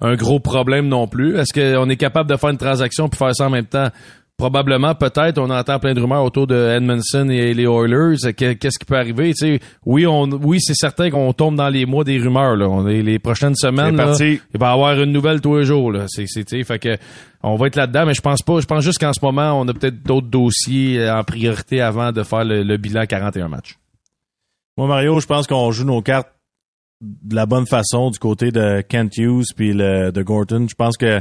un 0.00 0.14
gros 0.14 0.40
problème 0.40 0.88
non 0.88 1.08
plus. 1.08 1.36
Est-ce 1.36 1.52
qu'on 1.52 1.88
est 1.88 1.96
capable 1.96 2.30
de 2.30 2.36
faire 2.36 2.50
une 2.50 2.58
transaction 2.58 3.08
puis 3.08 3.18
faire 3.18 3.34
ça 3.34 3.46
en 3.46 3.50
même 3.50 3.66
temps? 3.66 3.88
Probablement, 4.38 4.94
peut-être, 4.94 5.38
on 5.38 5.50
entend 5.50 5.80
plein 5.80 5.94
de 5.94 6.00
rumeurs 6.00 6.22
autour 6.22 6.46
de 6.46 6.54
Edmondson 6.54 7.28
et 7.28 7.52
les 7.52 7.64
Oilers. 7.64 8.32
Qu'est-ce 8.34 8.78
qui 8.78 8.84
peut 8.86 8.96
arriver? 8.96 9.32
Oui, 9.84 10.06
on, 10.06 10.30
oui, 10.30 10.60
c'est 10.60 10.76
certain 10.76 11.10
qu'on 11.10 11.32
tombe 11.32 11.56
dans 11.56 11.68
les 11.68 11.84
mois 11.86 12.04
des 12.04 12.18
rumeurs. 12.18 12.56
Là. 12.56 12.68
On 12.68 12.84
les 12.84 13.18
prochaines 13.18 13.56
semaines, 13.56 13.96
là, 13.96 14.14
il 14.20 14.40
va 14.54 14.70
y 14.70 14.72
avoir 14.72 14.98
une 15.00 15.10
nouvelle 15.10 15.40
tous 15.40 15.58
les 15.58 15.64
jours. 15.64 15.90
Là. 15.90 16.04
C'est, 16.06 16.26
c'est, 16.28 16.64
fait 16.64 16.78
que 16.78 16.96
on 17.42 17.56
va 17.56 17.66
être 17.66 17.76
là-dedans, 17.76 18.06
mais 18.06 18.14
je 18.14 18.20
pense 18.20 18.42
pas. 18.42 18.60
Je 18.60 18.66
pense 18.66 18.84
juste 18.84 18.98
qu'en 18.98 19.12
ce 19.12 19.20
moment, 19.22 19.60
on 19.60 19.66
a 19.66 19.74
peut-être 19.74 20.02
d'autres 20.04 20.28
dossiers 20.28 21.10
en 21.10 21.24
priorité 21.24 21.80
avant 21.80 22.12
de 22.12 22.22
faire 22.22 22.44
le, 22.44 22.76
bilan 22.76 23.06
41 23.06 23.48
matchs. 23.48 23.76
Moi, 24.76 24.86
Mario, 24.86 25.18
je 25.18 25.26
pense 25.26 25.48
qu'on 25.48 25.72
joue 25.72 25.84
nos 25.84 26.00
cartes 26.00 26.28
de 27.00 27.34
la 27.34 27.46
bonne 27.46 27.66
façon 27.66 28.10
du 28.10 28.20
côté 28.20 28.52
de 28.52 28.82
Kent 28.82 29.16
Hughes 29.16 29.46
puis 29.56 29.74
de 29.74 30.22
Gorton. 30.22 30.66
Je 30.68 30.74
pense 30.76 30.96
que 30.96 31.20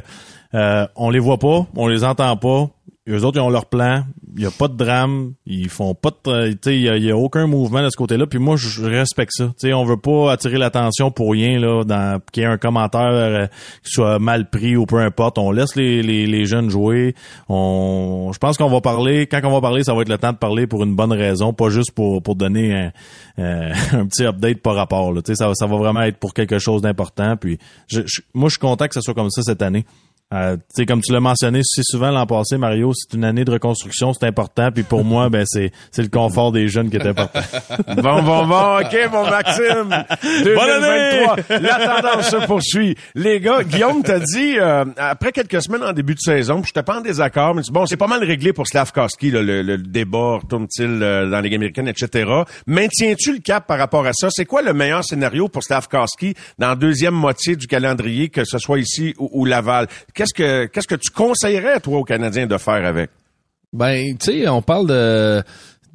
euh, 0.54 0.88
on 0.96 1.10
les 1.10 1.20
voit 1.20 1.39
pas, 1.39 1.68
on 1.76 1.88
les 1.88 2.04
entend 2.04 2.38
pas 2.38 2.70
eux 3.08 3.24
autres, 3.24 3.38
ils 3.38 3.41
ont 3.41 3.49
leur 3.49 3.66
plan. 3.68 4.03
Il 4.36 4.43
y 4.43 4.45
a 4.45 4.51
pas 4.51 4.68
de 4.68 4.76
drame. 4.76 5.34
Ils 5.45 5.70
font 5.70 5.95
pas 5.95 6.10
de, 6.26 6.55
il 6.72 6.82
y 6.82 6.89
a, 6.89 6.97
y 6.97 7.10
a 7.12 7.18
aucun 7.18 7.47
mouvement 7.47 7.82
de 7.82 7.89
ce 7.89 7.95
côté-là. 7.97 8.28
Puis 8.28 8.39
moi, 8.39 8.55
je 8.58 8.84
respecte 8.84 9.32
ça. 9.34 9.53
Sais, 9.58 9.74
on 9.74 9.84
veut 9.86 9.97
pas 9.97 10.32
attirer 10.32 10.58
l'attention 10.58 11.10
pour 11.12 11.32
rien, 11.32 11.60
là, 11.60 11.84
dans, 11.84 12.20
qu'il 12.32 12.43
y 12.43 12.45
ait 12.45 12.49
un 12.49 12.58
commentaire 12.58 13.01
euh, 13.12 13.45
qui 13.84 13.91
soit 13.91 14.20
mal 14.20 14.49
pris 14.49 14.76
ou 14.76 14.86
peu 14.86 14.97
importe. 14.99 15.38
On 15.38 15.51
laisse 15.51 15.76
les, 15.76 16.01
les, 16.03 16.28
les 16.28 16.45
jeunes 16.45 16.70
jouer. 16.70 17.16
On, 17.49 18.32
je 18.34 18.38
pense 18.39 18.58
qu'on 18.58 18.70
va 18.70 18.82
parler, 18.82 19.28
quand 19.28 19.39
on 19.43 19.51
va 19.51 19.62
parler, 19.62 19.84
ça 19.84 19.93
va 19.93 20.01
être 20.01 20.10
le 20.10 20.18
temps 20.18 20.34
de 20.34 20.38
parler 20.38 20.68
pour 20.68 20.84
une 20.84 20.95
bonne 20.95 21.14
raison, 21.14 21.53
pas 21.53 21.70
juste 21.70 21.91
pour, 21.91 22.22
pour 22.22 22.36
donner 22.36 22.74
un, 22.76 22.91
euh, 23.39 23.74
un 23.93 24.05
petit 24.05 24.26
update 24.26 24.62
par 24.62 24.76
rapport, 24.76 25.14
là. 25.14 25.22
Ça, 25.26 25.51
ça 25.55 25.66
va 25.66 25.78
vraiment 25.78 26.01
être 26.01 26.18
pour 26.18 26.34
quelque 26.34 26.60
chose 26.60 26.82
d'important. 26.82 27.36
Puis, 27.38 27.58
je, 27.88 28.01
je- 28.05 28.22
moi, 28.34 28.49
je 28.49 28.53
suis 28.53 28.60
content 28.60 28.88
que 28.88 28.93
ça 28.93 29.01
soit 29.01 29.14
comme 29.14 29.30
ça 29.30 29.41
cette 29.41 29.62
année. 29.62 29.86
Euh, 30.34 30.58
tu 30.58 30.64
sais, 30.76 30.86
comme 30.86 31.00
tu 31.00 31.14
l'as 31.14 31.22
mentionné 31.22 31.62
si 31.64 31.82
souvent 31.86 32.12
l'an 32.12 32.26
passé, 32.26 32.58
Mario, 32.58 32.92
c'est 32.94 33.16
une 33.16 33.24
année 33.24 33.46
de 33.46 33.52
reconstruction, 33.52 34.12
c'est 34.12 34.26
important. 34.26 34.72
Puis 34.74 34.84
pour 34.84 35.06
moi, 35.06 35.30
ben 35.30 35.46
c'est 35.48 35.72
c'est 35.90 36.02
le 36.02 36.10
confort 36.10 36.52
des 36.52 36.68
jeunes 36.68 36.90
qui 36.90 36.98
est 36.98 37.08
important. 37.08 37.40
Bon, 37.98 38.22
bon, 38.22 38.46
bon, 38.46 38.80
OK, 38.80 38.96
mon 39.12 39.30
Maxime. 39.30 40.06
2023, 40.44 41.36
la 41.62 42.02
tendance 42.02 42.30
se 42.30 42.46
poursuit. 42.46 42.96
Les 43.16 43.40
gars, 43.40 43.64
Guillaume 43.64 44.04
t'a 44.04 44.20
dit, 44.20 44.58
euh, 44.60 44.86
après 44.98 45.32
quelques 45.32 45.62
semaines 45.62 45.84
en 45.84 45.94
début 45.94 46.14
de 46.14 46.20
saison, 46.20 46.62
puis 46.62 46.72
je 46.74 46.80
te 46.80 46.86
pas 46.86 46.98
en 46.98 47.02
désaccord, 47.02 47.56
mais 47.56 47.62
bon, 47.72 47.86
c'est 47.86 47.98
pas 47.98 48.08
mal 48.08 48.24
réglé 48.24 48.54
pour 48.54 48.68
Slavkowski, 48.68 49.32
là, 49.32 49.42
le, 49.42 49.62
le 49.62 49.78
débat, 49.78 50.38
retourne-t-il 50.42 51.02
euh, 51.02 51.30
dans 51.30 51.40
Ligue 51.40 51.56
américaine, 51.56 51.88
etc. 51.88 52.30
Maintiens-tu 52.68 53.34
le 53.34 53.40
cap 53.40 53.66
par 53.68 53.78
rapport 53.78 54.06
à 54.06 54.12
ça? 54.14 54.28
C'est 54.32 54.46
quoi 54.46 54.62
le 54.62 54.74
meilleur 54.74 55.04
scénario 55.04 55.48
pour 55.48 55.64
Slavkowski 55.64 56.36
dans 56.60 56.70
la 56.70 56.76
deuxième 56.76 57.16
moitié 57.16 57.56
du 57.56 57.68
calendrier, 57.68 58.30
que 58.30 58.44
ce 58.46 58.58
soit 58.60 58.80
ici 58.80 59.14
ou, 59.18 59.30
ou 59.34 59.46
Laval? 59.46 59.88
Qu'est-ce 60.18 60.34
que, 60.34 60.65
qu'est-ce 60.65 60.88
que 60.88 60.95
tu 60.95 61.11
conseillerais, 61.11 61.80
toi, 61.80 61.99
aux 61.99 62.03
Canadiens 62.03 62.47
de 62.47 62.57
faire 62.57 62.84
avec? 62.84 63.11
Ben, 63.72 64.18
tu 64.18 64.32
sais, 64.32 64.47
on 64.47 64.63
parle 64.63 64.88
de... 64.88 65.43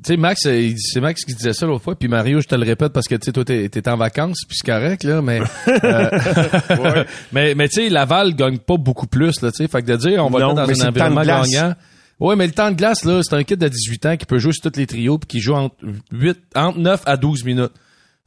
Tu 0.04 0.12
sais, 0.12 0.16
Max, 0.16 0.46
euh, 0.46 0.70
c'est 0.76 1.00
Max 1.00 1.24
qui 1.24 1.34
disait 1.34 1.52
ça 1.52 1.66
l'autre 1.66 1.82
fois, 1.82 1.96
puis 1.96 2.06
Mario, 2.06 2.40
je 2.40 2.46
te 2.46 2.54
le 2.54 2.64
répète 2.64 2.92
parce 2.92 3.08
que, 3.08 3.16
tu 3.16 3.26
sais, 3.26 3.32
toi, 3.32 3.44
t'es 3.44 3.68
t'es 3.68 3.88
en 3.88 3.96
vacances, 3.96 4.44
puis 4.48 4.56
c'est 4.56 4.70
correct, 4.70 5.02
là, 5.02 5.22
mais... 5.22 5.40
euh, 5.84 7.04
mais, 7.32 7.56
mais 7.56 7.68
tu 7.68 7.82
sais, 7.82 7.88
Laval 7.88 8.36
gagne 8.36 8.58
pas 8.58 8.76
beaucoup 8.76 9.08
plus, 9.08 9.42
là, 9.42 9.50
tu 9.50 9.56
sais, 9.56 9.66
fait 9.68 9.82
que 9.82 9.88
de 9.88 9.96
dire, 9.96 10.24
on 10.24 10.30
va 10.30 10.38
Non, 10.38 10.54
le 10.54 10.54
mettre 10.54 10.68
mais 10.68 10.74
dans 10.74 10.84
un 10.84 10.88
environnement 10.88 11.22
gagnant... 11.22 11.74
Ouais, 12.20 12.36
mais 12.36 12.46
le 12.46 12.52
temps 12.52 12.70
de 12.70 12.76
glace, 12.76 13.04
là, 13.04 13.20
c'est 13.24 13.34
un 13.34 13.42
kid 13.42 13.58
de 13.58 13.66
18 13.66 14.06
ans 14.06 14.16
qui 14.16 14.26
peut 14.26 14.38
jouer 14.38 14.52
sur 14.52 14.70
tous 14.70 14.78
les 14.78 14.86
trios, 14.86 15.18
puis 15.18 15.26
qui 15.26 15.40
joue 15.40 15.54
entre, 15.54 15.74
8, 16.12 16.38
entre 16.54 16.78
9 16.78 17.02
à 17.06 17.16
12 17.16 17.44
minutes. 17.44 17.72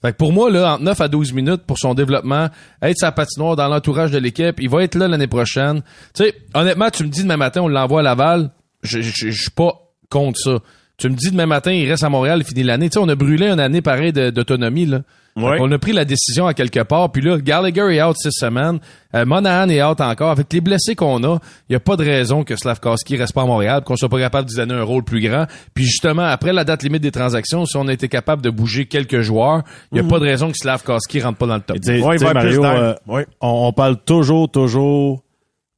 Fait 0.06 0.12
que 0.12 0.18
pour 0.18 0.34
moi, 0.34 0.52
là, 0.52 0.76
entre 0.76 0.84
9 0.84 1.02
à 1.02 1.08
12 1.08 1.34
minutes 1.34 1.64
pour 1.66 1.80
son 1.80 1.96
développement, 1.96 2.50
être 2.80 2.98
sa 2.98 3.12
patinoire 3.12 3.56
dans 3.56 3.68
l'entourage 3.68 4.12
de 4.12 4.20
l'équipe, 4.20 4.60
il 4.60 4.70
va 4.70 4.84
être 4.84 4.94
là 4.94 5.08
l'année 5.08 5.26
prochaine. 5.26 5.82
Tu 6.14 6.26
sais, 6.26 6.36
honnêtement, 6.54 6.92
tu 6.92 7.04
me 7.06 7.10
dis 7.10 7.24
demain 7.24 7.38
matin, 7.38 7.62
on 7.64 7.68
l'envoie 7.68 8.02
à 8.02 8.04
Laval, 8.04 8.52
je 8.84 9.02
suis 9.02 9.50
pas 9.50 9.74
contre 10.12 10.40
ça. 10.40 10.60
Tu 10.98 11.10
me 11.10 11.16
dis 11.16 11.32
demain 11.32 11.48
matin, 11.48 11.72
il 11.72 11.90
reste 11.90 12.04
à 12.04 12.10
Montréal, 12.10 12.42
il 12.42 12.46
finit 12.46 12.62
l'année. 12.62 12.88
Tu 12.88 12.94
sais, 12.94 13.00
on 13.00 13.10
a 13.10 13.16
brûlé 13.16 13.48
une 13.48 13.60
année 13.60 13.82
pareille 13.82 14.14
d'autonomie, 14.14 14.86
là. 14.86 15.02
Ouais. 15.38 15.58
Qu'on 15.58 15.70
a 15.74 15.78
pris 15.78 15.92
la 15.92 16.06
décision 16.06 16.48
à 16.48 16.54
quelque 16.54 16.80
part, 16.84 17.12
puis 17.12 17.22
là, 17.22 17.38
Gallagher 17.40 17.94
est 17.94 18.02
out 18.02 18.16
six 18.18 18.32
semaines, 18.32 18.80
euh, 19.14 19.26
Monahan 19.26 19.68
est 19.68 19.84
out 19.84 20.00
encore. 20.00 20.30
Avec 20.32 20.48
les 20.54 20.62
blessés 20.62 20.96
qu'on 20.96 21.22
a, 21.26 21.40
il 21.70 21.74
y 21.74 21.76
a 21.76 21.82
pas 21.82 21.98
de 21.98 22.06
raison 22.06 22.46
que 22.46 22.56
Slavkowski 22.56 23.18
reste 23.18 23.34
pas 23.34 23.42
à 23.42 23.46
Montréal, 23.46 23.82
qu'on 23.86 23.98
soit 23.98 24.08
pas 24.08 24.20
capable 24.20 24.48
de 24.48 24.54
lui 24.54 24.58
donner 24.66 24.80
un 24.80 24.84
rôle 24.84 25.04
plus 25.04 25.20
grand. 25.20 25.46
Puis 25.74 25.84
justement, 25.84 26.24
après 26.24 26.54
la 26.54 26.64
date 26.64 26.84
limite 26.84 27.02
des 27.04 27.12
transactions, 27.12 27.66
si 27.66 27.76
on 27.76 27.86
a 27.90 27.92
été 27.92 28.08
capable 28.08 28.42
de 28.42 28.50
bouger 28.50 28.86
quelques 28.86 29.20
joueurs, 29.20 29.64
il 29.92 29.98
y 29.98 30.00
a 30.00 30.06
pas 30.06 30.20
de 30.20 30.24
raison 30.26 30.52
que 30.52 30.58
Slavkowski 30.58 31.20
rentre 31.22 31.38
pas 31.38 31.48
dans 31.48 31.56
le 31.56 31.62
top. 31.62 31.78
Ouais, 31.86 32.18
Mario, 32.34 32.64
euh, 32.64 32.96
Ouais. 33.06 33.28
on, 33.42 33.68
on 33.68 33.74
parle 33.74 33.98
toujours, 34.06 34.50
toujours. 34.50 35.22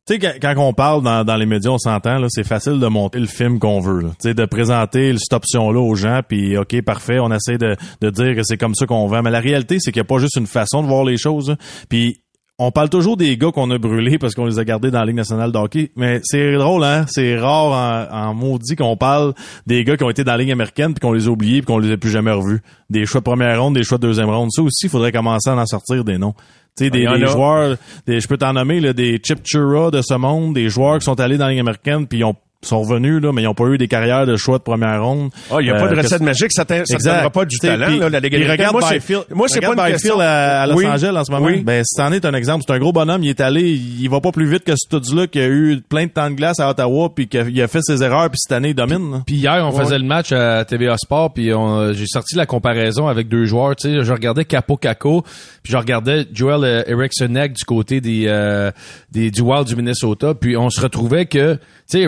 Tu 0.07 0.19
sais, 0.19 0.39
quand, 0.39 0.53
on 0.57 0.71
parle 0.71 1.03
dans, 1.03 1.35
les 1.35 1.45
médias, 1.45 1.71
on 1.71 1.77
s'entend, 1.77 2.17
là, 2.17 2.27
c'est 2.29 2.45
facile 2.45 2.79
de 2.79 2.87
monter 2.87 3.19
le 3.19 3.25
film 3.25 3.59
qu'on 3.59 3.81
veut. 3.81 4.05
Tu 4.21 4.33
de 4.33 4.45
présenter 4.45 5.13
cette 5.17 5.33
option-là 5.33 5.79
aux 5.81 5.95
gens, 5.95 6.21
puis 6.27 6.57
OK, 6.57 6.81
parfait, 6.81 7.19
on 7.19 7.29
essaie 7.31 7.57
de, 7.57 7.75
dire 8.09 8.35
que 8.35 8.41
c'est 8.43 8.57
comme 8.57 8.73
ça 8.73 8.85
qu'on 8.85 9.07
vend. 9.07 9.21
Mais 9.21 9.31
la 9.31 9.41
réalité, 9.41 9.77
c'est 9.79 9.91
qu'il 9.91 9.99
n'y 9.99 10.05
a 10.05 10.07
pas 10.07 10.19
juste 10.19 10.37
une 10.37 10.47
façon 10.47 10.81
de 10.81 10.87
voir 10.87 11.03
les 11.03 11.17
choses. 11.17 11.55
Puis 11.89 12.21
on 12.59 12.71
parle 12.71 12.89
toujours 12.89 13.17
des 13.17 13.37
gars 13.37 13.51
qu'on 13.51 13.69
a 13.69 13.77
brûlés 13.77 14.17
parce 14.17 14.33
qu'on 14.33 14.45
les 14.45 14.57
a 14.57 14.65
gardés 14.65 14.89
dans 14.89 14.99
la 14.99 15.05
Ligue 15.05 15.15
nationale 15.15 15.51
de 15.51 15.57
hockey. 15.57 15.91
Mais 15.95 16.21
c'est 16.23 16.53
drôle, 16.53 16.83
hein? 16.83 17.05
C'est 17.07 17.37
rare 17.37 18.09
en, 18.11 18.29
en 18.29 18.33
maudit 18.33 18.75
qu'on 18.75 18.97
parle 18.97 19.33
des 19.67 19.83
gars 19.83 19.95
qui 19.95 20.03
ont 20.03 20.09
été 20.09 20.23
dans 20.23 20.31
la 20.31 20.39
Ligue 20.39 20.51
américaine 20.51 20.93
puis 20.93 20.99
qu'on 20.99 21.13
les 21.13 21.27
a 21.27 21.29
oubliés 21.29 21.61
puis 21.61 21.67
qu'on 21.67 21.77
les 21.77 21.91
a 21.91 21.97
plus 21.97 22.09
jamais 22.09 22.31
revus. 22.31 22.61
Des 22.89 23.05
choix 23.05 23.21
de 23.21 23.25
première 23.25 23.61
ronde, 23.61 23.75
des 23.75 23.83
choix 23.83 23.99
de 23.99 24.07
deuxième 24.07 24.29
ronde. 24.29 24.49
Ça 24.51 24.63
aussi, 24.63 24.87
il 24.87 24.89
faudrait 24.89 25.11
commencer 25.11 25.49
à 25.51 25.55
en 25.55 25.65
sortir 25.67 26.03
des 26.03 26.17
noms. 26.17 26.33
Tu 26.75 26.85
sais, 26.85 26.89
des, 26.89 27.05
joueurs, 27.27 27.77
des, 28.05 28.19
je 28.19 28.27
peux 28.27 28.37
t'en 28.37 28.53
nommer, 28.53 28.79
là, 28.79 28.93
des 28.93 29.19
Chip 29.23 29.39
Chura 29.43 29.89
de 29.89 30.01
ce 30.03 30.13
monde, 30.13 30.53
des 30.53 30.69
joueurs 30.69 30.99
qui 30.99 31.05
sont 31.05 31.19
allés 31.19 31.37
dans 31.37 31.45
la 31.45 31.51
Ligue 31.51 31.61
américaine 31.61 32.07
puis 32.07 32.19
ils 32.19 32.23
ont 32.23 32.35
sont 32.63 32.81
revenus, 32.81 33.21
là, 33.21 33.31
mais 33.31 33.43
ils 33.43 33.47
ont 33.47 33.53
pas 33.53 33.65
eu 33.65 33.77
des 33.77 33.87
carrières 33.87 34.25
de 34.25 34.35
choix 34.35 34.57
de 34.57 34.63
première 34.63 35.03
ronde. 35.03 35.29
Ah, 35.51 35.57
il 35.59 35.65
n'y 35.65 35.69
a 35.69 35.75
Euh, 35.75 35.79
pas 35.79 35.87
de 35.89 35.95
que- 35.95 36.01
recette 36.01 36.21
magique, 36.21 36.51
ça 36.51 36.63
ne 36.63 37.29
pas 37.29 37.45
du 37.45 37.57
talent, 37.59 37.87
là, 37.87 38.09
la 38.09 38.17
américaine. 38.17 38.49
regarde 38.51 38.73
Moi, 38.73 38.81
c'est- 38.89 38.95
Byfield, 38.95 39.23
moi, 39.33 39.47
c'est 39.47 39.61
pas 39.61 39.73
une 39.73 39.91
question. 39.91 40.19
à, 40.19 40.25
à 40.61 40.67
Los 40.67 40.75
Oui. 40.75 40.87
Angeles 40.87 41.15
en 41.15 41.23
ce 41.23 41.31
moment. 41.31 41.45
Oui. 41.45 41.61
Ben, 41.63 41.83
cette 41.85 42.03
année 42.03 42.15
est 42.17 42.25
un 42.25 42.33
exemple. 42.33 42.63
C'est 42.67 42.73
un 42.73 42.79
gros 42.79 42.91
bonhomme. 42.91 43.23
Il 43.23 43.29
est 43.29 43.41
allé, 43.41 43.61
il 43.73 44.09
va 44.09 44.21
pas 44.21 44.31
plus 44.31 44.49
vite 44.49 44.63
que 44.63 44.73
ce 44.75 45.15
là 45.15 45.27
qui 45.27 45.39
a 45.39 45.47
eu 45.47 45.81
plein 45.87 46.05
de 46.05 46.11
temps 46.11 46.29
de 46.29 46.35
glace 46.35 46.59
à 46.59 46.69
Ottawa 46.69 47.09
puis 47.13 47.27
qu'il 47.27 47.61
a 47.61 47.67
fait 47.67 47.81
ses 47.83 48.01
erreurs 48.03 48.29
puis 48.29 48.39
cette 48.39 48.51
année 48.51 48.69
il 48.69 48.75
domine. 48.75 49.11
là. 49.11 49.21
Puis 49.25 49.35
hier, 49.35 49.63
on 49.65 49.71
faisait 49.71 49.99
le 49.99 50.05
match 50.05 50.31
à 50.31 50.65
TVA 50.65 50.97
Sport, 50.97 51.33
puis 51.33 51.53
on- 51.53 51.93
j'ai 51.93 52.07
sorti 52.07 52.35
la 52.35 52.45
comparaison 52.47 53.07
avec 53.07 53.27
deux 53.27 53.45
joueurs. 53.45 53.75
Tu 53.75 53.87
sais, 53.89 54.03
je 54.03 54.11
regardais 54.11 54.45
Capo 54.45 54.77
Caco, 54.77 55.21
puis 55.63 55.71
je 55.73 55.77
regardais 55.77 56.25
Joel 56.33 56.63
euh, 56.63 56.83
Erikssonek 56.87 57.53
du 57.53 57.63
côté 57.65 58.01
des, 58.01 58.25
euh, 58.27 58.71
des 59.11 59.29
du 59.31 59.41
Wild 59.41 59.67
du 59.67 59.75
Minnesota, 59.75 60.33
puis 60.33 60.57
on 60.57 60.69
se 60.69 60.81
retrouvait 60.81 61.25
que, 61.27 61.53
tu 61.55 61.59
sais, 61.87 62.01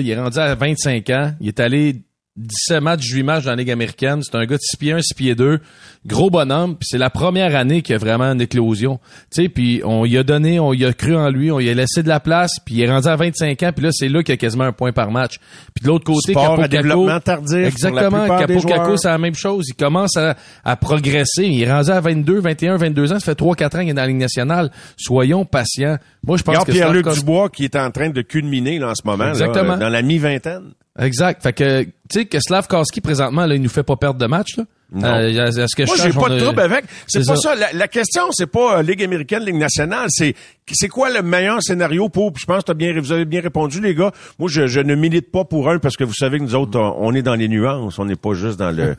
Il 0.00 0.10
est 0.10 0.18
rendu 0.20 0.38
à 0.38 0.54
25 0.54 1.10
ans, 1.10 1.32
il 1.40 1.48
est 1.48 1.60
allé 1.60 2.02
17 2.40 2.80
matchs, 2.82 3.06
8 3.12 3.22
matchs 3.22 3.44
dans 3.44 3.50
la 3.50 3.56
Ligue 3.56 3.70
américaine. 3.70 4.20
C'est 4.22 4.34
un 4.36 4.44
gars 4.44 4.56
de 4.56 4.60
6 4.62 4.76
pieds 4.76 4.92
1, 4.92 5.00
6 5.00 5.14
pieds 5.14 5.34
2. 5.34 5.60
Gros 6.06 6.30
bonhomme. 6.30 6.76
Puis 6.76 6.88
c'est 6.90 6.98
la 6.98 7.10
première 7.10 7.54
année 7.54 7.82
qu'il 7.82 7.92
y 7.92 7.96
a 7.96 7.98
vraiment 7.98 8.24
une 8.32 8.40
éclosion. 8.40 8.98
Tu 9.30 9.42
sais, 9.42 9.48
puis 9.48 9.82
on 9.84 10.06
y 10.06 10.16
a 10.16 10.22
donné, 10.22 10.58
on 10.58 10.72
y 10.72 10.84
a 10.84 10.92
cru 10.92 11.14
en 11.16 11.28
lui, 11.28 11.50
on 11.50 11.60
y 11.60 11.68
a 11.68 11.74
laissé 11.74 12.02
de 12.02 12.08
la 12.08 12.20
place. 12.20 12.52
Puis 12.64 12.76
il 12.76 12.82
est 12.82 12.90
rendu 12.90 13.08
à 13.08 13.16
25 13.16 13.62
ans. 13.62 13.70
Puis 13.74 13.84
là, 13.84 13.90
c'est 13.92 14.08
là 14.08 14.22
qu'il 14.22 14.32
y 14.32 14.34
a 14.34 14.36
quasiment 14.38 14.64
un 14.64 14.72
point 14.72 14.92
par 14.92 15.10
match. 15.10 15.38
Puis 15.74 15.82
de 15.82 15.88
l'autre 15.88 16.04
côté, 16.04 16.32
Sport 16.32 16.56
Capo 16.56 16.62
à 16.62 16.68
développement 16.68 17.20
tardif 17.20 17.66
Exactement. 17.66 18.20
plupart 18.20 18.46
des 18.46 18.54
Capo 18.56 18.66
Caco, 18.68 18.84
joueurs. 18.84 18.98
c'est 18.98 19.08
la 19.08 19.18
même 19.18 19.34
chose. 19.34 19.66
Il 19.68 19.74
commence 19.74 20.16
à, 20.16 20.36
à 20.64 20.76
progresser. 20.76 21.44
Il 21.44 21.62
est 21.62 21.70
rendu 21.70 21.90
à 21.90 22.00
22, 22.00 22.40
21, 22.40 22.76
22 22.76 23.12
ans. 23.12 23.18
Ça 23.20 23.34
fait 23.34 23.38
3-4 23.38 23.64
ans 23.76 23.80
qu'il 23.80 23.88
est 23.90 23.92
dans 23.94 24.00
la 24.02 24.06
Ligue 24.06 24.16
nationale. 24.16 24.70
Soyons 24.96 25.44
patients. 25.44 25.98
Moi, 26.26 26.36
je 26.36 26.42
pense 26.42 26.52
Regarde 26.54 26.66
que 26.66 26.72
Pierre-Luc 26.72 27.08
Dubois 27.08 27.48
qui 27.50 27.64
est 27.64 27.76
en 27.76 27.90
train 27.90 28.08
de 28.10 28.22
culminer 28.22 28.78
là, 28.78 28.90
en 28.90 28.94
ce 28.94 29.02
moment, 29.04 29.28
Exactement. 29.28 29.74
euh, 29.74 29.78
dans 29.78 29.88
la 29.88 30.02
mi-vingtaine. 30.02 30.72
Exact. 31.00 31.42
Fait 31.42 31.52
que, 31.52 31.82
tu 31.82 31.90
sais, 32.12 32.24
que 32.26 32.38
Slavkowski, 32.38 33.00
présentement, 33.00 33.46
là, 33.46 33.54
il 33.54 33.62
nous 33.62 33.68
fait 33.68 33.82
pas 33.82 33.96
perdre 33.96 34.20
de 34.20 34.26
match, 34.26 34.56
là. 34.56 34.64
Euh, 34.92 35.28
est-ce 35.46 35.76
que 35.76 35.84
je 35.84 35.86
Moi, 35.86 35.96
j'ai 36.02 36.12
pas 36.12 36.28
de 36.30 36.40
trouble 36.40 36.60
avec. 36.62 36.84
C'est 37.06 37.24
pas 37.24 37.36
ça. 37.36 37.50
ça. 37.50 37.54
La, 37.54 37.72
la 37.72 37.86
question, 37.86 38.22
c'est 38.32 38.48
pas 38.48 38.78
euh, 38.78 38.82
Ligue 38.82 39.04
américaine, 39.04 39.44
Ligue 39.44 39.54
nationale. 39.54 40.06
C'est 40.08 40.34
c'est 40.72 40.88
quoi 40.88 41.10
le 41.10 41.22
meilleur 41.22 41.62
scénario 41.62 42.08
pour. 42.08 42.32
puis 42.32 42.40
Je 42.42 42.46
pense 42.46 42.62
que 42.62 42.66
t'as 42.66 42.74
bien, 42.74 42.92
vous 42.98 43.12
avez 43.12 43.24
bien 43.24 43.40
répondu, 43.40 43.80
les 43.80 43.94
gars. 43.94 44.10
Moi, 44.40 44.48
je, 44.50 44.66
je 44.66 44.80
ne 44.80 44.96
milite 44.96 45.30
pas 45.30 45.44
pour 45.44 45.70
un 45.70 45.78
parce 45.78 45.96
que 45.96 46.02
vous 46.02 46.12
savez 46.12 46.38
que 46.38 46.42
nous 46.42 46.56
autres, 46.56 46.76
on, 46.76 46.96
on 47.06 47.14
est 47.14 47.22
dans 47.22 47.36
les 47.36 47.46
nuances. 47.46 48.00
On 48.00 48.04
n'est 48.04 48.16
pas 48.16 48.32
juste 48.34 48.58
dans 48.58 48.72
le 48.72 48.96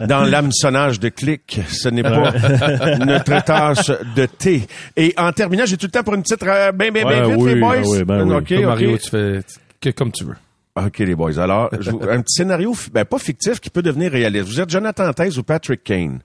dans 0.06 0.24
l'hameçonnage 0.24 0.98
de 0.98 1.10
clics. 1.10 1.60
Ce 1.68 1.88
n'est 1.88 2.02
pas 2.02 2.32
notre 2.98 3.44
tâche 3.44 3.92
de 4.16 4.26
thé. 4.26 4.62
Et 4.96 5.14
en 5.16 5.30
terminant, 5.30 5.64
j'ai 5.64 5.76
tout 5.76 5.86
le 5.86 5.92
temps 5.92 6.02
pour 6.02 6.14
une 6.14 6.22
petite 6.22 6.42
euh, 6.42 6.72
ben 6.72 6.92
ben 6.92 7.04
ben 7.04 7.24
Ouais, 7.24 7.30
vite, 7.30 7.40
oui, 7.40 7.54
les 7.54 7.60
boys. 7.60 7.74
ah 7.76 7.82
oui, 7.86 8.04
ben 8.04 8.42
oui. 8.50 8.64
Mario, 8.64 8.98
tu 8.98 9.10
fais 9.10 9.40
que 9.84 9.98
comme 9.98 10.12
tu 10.12 10.24
veux. 10.24 10.36
OK, 10.76 10.98
les 10.98 11.14
boys. 11.14 11.38
Alors, 11.38 11.72
un 11.72 12.20
petit 12.22 12.34
scénario, 12.34 12.74
ben, 12.92 13.04
pas 13.04 13.18
fictif, 13.18 13.60
qui 13.60 13.70
peut 13.70 13.82
devenir 13.82 14.10
réaliste. 14.10 14.46
Vous 14.46 14.60
êtes 14.60 14.70
Jonathan 14.70 15.12
Taze 15.12 15.38
ou 15.38 15.44
Patrick 15.44 15.84
Kane. 15.84 16.20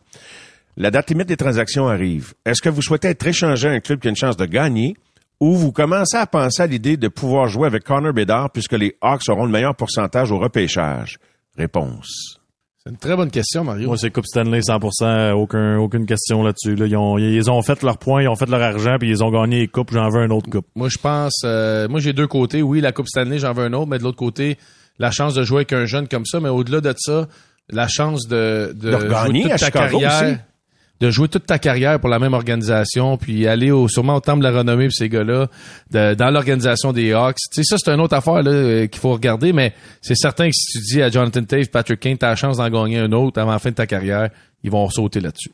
La 0.76 0.89
date 0.89 1.10
limite 1.10 1.28
des 1.28 1.38
transactions 1.38 1.88
arrive. 1.88 2.34
Est-ce 2.45 2.62
que 2.62 2.70
vous 2.70 2.82
souhaitez 2.82 3.10
être 3.10 3.28
échangé 3.28 3.68
à 3.68 3.72
un 3.72 3.80
club 3.80 3.99
qui 3.99 4.07
a 4.07 4.10
une 4.10 4.16
chance 4.16 4.38
de 4.38 4.45
gagner 4.45 4.95
ou 5.39 5.55
vous 5.55 5.72
commencez 5.72 6.18
à 6.18 6.26
penser 6.26 6.64
à 6.64 6.68
l'idée 6.68 6.97
de 6.97 7.07
pouvoir 7.10 7.47
jouer 7.47 7.68
avec 7.68 7.84
Connor 7.84 8.14
Bedard 8.14 8.49
puisque 8.51 8.74
les 8.74 8.95
Hawks 9.01 9.28
auront 9.30 9.45
le 9.45 9.51
meilleur 9.51 9.76
pourcentage 9.76 10.32
au 10.32 10.39
repêchage? 10.39 11.20
Réponse. 11.57 12.39
C'est 12.90 12.94
une 12.94 12.98
très 13.00 13.16
bonne 13.16 13.30
question, 13.30 13.64
Mario. 13.64 13.86
Moi, 13.86 13.98
c'est 13.98 14.10
Coupe 14.10 14.26
Stanley 14.26 14.62
100%, 14.62 15.34
aucun, 15.34 15.78
aucune 15.78 16.08
question 16.08 16.42
là-dessus. 16.42 16.74
Là. 16.74 16.88
Ils, 16.88 16.98
ont, 16.98 17.20
ils 17.20 17.52
ont 17.52 17.62
fait 17.62 17.84
leur 17.84 18.00
point, 18.00 18.24
ils 18.24 18.28
ont 18.28 18.36
fait 18.36 18.50
leur 18.50 18.64
argent, 18.64 18.96
puis 19.00 19.10
ils 19.10 19.24
ont 19.24 19.30
gagné 19.30 19.60
les 19.60 19.68
coupes. 19.68 19.92
J'en 19.94 20.10
veux 20.10 20.22
un 20.24 20.32
autre 20.32 20.50
coupe. 20.50 20.66
Moi, 20.74 20.88
je 20.90 20.98
pense, 20.98 21.44
euh, 21.46 21.88
moi, 21.88 22.00
j'ai 22.00 22.14
deux 22.14 22.26
côtés. 22.26 22.64
Oui, 22.64 22.82
la 22.82 22.92
Coupe 22.92 23.08
Stanley, 23.08 23.38
j'en 23.38 23.54
veux 23.54 23.64
un 23.66 23.74
autre, 23.74 23.86
mais 23.86 24.00
de 24.00 24.04
l'autre 24.04 24.18
côté, 24.18 24.58
la 24.98 25.12
chance 25.12 25.36
de 25.36 25.44
jouer 25.44 25.58
avec 25.58 25.74
un 25.74 25.86
jeune 25.86 26.08
comme 26.08 26.26
ça, 26.26 26.40
mais 26.40 26.50
au-delà 26.50 26.82
de 26.82 26.92
ça, 26.98 27.28
la 27.70 27.88
chance 27.88 28.28
de, 28.28 28.74
de, 28.76 28.90
De 28.90 28.96
regagner 28.96 29.42
jouer 29.44 29.52
toute 29.52 29.52
à 29.52 29.58
ta 29.60 29.66
Chicago 29.68 30.00
carrière. 30.00 30.24
aussi. 30.24 30.40
De 31.02 31.10
jouer 31.12 31.30
toute 31.30 31.45
ta 31.45 31.60
carrière 31.60 31.97
pour 32.00 32.10
la 32.10 32.20
même 32.20 32.34
organisation, 32.34 33.16
puis 33.16 33.47
aller 33.47 33.72
au, 33.72 33.88
sûrement 33.88 34.16
au 34.16 34.20
temple 34.20 34.39
de 34.39 34.50
la 34.50 34.58
renommée 34.58 34.86
pour 34.88 34.93
ces 34.93 35.08
gars-là, 35.08 35.47
de- 35.91 36.14
dans 36.14 36.30
l'organisation 36.30 36.91
des 36.91 37.14
Hawks. 37.14 37.38
Tu 37.54 37.64
sais, 37.64 37.64
ça, 37.64 37.78
c'est 37.78 37.89
une 37.91 38.02
autre 38.02 38.16
affaire 38.16 38.41
là, 38.43 38.52
euh, 38.52 38.88
qu'il 38.88 39.00
faut 39.00 39.14
regarder, 39.14 39.54
mais 39.54 39.74
c'est 40.02 40.16
certain 40.16 40.47
que 40.50 40.54
si 40.54 40.78
tu 40.78 40.80
dis 40.95 41.02
à 41.02 41.10
Jonathan 41.10 41.41
Taves, 41.43 41.70
Patrick 41.70 42.02
Kane, 42.02 42.18
t'as 42.18 42.28
la 42.30 42.36
chance 42.36 42.58
d'en 42.58 42.70
gagner 42.70 43.00
un 43.00 43.12
autre 43.14 43.39
avant 43.39 43.52
la 43.52 43.60
fin 43.60 43.70
de 43.70 43.76
ta 43.76 43.88
carrière, 43.88 44.30
ils 44.64 44.72
vont 44.72 44.89
sauter 44.89 45.22
là-dessus. 45.22 45.52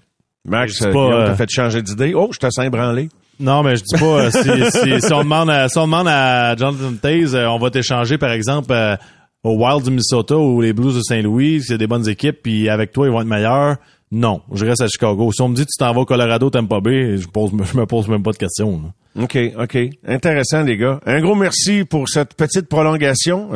Max, 0.48 0.78
C'est 0.80 0.88
euh, 0.88 0.94
pas, 0.94 1.00
euh, 1.30 1.36
fait 1.36 1.50
changer 1.50 1.82
d'idée? 1.84 2.14
Oh, 2.16 2.30
je 2.32 2.40
te 2.40 2.50
sens 2.50 2.66
ébranlé. 2.66 3.10
Non, 3.40 3.62
mais 3.64 3.76
je 3.76 3.84
dis 3.84 4.00
pas, 4.00 4.26
euh, 4.26 4.32
si, 4.32 4.40
si, 4.72 5.02
si 5.02 5.14
on 5.14 5.20
demande 5.24 5.50
à, 5.52 5.70
si 5.70 5.78
on 5.78 5.86
demande 5.86 6.08
à 6.08 6.56
Jonathan 6.56 6.94
Taze, 7.02 7.36
euh, 7.36 7.48
on 7.48 7.60
va 7.60 7.70
t'échanger, 7.70 8.18
par 8.18 8.32
exemple, 8.32 8.72
euh, 8.72 8.96
au 9.44 9.64
Wild 9.64 9.84
du 9.84 9.90
Minnesota 9.92 10.36
ou 10.38 10.62
les 10.62 10.74
Blues 10.74 10.96
de 10.96 11.02
Saint-Louis, 11.02 11.62
c'est 11.64 11.78
des 11.78 11.86
bonnes 11.88 12.08
équipes, 12.10 12.38
puis 12.42 12.68
avec 12.70 12.92
toi, 12.92 13.06
ils 13.06 13.12
vont 13.12 13.22
être 13.22 13.28
meilleurs. 13.28 13.76
Non, 14.12 14.42
je 14.54 14.66
reste 14.66 14.82
à 14.82 14.88
Chicago. 14.88 15.32
Si 15.32 15.42
on 15.42 15.50
me 15.50 15.56
dit 15.56 15.66
tu 15.66 15.78
t'en 15.78 15.92
vas 15.94 16.02
au 16.02 16.06
Colorado, 16.06 16.50
t'aimes 16.50 16.68
pas 16.68 16.80
bien, 16.80 17.18
je, 17.18 17.28
pose, 17.28 17.52
je 17.72 17.78
me 17.78 17.86
pose 17.86 18.08
même 18.08 18.24
pas 18.24 18.32
de 18.32 18.38
questions. 18.38 18.82
là. 18.84 19.24
OK, 19.24 19.38
OK. 19.58 19.78
Intéressant, 20.08 20.62
les 20.64 20.76
gars. 20.78 21.00
Un 21.06 21.22
gros 21.22 21.36
merci 21.36 21.86
pour 21.86 22.08
cette 22.10 22.34
petite 22.36 22.68
prolongation. 22.68 23.50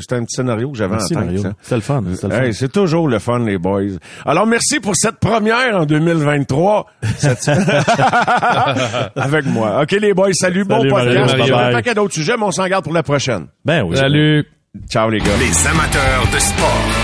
C'était 0.00 0.14
un 0.16 0.24
petit 0.24 0.34
scénario 0.36 0.70
que 0.70 0.78
j'avais 0.78 0.94
en 0.94 0.96
Merci, 0.96 1.14
tête. 1.42 1.52
C'était 1.62 1.74
le 1.74 1.80
fun. 1.82 2.02
Hey, 2.30 2.54
c'est 2.54 2.72
toujours 2.72 3.06
le 3.08 3.18
fun, 3.18 3.38
les 3.44 3.58
boys. 3.58 3.82
Alors, 4.24 4.46
merci 4.46 4.80
pour 4.80 4.96
cette 4.96 5.16
première 5.20 5.76
en 5.76 5.84
2023. 5.84 6.86
Cette- 7.18 7.48
Avec 9.16 9.46
moi. 9.46 9.82
OK, 9.82 9.92
les 9.92 10.14
boys, 10.14 10.32
salut. 10.32 10.64
bon 10.64 10.78
Salut, 10.78 10.90
podcast. 10.90 11.36
Mario. 11.36 11.44
J'ai 11.44 11.52
un 11.62 11.72
paquet 11.72 11.94
d'autres 11.94 12.14
sujets, 12.14 12.36
mais 12.38 12.44
on 12.44 12.50
s'en 12.52 12.66
garde 12.66 12.84
pour 12.84 12.94
la 12.94 13.02
prochaine. 13.02 13.46
Ben 13.64 13.82
oui. 13.82 13.96
Salut. 13.98 14.44
Ciao, 14.90 15.08
les 15.10 15.18
gars. 15.18 15.36
Les 15.38 15.66
amateurs 15.68 16.24
de 16.32 16.38
sport. 16.38 17.03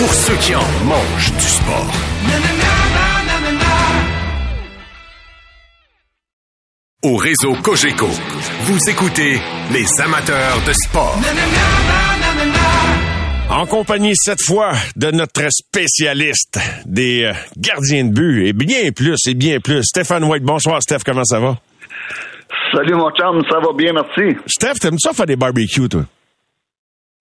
Pour 0.00 0.14
ceux 0.14 0.36
qui 0.36 0.54
en 0.54 0.62
mangent 0.86 1.32
du 1.34 1.44
sport. 1.44 1.92
Au 7.02 7.16
réseau 7.16 7.52
Cogeco, 7.62 8.06
vous 8.62 8.78
écoutez 8.88 9.38
les 9.70 10.00
amateurs 10.00 10.56
de 10.66 10.72
sport. 10.72 11.18
En 13.50 13.66
compagnie 13.66 14.14
cette 14.16 14.42
fois 14.42 14.72
de 14.96 15.10
notre 15.10 15.42
spécialiste 15.50 16.58
des 16.86 17.24
euh, 17.24 17.32
gardiens 17.58 18.04
de 18.04 18.10
but 18.14 18.46
et 18.46 18.54
bien 18.54 18.92
plus 18.92 19.18
et 19.28 19.34
bien 19.34 19.60
plus. 19.60 19.82
Stéphane 19.82 20.24
White. 20.24 20.44
Bonsoir, 20.44 20.80
Steph. 20.80 21.00
Comment 21.04 21.24
ça 21.24 21.40
va? 21.40 21.58
Salut 22.72 22.94
mon 22.94 23.10
chum, 23.10 23.42
ça 23.50 23.58
va 23.60 23.74
bien, 23.76 23.92
merci. 23.92 24.34
Steph, 24.46 24.78
t'aimes 24.80 24.98
ça 24.98 25.12
faire 25.12 25.26
des 25.26 25.36
barbecues, 25.36 25.90
toi? 25.90 26.06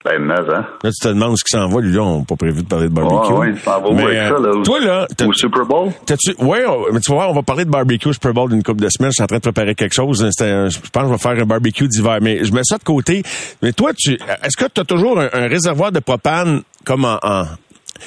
Ben, 0.06 0.18
mais, 0.18 0.34
hein? 0.34 0.66
Là, 0.82 0.92
tu 0.92 1.00
te 1.02 1.08
demandes 1.10 1.36
ce 1.38 1.44
qui 1.44 1.50
s'en 1.58 1.68
va. 1.68 1.82
Lui, 1.82 1.92
là, 1.94 2.02
on 2.04 2.20
n'a 2.20 2.26
pas 2.26 2.38
prévu 2.38 2.64
de 2.64 2.68
parler 2.68 2.88
de 2.88 2.94
barbecue. 2.94 3.34
Ouais, 3.34 3.50
ouais, 3.50 3.56
ça 3.58 3.80
va 3.80 3.92
Mais, 3.92 4.04
avec 4.06 4.18
ça, 4.18 4.40
là? 4.40 4.50
euh, 4.56 4.64
Toi, 4.64 4.80
là, 4.80 5.08
Au 5.28 5.34
Super 5.34 5.66
Bowl? 5.66 5.92
t'as-tu... 6.06 6.36
Ouais, 6.42 6.64
mais 6.94 7.00
tu 7.02 7.12
vas 7.12 7.16
voir, 7.18 7.30
on 7.32 7.34
va 7.34 7.42
parler 7.44 7.66
de 7.66 7.70
barbecue 7.70 8.08
au 8.08 8.14
Super 8.14 8.34
Bowl 8.34 8.50
d'une 8.50 8.64
couple 8.64 8.82
de 8.82 8.88
semaines. 8.90 9.12
Je 9.12 9.16
suis 9.16 9.24
en 9.24 9.28
train 9.28 9.38
de 9.40 9.42
préparer 9.42 9.76
quelque 9.76 9.94
chose. 9.94 10.24
Un- 10.24 10.70
je 10.70 10.80
pense 10.80 11.04
que 11.04 11.08
je 11.10 11.12
vais 11.14 11.18
faire 11.18 11.32
un 11.32 11.46
barbecue 11.46 11.88
d'hiver. 11.90 12.20
Mais 12.22 12.46
je 12.46 12.54
mets 12.54 12.64
ça 12.64 12.78
de 12.78 12.84
côté. 12.84 13.24
Mais 13.62 13.74
toi, 13.74 13.92
tu, 13.94 14.14
est-ce 14.14 14.56
que 14.56 14.70
tu 14.74 14.80
as 14.80 14.86
toujours 14.86 15.20
un, 15.20 15.28
un 15.34 15.48
réservoir 15.50 15.92
de 15.92 16.00
propane 16.00 16.62
comme 16.86 17.04
en, 17.04 17.18
en- 17.22 17.44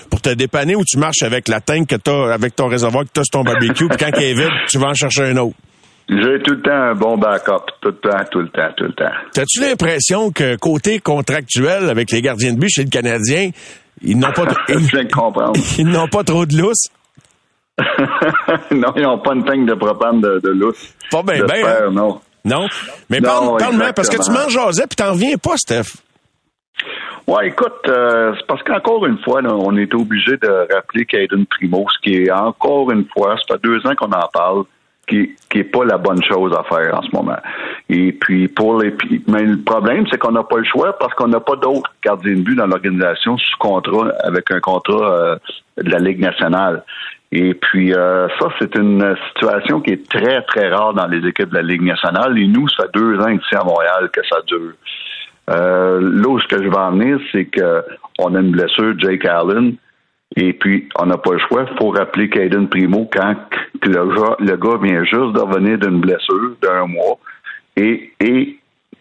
pour 0.09 0.23
te 0.23 0.31
dépanner 0.31 0.75
ou 0.75 0.85
tu 0.87 0.97
marches 0.97 1.23
avec 1.23 1.47
la 1.49 1.61
tank 1.61 1.89
que 1.89 1.97
t'as, 1.97 2.33
avec 2.33 2.57
ton 2.57 2.69
réservoir 2.69 3.05
que 3.05 3.11
t'as 3.13 3.25
sur 3.25 3.33
ton 3.33 3.45
barbecue, 3.45 3.87
puis 3.89 3.99
quand 3.99 4.11
il 4.17 4.23
est 4.23 4.33
vide, 4.35 4.49
tu 4.71 4.79
vas 4.79 4.87
en 4.89 4.95
chercher 4.95 5.25
un 5.25 5.37
autre? 5.37 5.57
J'ai 6.09 6.43
tout 6.43 6.55
le 6.55 6.63
temps 6.63 6.73
un 6.73 6.95
bon 6.95 7.17
backup. 7.17 7.73
Tout 7.81 7.89
le 7.89 7.97
temps, 7.97 8.25
tout 8.31 8.41
le 8.41 8.49
temps, 8.49 8.69
tout 8.77 8.85
le 8.85 8.93
temps. 8.93 9.13
T'as-tu 9.33 9.61
l'impression 9.61 10.31
que 10.31 10.57
côté 10.57 10.99
contractuel 10.99 11.89
avec 11.89 12.11
les 12.11 12.21
gardiens 12.21 12.53
de 12.53 12.59
but 12.59 12.69
chez 12.69 12.85
le 12.85 12.91
Canadien, 12.91 13.51
ils 14.03 14.19
n'ont 14.19 14.33
pas, 14.33 14.47
comprendre. 15.13 15.53
ils 15.79 15.87
n'ont 15.87 16.09
pas 16.09 16.25
trop 16.25 16.45
de 16.45 16.57
lousse? 16.57 16.89
non, 18.71 18.93
ils 18.97 19.03
n'ont 19.03 19.19
pas 19.19 19.35
une 19.35 19.45
tank 19.45 19.67
de 19.67 19.75
propane 19.75 20.21
de, 20.21 20.41
de 20.43 20.51
lousse. 20.51 20.95
Pas 21.11 21.23
bien, 21.23 21.45
bien. 21.45 21.67
Hein? 21.67 21.91
non. 21.91 22.21
Non? 22.45 22.67
Mais 23.09 23.21
parle, 23.21 23.57
parle-moi, 23.57 23.93
parce 23.93 24.09
que 24.09 24.23
tu 24.23 24.31
m'en 24.33 24.49
jasais 24.49 24.87
puis 24.89 24.97
t'en 24.97 25.13
reviens 25.13 25.37
pas, 25.37 25.57
Steph. 25.57 26.03
Ouais, 27.27 27.49
écoute, 27.49 27.87
euh, 27.87 28.35
c'est 28.37 28.47
parce 28.47 28.63
qu'encore 28.65 29.07
une 29.07 29.19
fois, 29.19 29.41
là, 29.43 29.55
on 29.55 29.77
est 29.77 29.95
obligé 29.95 30.37
de 30.39 30.75
rappeler 30.75 31.05
Caden 31.07 31.47
Primo, 31.47 31.87
ce 31.95 31.99
qui 32.03 32.17
est 32.17 32.33
encore 32.33 32.91
une 32.91 33.07
fois, 33.17 33.37
ça 33.37 33.55
fait 33.55 33.63
deux 33.63 33.79
ans 33.87 33.95
qu'on 33.95 34.11
en 34.11 34.29
parle, 34.33 34.65
qui, 35.07 35.35
qui 35.51 35.59
est 35.59 35.65
pas 35.65 35.85
la 35.85 35.99
bonne 35.99 36.23
chose 36.23 36.53
à 36.55 36.63
faire 36.65 36.97
en 36.99 37.03
ce 37.03 37.11
moment. 37.13 37.39
Et 37.89 38.13
puis 38.13 38.49
pour 38.49 38.81
les, 38.81 38.95
mais 39.29 39.43
le 39.43 39.59
problème, 39.59 40.07
c'est 40.11 40.19
qu'on 40.19 40.33
n'a 40.33 40.45
pas 40.45 40.59
le 40.59 40.65
choix 40.65 40.97
parce 40.99 41.15
qu'on 41.15 41.29
n'a 41.29 41.41
pas 41.41 41.57
d'autres 41.57 41.93
gardiens 42.05 42.37
de 42.37 42.41
but 42.41 42.55
dans 42.55 42.67
l'organisation 42.67 43.37
sous 43.37 43.59
contrat 43.59 44.13
avec 44.25 44.51
un 44.51 44.61
contrat 44.61 45.13
euh, 45.13 45.37
de 45.79 45.91
la 45.91 45.99
Ligue 45.99 46.21
nationale. 46.21 46.85
Et 47.33 47.55
puis 47.55 47.95
euh, 47.95 48.29
ça, 48.39 48.49
c'est 48.59 48.75
une 48.77 49.17
situation 49.29 49.81
qui 49.81 49.93
est 49.93 50.09
très 50.09 50.43
très 50.43 50.69
rare 50.69 50.95
dans 50.95 51.07
les 51.07 51.27
équipes 51.27 51.49
de 51.49 51.57
la 51.57 51.63
Ligue 51.63 51.83
nationale. 51.83 52.39
Et 52.39 52.47
nous, 52.47 52.69
ça 52.69 52.85
fait 52.85 52.91
deux 52.95 53.19
ans 53.21 53.29
ici 53.29 53.55
à 53.55 53.65
Montréal 53.65 54.11
que 54.13 54.21
ça 54.29 54.37
dure. 54.47 54.73
Euh, 55.51 56.01
là 56.01 56.29
où 56.29 56.39
ce 56.39 56.47
que 56.47 56.63
je 56.63 56.69
vais 56.69 56.77
en 56.77 56.93
venir, 56.93 57.19
c'est 57.33 57.47
que 57.47 57.83
on 58.19 58.35
a 58.35 58.41
une 58.41 58.53
blessure, 58.53 58.95
Jake 58.99 59.25
Allen, 59.25 59.75
et 60.37 60.53
puis 60.53 60.89
on 60.99 61.07
n'a 61.07 61.17
pas 61.17 61.33
le 61.33 61.39
choix. 61.39 61.67
Il 61.71 61.79
faut 61.79 61.91
rappeler 61.91 62.29
Caden 62.29 62.69
Primo 62.69 63.09
quand 63.13 63.35
le, 63.83 64.57
gars, 64.57 64.79
vient 64.83 65.05
juste 65.05 65.33
de 65.33 65.41
revenir 65.41 65.79
d'une 65.79 66.01
blessure 66.01 66.57
d'un 66.63 66.87
mois 66.87 67.19
et, 67.77 68.13
et, 68.21 68.59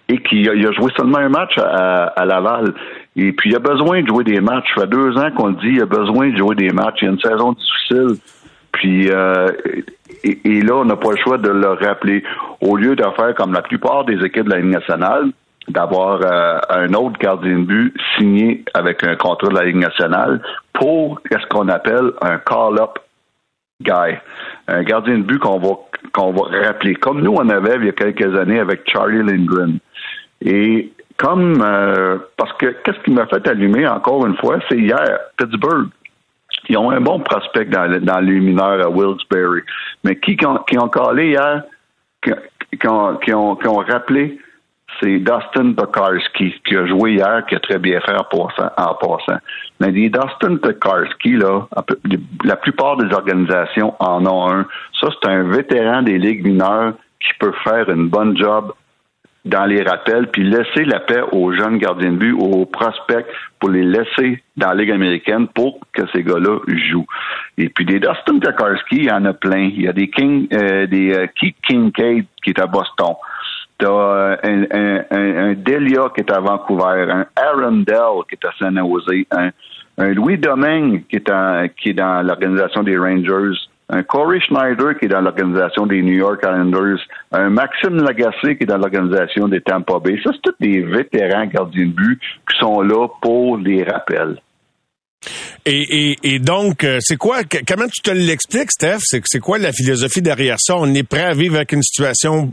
et 0.09 0.17
qu'il 0.23 0.49
a, 0.49 0.53
il 0.53 0.67
a 0.67 0.71
joué 0.71 0.91
seulement 0.97 1.19
un 1.19 1.29
match 1.29 1.57
à, 1.57 2.07
à 2.07 2.25
Laval. 2.25 2.73
Et 3.15 3.31
puis 3.31 3.51
il 3.51 3.55
a 3.55 3.59
besoin 3.59 4.01
de 4.01 4.07
jouer 4.07 4.23
des 4.23 4.41
matchs. 4.41 4.67
Ça 4.75 4.81
fait 4.81 4.87
deux 4.87 5.17
ans 5.17 5.31
qu'on 5.31 5.47
le 5.47 5.55
dit, 5.55 5.73
il 5.75 5.81
a 5.81 5.85
besoin 5.85 6.29
de 6.29 6.37
jouer 6.37 6.55
des 6.55 6.69
matchs. 6.69 6.99
Il 7.01 7.05
y 7.05 7.07
a 7.07 7.11
une 7.11 7.19
saison 7.19 7.53
difficile. 7.53 8.17
Puis 8.73 9.09
euh, 9.09 9.47
et, 10.23 10.39
et 10.43 10.61
là, 10.61 10.75
on 10.75 10.85
n'a 10.85 10.95
pas 10.95 11.11
le 11.11 11.17
choix 11.17 11.37
de 11.37 11.49
le 11.49 11.67
rappeler. 11.67 12.23
Au 12.61 12.75
lieu 12.75 12.95
de 12.95 13.03
faire 13.15 13.33
comme 13.35 13.53
la 13.53 13.61
plupart 13.61 14.05
des 14.05 14.23
équipes 14.23 14.45
de 14.45 14.51
la 14.51 14.57
Ligue 14.59 14.71
nationale, 14.71 15.31
d'avoir 15.67 16.19
euh, 16.23 16.59
un 16.69 16.93
autre 16.93 17.17
gardien 17.19 17.59
de 17.59 17.63
but 17.63 17.93
signé 18.17 18.63
avec 18.73 19.03
un 19.03 19.15
contrat 19.15 19.49
de 19.49 19.55
la 19.55 19.65
Ligue 19.65 19.77
nationale 19.77 20.41
pour 20.73 21.19
ce 21.29 21.45
qu'on 21.47 21.69
appelle 21.69 22.11
un 22.21 22.37
call-up 22.39 22.99
guy. 23.81 24.17
Un 24.67 24.83
gardien 24.83 25.19
de 25.19 25.23
but 25.23 25.39
qu'on 25.39 25.59
va 25.59 25.75
qu'on 26.13 26.31
va 26.31 26.65
rappeler. 26.65 26.95
Comme 26.95 27.21
nous, 27.21 27.33
on 27.33 27.49
avait 27.49 27.75
il 27.77 27.85
y 27.85 27.89
a 27.89 27.93
quelques 27.93 28.37
années 28.37 28.59
avec 28.59 28.89
Charlie 28.89 29.23
Lindgren. 29.23 29.79
Et 30.41 30.91
comme 31.17 31.61
euh, 31.63 32.17
parce 32.37 32.53
que 32.53 32.67
qu'est-ce 32.83 32.99
qui 33.03 33.11
m'a 33.11 33.27
fait 33.27 33.47
allumer 33.47 33.87
encore 33.87 34.25
une 34.25 34.35
fois, 34.37 34.57
c'est 34.69 34.77
hier, 34.77 35.19
Pittsburgh. 35.37 35.89
Ils 36.67 36.77
ont 36.77 36.91
un 36.91 36.99
bon 36.99 37.19
prospect 37.19 37.65
dans, 37.65 38.03
dans 38.03 38.19
les 38.19 38.39
mineurs 38.39 38.85
à 38.85 38.89
Wilkes-Barre. 38.89 39.61
Mais 40.03 40.17
qui, 40.17 40.35
qui 40.35 40.45
ont, 40.45 40.57
qui 40.57 40.77
ont 40.77 40.89
callé 40.89 41.29
hier, 41.29 41.63
qui 42.21 42.87
ont, 42.87 43.15
qui, 43.17 43.33
ont, 43.33 43.55
qui 43.55 43.67
ont 43.67 43.77
rappelé, 43.77 44.37
c'est 45.01 45.19
Dustin 45.19 45.73
Tokarski 45.73 46.53
qui 46.65 46.75
a 46.75 46.85
joué 46.85 47.13
hier, 47.13 47.43
qui 47.47 47.55
a 47.55 47.59
très 47.59 47.79
bien 47.79 47.99
fait 48.01 48.15
en 48.15 48.93
passant. 48.95 49.37
Mais 49.79 49.91
les 49.91 50.09
Dustin 50.09 50.57
Tokarski, 50.57 51.33
là, 51.33 51.67
la 52.43 52.55
plupart 52.55 52.97
des 52.97 53.13
organisations 53.13 53.95
en 53.99 54.25
ont 54.25 54.51
un. 54.51 54.65
Ça, 54.99 55.07
c'est 55.11 55.29
un 55.29 55.43
vétéran 55.43 56.03
des 56.03 56.17
ligues 56.17 56.45
mineures 56.45 56.93
qui 57.19 57.33
peut 57.39 57.53
faire 57.63 57.89
une 57.89 58.09
bonne 58.09 58.37
job 58.37 58.73
dans 59.43 59.65
les 59.65 59.81
rappels, 59.81 60.27
puis 60.27 60.43
laisser 60.43 60.85
la 60.85 60.99
paix 60.99 61.21
aux 61.31 61.51
jeunes 61.51 61.79
gardiens 61.79 62.11
de 62.11 62.17
but, 62.17 62.33
aux 62.33 62.65
prospects, 62.65 63.25
pour 63.59 63.69
les 63.69 63.83
laisser 63.83 64.43
dans 64.55 64.69
la 64.69 64.75
Ligue 64.75 64.91
américaine 64.91 65.47
pour 65.47 65.79
que 65.93 66.03
ces 66.13 66.23
gars-là 66.23 66.59
jouent. 66.67 67.07
Et 67.57 67.69
puis 67.69 67.85
des 67.85 67.99
Dustin 67.99 68.39
Tokarski, 68.39 68.97
il 68.97 69.05
y 69.05 69.11
en 69.11 69.25
a 69.25 69.33
plein. 69.33 69.63
Il 69.63 69.81
y 69.81 69.87
a 69.87 69.93
des 69.93 70.09
King, 70.09 70.47
euh, 70.53 70.85
des 70.85 71.13
euh, 71.13 71.27
Keith 71.35 71.55
Kincaid 71.67 72.25
qui 72.43 72.51
est 72.51 72.59
à 72.59 72.67
Boston. 72.67 73.15
Euh, 73.83 74.35
un, 75.11 75.53
Delia 75.53 76.09
qui 76.13 76.21
est 76.21 76.31
à 76.31 76.39
Vancouver, 76.39 77.07
un 77.09 77.25
Aaron 77.35 77.83
Dell 77.87 78.23
qui 78.29 78.35
est 78.35 78.45
à 78.45 78.51
San 78.59 78.77
Jose, 78.77 79.25
un, 79.31 79.51
Louis 80.13 80.37
Domingue 80.37 81.03
qui 81.09 81.17
est, 81.17 81.31
qui 81.77 81.89
est 81.89 81.93
dans 81.93 82.25
l'organisation 82.25 82.83
des 82.83 82.97
Rangers, 82.97 83.57
un 83.89 84.03
Corey 84.03 84.39
Schneider 84.39 84.97
qui 84.97 85.05
est 85.05 85.09
dans 85.09 85.21
l'organisation 85.21 85.85
des 85.85 86.01
New 86.01 86.13
York 86.13 86.39
Islanders, 86.43 86.99
un 87.31 87.49
Maxime 87.49 87.97
Lagacé 87.97 88.55
qui 88.57 88.63
est 88.63 88.67
dans 88.67 88.77
l'organisation 88.77 89.47
des 89.47 89.61
Tampa 89.61 89.99
Bay. 89.99 90.19
Ça, 90.23 90.31
c'est 90.33 90.41
tous 90.41 90.55
des 90.59 90.81
vétérans 90.81 91.45
gardiens 91.45 91.85
de 91.85 91.91
but 91.91 92.19
qui 92.49 92.57
sont 92.57 92.81
là 92.81 93.07
pour 93.21 93.57
les 93.57 93.83
rappels. 93.83 94.37
Et, 95.65 96.17
et, 96.23 96.39
donc, 96.39 96.83
euh, 96.83 96.97
c'est 96.99 97.17
quoi, 97.17 97.41
comment 97.67 97.85
tu 97.87 98.01
te 98.01 98.09
l'expliques, 98.09 98.71
Steph? 98.71 98.99
C'est, 99.03 99.39
quoi 99.39 99.59
la 99.59 99.71
philosophie 99.71 100.21
derrière 100.21 100.55
ça? 100.59 100.75
On 100.75 100.91
est 100.95 101.07
prêt 101.07 101.23
à 101.23 101.33
vivre 101.33 101.55
avec 101.55 101.71
une 101.71 101.83
situation, 101.83 102.51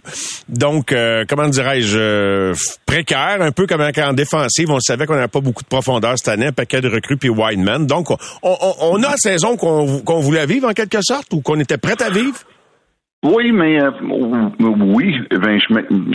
donc, 0.49 0.93
euh, 0.93 1.25
comment 1.27 1.49
dirais-je, 1.49 1.99
euh, 1.99 2.55
précaire, 2.85 3.39
un 3.41 3.53
peu 3.53 3.67
comme 3.67 3.81
en 3.81 4.13
défensive. 4.13 4.71
On 4.71 4.81
savait 4.81 5.07
qu'on 5.07 5.15
n'avait 5.15 5.29
pas 5.29 5.41
beaucoup 5.41 5.63
de 5.63 5.69
profondeur 5.69 6.19
cette 6.19 6.29
année, 6.29 6.47
un 6.47 6.53
paquet 6.53 6.83
de 6.83 6.89
recrues 6.89 7.17
puis 7.17 7.31
Wideman. 7.31 7.87
Donc, 7.87 8.09
on, 8.43 9.03
a 9.03 9.11
la 9.11 9.17
saison 9.17 9.57
qu'on, 9.57 10.21
voulait 10.21 10.47
vivre 10.47 10.69
en 10.69 10.73
quelque 10.73 11.01
sorte 11.01 11.33
ou 11.33 11.41
qu'on 11.41 11.59
était 11.61 11.79
prêt 11.79 12.01
à 12.03 12.11
vivre? 12.11 12.37
Oui, 13.25 13.51
mais 13.51 13.83
euh, 13.83 13.91
oui, 14.61 15.17
ben, 15.31 15.59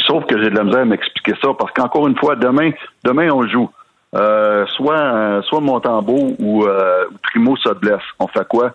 sauf 0.08 0.26
que 0.26 0.41
j'ai 0.41 0.49
de 0.51 0.56
la 0.56 0.64
misère 0.64 0.82
à 0.82 0.86
m'expliquer 0.86 1.34
ça 1.41 1.49
parce 1.58 1.74
qu'encore 1.74 2.08
une 2.08 2.18
fois, 2.18 2.36
demain, 2.36 2.70
demain 3.04 3.30
on 3.34 3.45
joue. 3.47 3.70
Euh, 4.16 4.66
soit 4.68 4.99
euh, 4.99 5.41
soit 5.43 5.59
Montembeau 5.59 6.36
ou 6.39 6.66
euh, 6.66 7.05
Primo 7.24 7.55
se 7.57 7.74
blesse. 7.74 8.01
On 8.20 8.28
fait 8.28 8.47
quoi? 8.47 8.74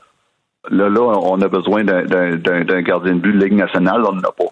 Là, 0.70 0.88
là, 0.88 1.00
on 1.00 1.40
a 1.40 1.48
besoin 1.48 1.84
d'un- 1.84 2.02
gardien 2.80 3.14
de 3.14 3.20
but 3.20 3.32
de 3.32 3.44
Ligue 3.44 3.54
nationale, 3.54 4.02
on 4.04 4.12
n'en 4.12 4.20
a 4.20 4.32
pas. 4.32 4.44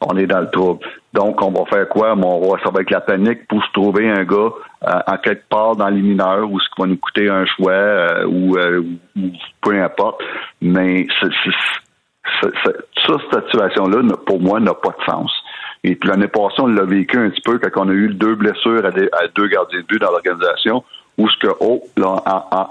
On 0.00 0.16
est 0.16 0.26
dans 0.26 0.40
le 0.40 0.50
trouble. 0.50 0.84
Donc, 1.12 1.40
on 1.42 1.50
va 1.52 1.64
faire 1.66 1.88
quoi? 1.88 2.14
Bon, 2.16 2.40
on 2.42 2.50
va, 2.50 2.60
ça 2.64 2.70
va 2.70 2.80
être 2.80 2.90
la 2.90 3.00
panique 3.02 3.46
pour 3.46 3.62
se 3.62 3.70
trouver 3.72 4.10
un 4.10 4.24
gars 4.24 4.50
euh, 4.88 5.00
en 5.06 5.16
quelque 5.18 5.46
part 5.48 5.76
dans 5.76 5.88
les 5.88 6.00
mineurs 6.00 6.50
ou 6.50 6.58
ce 6.58 6.66
qui 6.74 6.80
va 6.80 6.86
nous 6.88 6.96
coûter 6.96 7.28
un 7.28 7.44
choix 7.44 7.72
euh, 7.72 8.24
ou, 8.26 8.56
euh, 8.56 8.82
ou 9.16 9.20
peu 9.60 9.80
importe. 9.80 10.20
Mais 10.60 11.06
ça, 11.20 11.28
cette 13.30 13.44
situation-là, 13.50 14.16
pour 14.26 14.40
moi, 14.40 14.58
n'a 14.58 14.74
pas 14.74 14.90
de 14.98 15.04
sens. 15.04 15.30
Et 15.84 15.96
puis 15.96 16.08
l'année 16.08 16.28
passée, 16.28 16.60
on 16.60 16.66
l'a 16.66 16.84
vécu 16.84 17.18
un 17.18 17.30
petit 17.30 17.40
peu 17.40 17.58
quand 17.58 17.86
on 17.86 17.88
a 17.88 17.92
eu 17.92 18.08
deux 18.08 18.36
blessures 18.36 18.84
à, 18.84 18.90
deux 19.34 19.48
gardiens 19.48 19.80
de 19.80 19.86
but 19.86 20.00
dans 20.00 20.10
l'organisation, 20.10 20.84
où 21.18 21.28
ce 21.28 21.36
que, 21.38 21.48
oh, 21.60 21.82
là, 21.96 22.22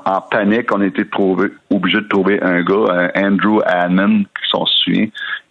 en, 0.06 0.22
panique, 0.22 0.74
on 0.74 0.82
a 0.82 0.86
été 0.86 1.04
obligé 1.70 2.02
de 2.02 2.08
trouver 2.08 2.42
un 2.42 2.64
gars, 2.64 3.12
Andrew 3.16 3.62
Hammond, 3.66 4.24
qui 4.24 4.50
s'en 4.50 4.66
souvient. 4.66 5.08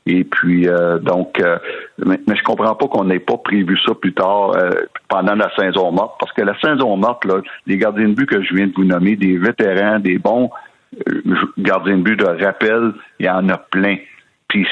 Et 0.06 0.24
puis, 0.24 0.66
euh, 0.66 0.98
donc, 0.98 1.38
euh, 1.40 1.58
mais, 2.04 2.18
je 2.26 2.42
comprends 2.42 2.74
pas 2.74 2.88
qu'on 2.88 3.04
n'ait 3.04 3.20
pas 3.20 3.36
prévu 3.36 3.78
ça 3.86 3.94
plus 3.94 4.14
tard 4.14 4.56
euh, 4.56 4.70
pendant 5.08 5.34
la 5.34 5.54
saison 5.54 5.92
morte, 5.92 6.16
parce 6.18 6.32
que 6.32 6.42
la 6.42 6.58
saison 6.58 6.96
morte, 6.96 7.24
là, 7.26 7.42
les 7.66 7.76
gardiens 7.76 8.08
de 8.08 8.14
but 8.14 8.26
que 8.26 8.42
je 8.42 8.54
viens 8.54 8.66
de 8.66 8.72
vous 8.74 8.84
nommer, 8.84 9.16
des 9.16 9.36
vétérans, 9.36 10.00
des 10.00 10.18
bons 10.18 10.50
gardiens 11.58 11.98
de 11.98 12.02
but 12.02 12.16
de 12.16 12.24
rappel, 12.24 12.92
il 13.20 13.26
y 13.26 13.30
en 13.30 13.48
a 13.50 13.58
plein. 13.58 13.98
Puis, 14.48 14.66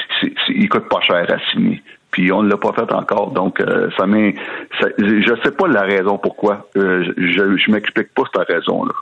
il 0.49 0.69
coûte 0.69 0.89
pas 0.89 1.01
cher 1.03 1.25
à 1.31 1.39
signer 1.53 1.83
puis 2.11 2.33
on 2.33 2.43
ne 2.43 2.49
l'a 2.49 2.57
pas 2.57 2.73
fait 2.73 2.93
encore. 2.93 3.31
Donc, 3.33 3.61
euh, 3.61 3.91
ça 3.97 4.07
m'est, 4.07 4.35
je 4.99 5.35
sais 5.45 5.53
pas 5.53 5.69
la 5.69 5.83
raison 5.83 6.19
pourquoi. 6.19 6.69
Euh, 6.77 7.13
je, 7.17 7.57
je 7.57 7.71
m'explique 7.71 8.15
pas 8.15 8.23
cette 8.35 8.49
raison-là. 8.49 8.95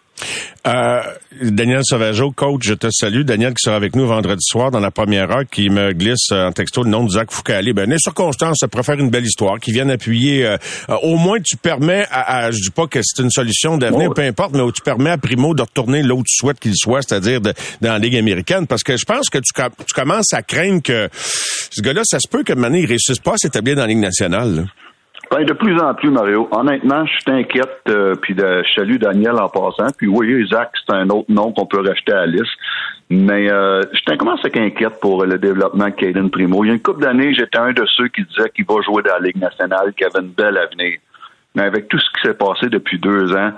Euh, 0.66 1.00
Daniel 1.42 1.82
Sauvageau, 1.84 2.32
coach, 2.32 2.62
je 2.64 2.74
te 2.74 2.88
salue. 2.90 3.22
Daniel 3.22 3.54
qui 3.54 3.62
sera 3.62 3.76
avec 3.76 3.94
nous 3.94 4.06
vendredi 4.06 4.42
soir 4.42 4.70
dans 4.70 4.80
la 4.80 4.90
première 4.90 5.30
heure, 5.30 5.44
qui 5.50 5.70
me 5.70 5.92
glisse 5.92 6.32
en 6.32 6.52
texto 6.52 6.82
le 6.82 6.90
nom 6.90 7.04
de 7.04 7.10
Zach 7.10 7.30
Foucault. 7.30 7.52
Ben, 7.74 7.88
les 7.88 7.98
circonstances, 7.98 8.58
ça 8.60 8.68
préfère 8.68 8.96
une 8.96 9.10
belle 9.10 9.24
histoire, 9.24 9.60
qui 9.60 9.72
viennent 9.72 9.90
appuyer. 9.90 10.56
au 11.02 11.16
moins, 11.16 11.38
tu 11.40 11.56
permets 11.56 12.06
à, 12.10 12.50
je 12.50 12.56
dis 12.56 12.70
pas 12.70 12.86
que 12.86 13.00
c'est 13.02 13.22
une 13.22 13.30
solution 13.30 13.78
d'avenir, 13.78 14.12
peu 14.14 14.22
importe, 14.22 14.52
mais 14.54 14.62
où 14.62 14.72
tu 14.72 14.82
permets 14.82 15.10
à 15.10 15.18
Primo 15.18 15.54
de 15.54 15.62
retourner 15.62 16.02
là 16.02 16.14
où 16.14 16.22
tu 16.22 16.34
souhaites 16.34 16.58
qu'il 16.58 16.74
soit, 16.74 17.02
c'est-à-dire 17.02 17.40
dans 17.40 17.52
la 17.80 17.98
Ligue 17.98 18.16
américaine, 18.16 18.66
parce 18.66 18.82
que 18.82 18.96
je 18.96 19.04
pense 19.04 19.28
que 19.28 19.38
tu, 19.38 19.52
tu 19.52 19.94
commences 19.94 20.32
à 20.32 20.42
craindre 20.42 20.82
que 20.82 21.08
ce 21.12 21.82
gars-là, 21.82 22.02
ça 22.04 22.18
se 22.18 22.28
peut 22.28 22.42
que 22.42 22.52
Mané 22.52 22.84
réussisse 22.84 23.18
pas 23.18 23.34
à 23.34 23.36
s'établir 23.36 23.76
dans 23.76 23.82
la 23.82 23.88
Ligue 23.88 23.98
nationale. 23.98 24.66
Ben, 25.30 25.44
de 25.44 25.52
plus 25.52 25.78
en 25.80 25.94
plus, 25.94 26.10
Mario. 26.10 26.48
Honnêtement, 26.52 27.04
je 27.04 27.12
suis 27.12 27.30
inquiète, 27.30 27.80
euh, 27.88 28.14
puis 28.14 28.34
de, 28.34 28.62
je 28.64 28.74
salue 28.74 28.96
Daniel 28.96 29.34
en 29.34 29.48
passant. 29.48 29.88
Puis 29.96 30.06
oui, 30.06 30.44
Isaac, 30.44 30.70
c'est 30.86 30.94
un 30.94 31.08
autre 31.10 31.30
nom 31.30 31.52
qu'on 31.52 31.66
peut 31.66 31.80
racheter 31.80 32.12
à 32.12 32.20
la 32.20 32.26
liste. 32.26 32.52
Mais 33.10 33.50
euh, 33.50 33.82
je 33.92 34.16
commence 34.16 34.44
à 34.44 34.48
inquiète 34.58 35.00
pour 35.00 35.24
le 35.24 35.38
développement 35.38 35.86
de 35.86 35.90
Caden 35.90 36.30
Primo. 36.30 36.64
Il 36.64 36.68
y 36.68 36.70
a 36.70 36.74
une 36.74 36.80
couple 36.80 37.02
d'années, 37.02 37.34
j'étais 37.34 37.58
un 37.58 37.72
de 37.72 37.84
ceux 37.96 38.08
qui 38.08 38.22
disaient 38.24 38.50
qu'il 38.50 38.64
va 38.66 38.80
jouer 38.82 39.02
dans 39.02 39.14
la 39.14 39.20
Ligue 39.20 39.38
nationale, 39.38 39.92
qu'il 39.94 40.06
avait 40.06 40.26
une 40.26 40.32
belle 40.32 40.58
avenir. 40.58 40.98
Mais 41.54 41.62
avec 41.62 41.88
tout 41.88 41.98
ce 41.98 42.04
qui 42.10 42.26
s'est 42.26 42.34
passé 42.34 42.68
depuis 42.68 42.98
deux 42.98 43.32
ans, 43.34 43.52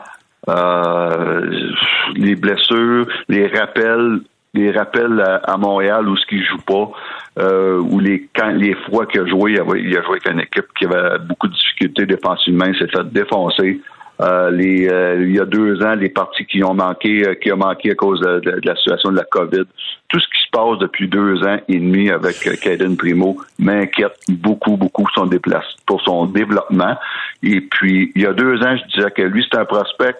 euh, 0.49 1.71
les 2.15 2.37
blessures, 2.37 3.07
les 3.29 3.47
rappels, 3.49 4.21
les 4.55 4.71
rappels 4.71 5.21
à, 5.21 5.57
Montréal 5.57 6.09
où 6.09 6.17
ce 6.17 6.27
qu'il 6.27 6.45
joue 6.45 6.61
pas, 6.67 6.91
euh, 7.39 7.79
où 7.79 8.01
les 8.01 8.29
quand 8.35 8.51
les 8.51 8.75
fois 8.89 9.07
qu'il 9.07 9.21
a 9.21 9.27
joué, 9.27 9.53
il 9.53 9.61
a, 9.61 10.03
joué 10.03 10.19
avec 10.23 10.29
une 10.31 10.41
équipe 10.41 10.67
qui 10.79 10.87
avait 10.87 11.19
beaucoup 11.19 11.49
de 11.49 11.53
difficultés 11.53 12.07
défensivement, 12.07 12.65
il 12.67 12.77
s'est 12.79 12.89
fait 12.89 13.05
défoncer. 13.13 13.81
Euh, 14.21 14.51
les, 14.51 14.89
euh, 14.89 15.23
il 15.23 15.37
y 15.37 15.41
a 15.41 15.45
deux 15.45 15.81
ans, 15.83 15.95
les 15.95 16.09
parties 16.09 16.45
qui 16.45 16.65
ont 16.65 16.75
manqué, 16.75 17.25
euh, 17.25 17.35
qui 17.35 17.53
ont 17.53 17.57
manqué 17.57 17.93
à 17.93 17.95
cause 17.95 18.21
de, 18.21 18.61
la 18.65 18.75
situation 18.75 19.13
de 19.13 19.17
la 19.17 19.25
COVID. 19.25 19.63
Tout 20.09 20.19
ce 20.19 20.27
qui 20.27 20.43
se 20.45 20.51
passe 20.51 20.79
depuis 20.81 21.09
deux 21.09 21.41
ans 21.45 21.59
et 21.69 21.79
demi 21.79 22.11
avec 22.11 22.37
Caden 22.61 22.97
Primo 22.97 23.37
m'inquiète 23.61 24.19
beaucoup, 24.29 24.77
beaucoup 24.77 25.07
son 25.15 25.27
déplace, 25.27 25.67
pour 25.87 26.01
son 26.03 26.27
développement. 26.27 26.97
Et 27.45 27.61
puis, 27.61 28.11
il 28.17 28.23
y 28.23 28.27
a 28.27 28.33
deux 28.33 28.61
ans, 28.63 28.77
je 28.77 28.97
disais 28.97 29.11
que 29.13 29.23
lui, 29.23 29.47
c'est 29.49 29.59
un 29.59 29.65
prospect 29.65 30.17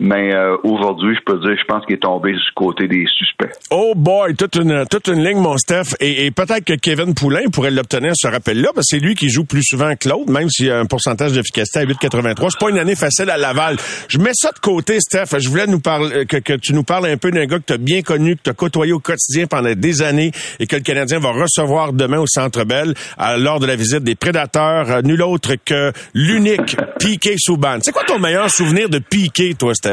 mais 0.00 0.34
euh, 0.34 0.56
aujourd'hui, 0.64 1.14
je 1.14 1.20
peux 1.24 1.38
dire, 1.38 1.56
je 1.56 1.64
pense 1.66 1.84
qu'il 1.86 1.94
est 1.94 2.02
tombé 2.02 2.32
du 2.32 2.38
côté 2.54 2.88
des 2.88 3.06
suspects. 3.06 3.52
Oh 3.70 3.92
boy, 3.94 4.34
toute 4.34 4.56
une 4.56 4.84
toute 4.90 5.08
une 5.08 5.24
ligne, 5.24 5.38
mon 5.38 5.56
Steph. 5.56 5.94
Et, 6.00 6.30
peut-être 6.30 6.64
que 6.64 6.74
Kevin 6.74 7.14
Poulain 7.14 7.48
pourrait 7.52 7.70
l'obtenir 7.70 8.12
ce 8.14 8.26
rappel-là, 8.26 8.70
parce 8.74 8.88
que 8.88 8.96
c'est 8.96 9.04
lui 9.04 9.14
qui 9.14 9.28
joue 9.28 9.44
plus 9.44 9.62
souvent 9.62 9.94
que 9.94 10.08
l'autre, 10.08 10.30
même 10.30 10.48
s'il 10.50 10.70
a 10.70 10.78
un 10.78 10.86
pourcentage 10.86 11.32
d'efficacité 11.32 11.80
à 11.80 11.84
8,83. 11.84 12.50
C'est 12.50 12.58
pas 12.58 12.70
une 12.70 12.78
année 12.78 12.96
facile 12.96 13.30
à 13.30 13.36
Laval. 13.36 13.76
Je 14.08 14.18
mets 14.18 14.32
ça 14.34 14.50
de 14.50 14.58
côté, 14.58 14.98
Steph. 15.00 15.38
Je 15.38 15.48
voulais 15.48 15.66
nous 15.66 15.80
parler 15.80 16.26
que, 16.26 16.38
que 16.38 16.54
tu 16.54 16.72
nous 16.72 16.82
parles 16.82 17.06
un 17.06 17.16
peu 17.16 17.30
d'un 17.30 17.46
gars 17.46 17.58
que 17.58 17.64
tu 17.66 17.72
as 17.72 17.78
bien 17.78 18.02
connu, 18.02 18.36
que 18.36 18.42
tu 18.42 18.50
as 18.50 18.54
côtoyé 18.54 18.92
au 18.92 19.00
quotidien 19.00 19.46
pendant 19.46 19.72
des 19.72 20.02
années 20.02 20.32
et 20.58 20.66
que 20.66 20.76
le 20.76 20.82
Canadien 20.82 21.18
va 21.18 21.30
recevoir 21.30 21.92
demain 21.92 22.18
au 22.18 22.26
Centre 22.26 22.64
Bell 22.64 22.94
lors 23.38 23.60
de 23.60 23.66
la 23.66 23.76
visite 23.76 24.02
des 24.02 24.14
Prédateurs. 24.14 24.90
Euh, 24.90 25.02
nul 25.02 25.22
autre 25.22 25.54
que 25.64 25.92
l'unique 26.14 26.76
Piqué 26.98 27.34
Souban. 27.38 27.78
C'est 27.82 27.92
quoi 27.92 28.04
ton 28.04 28.18
meilleur 28.18 28.50
souvenir 28.50 28.88
de 28.88 28.98
Piqué, 28.98 29.54
toi, 29.54 29.74
Steph? 29.74 29.91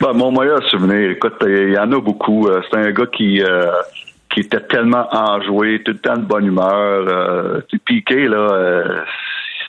Ben, 0.00 0.12
mon 0.12 0.32
meilleur 0.32 0.62
souvenir, 0.68 1.10
écoute, 1.12 1.34
il 1.46 1.72
y 1.72 1.78
en 1.78 1.92
a 1.92 2.00
beaucoup. 2.00 2.48
Euh, 2.48 2.60
c'est 2.68 2.78
un 2.78 2.90
gars 2.90 3.06
qui 3.06 3.42
euh, 3.42 3.70
qui 4.30 4.40
était 4.40 4.60
tellement 4.60 5.06
enjoué, 5.12 5.82
tout 5.84 5.92
le 5.92 5.98
temps 5.98 6.16
de 6.16 6.24
bonne 6.24 6.46
humeur. 6.46 7.06
Euh, 7.08 7.60
piqué, 7.84 8.26
là, 8.26 8.36
euh, 8.36 9.00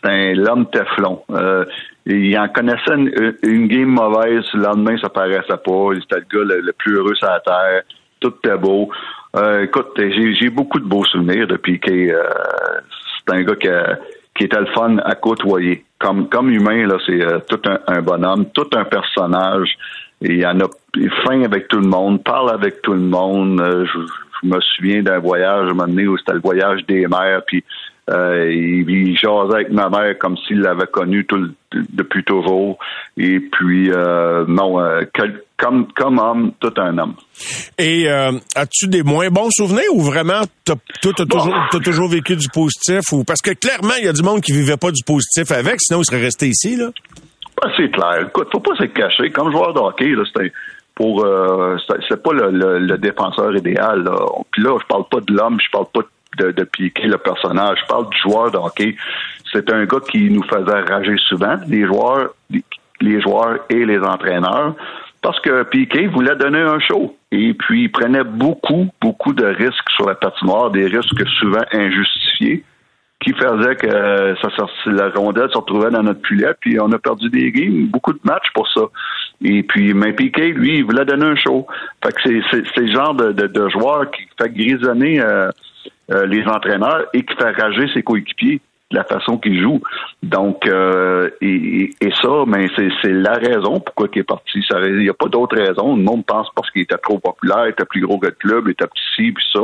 c'est 0.01 0.09
un 0.09 0.33
l'homme 0.33 0.65
teflon. 0.71 1.21
il 2.07 2.37
en 2.39 2.47
connaissait 2.47 2.95
une, 3.43 3.67
game 3.67 3.89
mauvaise, 3.89 4.43
le 4.55 4.63
lendemain, 4.63 4.97
ça 4.99 5.09
paraissait 5.09 5.61
pas. 5.63 5.89
C'était 6.01 6.21
le 6.21 6.45
gars 6.45 6.55
le, 6.63 6.73
plus 6.73 6.95
heureux 6.95 7.15
sur 7.15 7.27
la 7.27 7.39
terre. 7.41 7.83
Tout 8.19 8.33
était 8.43 8.57
beau. 8.57 8.89
écoute, 9.61 9.91
j'ai 9.97 10.49
beaucoup 10.49 10.79
de 10.79 10.85
beaux 10.85 11.05
souvenirs 11.05 11.47
de 11.47 11.57
Piqué. 11.57 12.11
c'est 13.27 13.35
un 13.35 13.43
gars 13.43 13.55
qui 13.55 13.69
qui 14.35 14.43
était 14.43 14.59
le 14.59 14.67
fun 14.67 14.97
à 14.97 15.15
côtoyer. 15.15 15.84
Comme, 15.99 16.27
comme 16.27 16.49
humain, 16.49 16.85
là, 16.87 16.97
c'est 17.05 17.19
tout 17.47 17.61
un, 17.69 17.79
un, 17.87 18.01
bonhomme, 18.01 18.45
tout 18.53 18.67
un 18.73 18.83
personnage. 18.83 19.77
Il 20.21 20.37
y 20.37 20.45
en 20.45 20.59
a 20.59 20.67
fin 21.25 21.41
avec 21.43 21.67
tout 21.67 21.79
le 21.79 21.87
monde, 21.87 22.23
parle 22.23 22.51
avec 22.51 22.81
tout 22.81 22.93
le 22.93 22.99
monde. 22.99 23.59
Euh, 23.61 23.85
je, 23.85 23.99
me 24.47 24.59
souviens 24.59 25.01
d'un 25.01 25.19
voyage 25.19 25.63
un 25.63 25.73
moment 25.73 25.87
donné 25.87 26.07
où 26.07 26.17
c'était 26.17 26.33
le 26.33 26.39
voyage 26.39 26.85
des 26.87 27.07
mères, 27.07 27.41
puis 27.47 27.63
euh, 28.09 28.51
il, 28.51 29.17
jasait 29.17 29.53
avec 29.53 29.71
ma 29.71 29.89
mère 29.89 30.17
comme 30.19 30.37
s'il 30.37 30.59
l'avait 30.59 30.87
connu 30.87 31.25
tout, 31.25 31.49
depuis 31.71 32.23
toujours. 32.23 32.77
Et 33.17 33.39
puis, 33.39 33.91
euh, 33.91 34.45
non, 34.47 34.79
euh, 34.79 35.01
comme, 35.57 35.87
comme 35.93 36.19
homme, 36.19 36.51
tout 36.59 36.73
un 36.77 36.97
homme. 36.97 37.15
Et 37.77 38.07
as-tu 38.07 38.87
des 38.87 39.03
moins 39.03 39.29
bons 39.29 39.49
souvenirs 39.51 39.93
ou 39.93 40.01
vraiment, 40.01 40.41
toi, 40.65 40.75
t'as 41.01 41.25
toujours, 41.25 41.55
as 41.55 41.79
toujours 41.79 42.09
vécu 42.09 42.35
du 42.35 42.49
positif? 42.49 43.11
ou 43.11 43.23
Parce 43.23 43.41
que 43.41 43.51
clairement, 43.51 43.95
il 43.99 44.05
y 44.05 44.09
a 44.09 44.13
du 44.13 44.21
monde 44.21 44.41
qui 44.41 44.51
vivait 44.51 44.77
pas 44.77 44.91
du 44.91 45.03
positif 45.03 45.51
avec, 45.51 45.77
sinon 45.79 46.01
il 46.01 46.05
serait 46.05 46.21
resté 46.21 46.47
ici, 46.47 46.75
là. 46.75 46.89
C'est 47.77 47.89
clair. 47.89 48.27
Écoute, 48.27 48.49
faut 48.51 48.59
pas 48.59 48.75
se 48.75 48.83
cacher. 48.83 49.31
Comme 49.31 49.49
joueur 49.51 49.73
de 49.73 49.79
hockey, 49.79 50.09
là, 50.09 50.23
c'est 50.35 50.51
pour 50.95 51.25
euh, 51.25 51.77
c'est 52.09 52.23
pas 52.23 52.31
le, 52.33 52.79
le, 52.79 52.97
défenseur 52.97 53.55
idéal. 53.55 54.03
Là. 54.03 54.17
Puis 54.51 54.63
là, 54.63 54.77
je 54.81 54.87
parle 54.87 55.05
pas 55.09 55.19
de 55.19 55.33
l'homme, 55.33 55.57
je 55.59 55.69
parle 55.69 55.87
pas 55.93 56.01
de, 56.01 56.07
de 56.37 56.63
piquer 56.63 57.07
le 57.07 57.17
personnage. 57.17 57.79
Je 57.83 57.87
parle 57.87 58.09
du 58.09 58.17
joueur 58.17 58.51
de 58.51 58.57
hockey. 58.57 58.95
C'est 59.51 59.71
un 59.71 59.85
gars 59.85 59.99
qui 60.11 60.29
nous 60.29 60.43
faisait 60.43 60.81
rager 60.81 61.15
souvent, 61.27 61.57
les 61.67 61.85
joueurs, 61.85 62.33
les 63.01 63.21
joueurs 63.21 63.59
et 63.69 63.85
les 63.85 63.99
entraîneurs, 63.99 64.75
parce 65.21 65.39
que 65.39 65.63
Piquet 65.63 66.07
voulait 66.07 66.35
donner 66.35 66.59
un 66.59 66.79
show. 66.79 67.15
Et 67.31 67.53
puis, 67.53 67.83
il 67.83 67.91
prenait 67.91 68.23
beaucoup, 68.23 68.87
beaucoup 69.01 69.33
de 69.33 69.45
risques 69.45 69.89
sur 69.95 70.07
la 70.07 70.15
patinoire, 70.15 70.71
des 70.71 70.85
risques 70.85 71.27
souvent 71.39 71.63
injustifiés 71.71 72.63
qui 73.21 73.33
faisait 73.33 73.75
que 73.75 73.87
euh, 73.87 74.35
ça, 74.35 74.49
la 74.85 75.09
rondelle 75.09 75.49
se 75.51 75.57
retrouvait 75.57 75.89
dans 75.89 76.03
notre 76.03 76.25
filet, 76.27 76.53
puis 76.59 76.79
on 76.79 76.91
a 76.91 76.99
perdu 76.99 77.29
des 77.29 77.51
games, 77.51 77.87
beaucoup 77.87 78.13
de 78.13 78.19
matchs 78.23 78.51
pour 78.53 78.67
ça. 78.71 78.81
Et 79.41 79.63
puis, 79.63 79.93
mais 79.93 80.13
Piquet, 80.13 80.49
lui, 80.49 80.77
il 80.77 80.85
voulait 80.85 81.05
donner 81.05 81.25
un 81.25 81.35
show. 81.35 81.65
Fait 82.03 82.11
que 82.13 82.21
c'est 82.51 82.81
le 82.81 82.93
genre 82.93 83.15
de, 83.15 83.31
de, 83.31 83.69
joueur 83.69 84.11
qui 84.11 84.23
fait 84.37 84.49
grisonner 84.49 85.19
euh, 85.19 85.49
euh, 86.11 86.25
les 86.25 86.43
entraîneurs 86.45 87.05
et 87.13 87.23
qui 87.23 87.35
fait 87.35 87.51
rager 87.51 87.87
ses 87.93 88.03
coéquipiers 88.03 88.61
la 88.91 89.03
façon 89.03 89.37
qu'il 89.37 89.61
joue. 89.61 89.81
Donc, 90.23 90.67
euh, 90.67 91.29
et, 91.41 91.91
ça, 92.21 92.43
mais 92.47 92.67
c'est 92.77 93.11
la 93.11 93.33
raison 93.33 93.79
pourquoi 93.79 94.07
il 94.13 94.19
est 94.19 94.23
parti. 94.23 94.63
Il 94.85 94.99
n'y 94.99 95.09
a 95.09 95.13
pas 95.13 95.27
d'autre 95.27 95.57
raison. 95.57 95.95
Le 95.95 96.03
monde 96.03 96.25
pense 96.25 96.47
parce 96.55 96.69
qu'il 96.71 96.83
était 96.83 96.97
trop 96.97 97.19
populaire, 97.19 97.65
il 97.65 97.71
était 97.71 97.85
plus 97.85 98.01
gros 98.01 98.17
que 98.17 98.27
le 98.27 98.33
club, 98.33 98.63
il 98.67 98.71
était 98.71 98.87
petit, 98.87 99.31
puis 99.31 99.45
ça. 99.53 99.61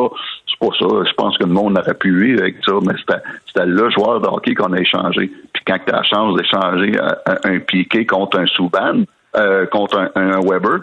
C'est 0.48 0.60
pas 0.60 0.76
ça. 0.78 0.88
Je 1.08 1.14
pense 1.14 1.38
que 1.38 1.44
le 1.44 1.54
monde 1.54 1.78
aurait 1.78 1.94
pu 1.94 2.16
vivre 2.20 2.42
avec 2.42 2.58
ça, 2.66 2.74
mais 2.86 2.94
c'était 2.98 3.66
le 3.66 3.89
joueur 3.92 4.22
de 4.22 4.28
hockey 4.28 4.54
qu'on 4.54 4.74
a 4.74 4.80
échangé. 4.80 5.32
Puis 5.54 5.64
quand 5.66 5.78
tu 5.86 5.94
as 5.94 5.98
la 5.98 6.04
chance 6.04 6.38
d'échanger 6.38 7.00
un, 7.44 7.60
piqué 7.60 8.06
contre 8.06 8.39
un 8.39 8.48
Souban, 8.48 9.04
euh, 9.38 9.66
contre 9.68 10.12
un, 10.16 10.39
Weber, 10.42 10.82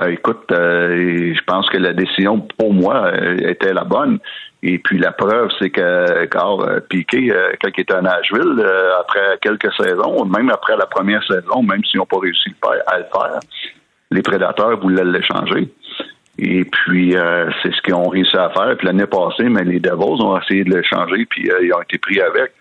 euh, 0.00 0.08
écoute, 0.08 0.44
je 0.50 1.44
pense 1.46 1.68
que 1.70 1.78
la 1.78 1.92
décision 1.92 2.40
pour 2.58 2.74
moi 2.74 3.12
était 3.38 3.72
la 3.72 3.84
bonne. 3.84 4.18
Et 4.64 4.78
puis 4.78 4.98
la 4.98 5.10
preuve, 5.10 5.50
c'est 5.58 5.70
que 5.70 5.80
euh, 5.80 6.80
Piqué, 6.88 7.32
euh, 7.32 7.52
quand 7.60 7.70
il 7.76 7.80
était 7.80 7.94
à 7.94 8.00
Nashville, 8.00 8.60
euh, 8.60 9.00
après 9.00 9.38
quelques 9.40 9.72
saisons, 9.74 10.24
même 10.24 10.50
après 10.50 10.76
la 10.76 10.86
première 10.86 11.22
saison, 11.26 11.62
même 11.62 11.82
s'ils 11.84 11.98
n'ont 11.98 12.06
pas 12.06 12.20
réussi 12.20 12.54
à 12.86 12.98
le 12.98 13.04
faire, 13.12 13.40
les 14.12 14.22
prédateurs 14.22 14.78
voulaient 14.78 15.04
l'échanger. 15.04 15.68
Et 16.38 16.64
puis 16.64 17.14
c'est 17.62 17.74
ce 17.74 17.82
qu'ils 17.82 17.94
ont 17.94 18.08
réussi 18.08 18.36
à 18.36 18.50
faire. 18.50 18.76
Puis 18.78 18.86
l'année 18.86 19.06
passée, 19.06 19.48
mais 19.48 19.64
les 19.64 19.80
Devils 19.80 20.22
ont 20.22 20.38
essayé 20.40 20.64
de 20.64 20.74
l'échanger, 20.74 21.26
puis 21.26 21.50
ils 21.62 21.72
ont 21.74 21.82
été 21.82 21.98
pris 21.98 22.20
avec. 22.20 22.52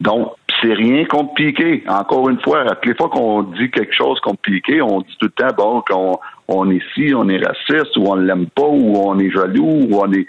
Donc, 0.00 0.32
c'est 0.60 0.74
rien 0.74 1.04
contre 1.06 1.32
Piqué. 1.34 1.82
Encore 1.88 2.28
une 2.28 2.40
fois, 2.40 2.70
à 2.70 2.76
les 2.84 2.94
fois 2.94 3.08
qu'on 3.08 3.42
dit 3.42 3.70
quelque 3.70 3.94
chose 3.94 4.20
contre 4.20 4.40
Piqué, 4.42 4.82
on 4.82 5.00
dit 5.00 5.16
tout 5.18 5.26
le 5.26 5.48
temps, 5.48 5.54
bon, 5.56 5.82
qu'on 5.88 6.18
on 6.48 6.70
est 6.70 6.82
ci, 6.94 7.14
on 7.14 7.28
est 7.28 7.42
raciste, 7.42 7.96
ou 7.96 8.06
on 8.08 8.16
l'aime 8.16 8.46
pas, 8.48 8.66
ou 8.66 8.96
on 8.96 9.18
est 9.18 9.30
jaloux, 9.30 9.86
ou 9.88 9.98
on 9.98 10.12
est 10.12 10.26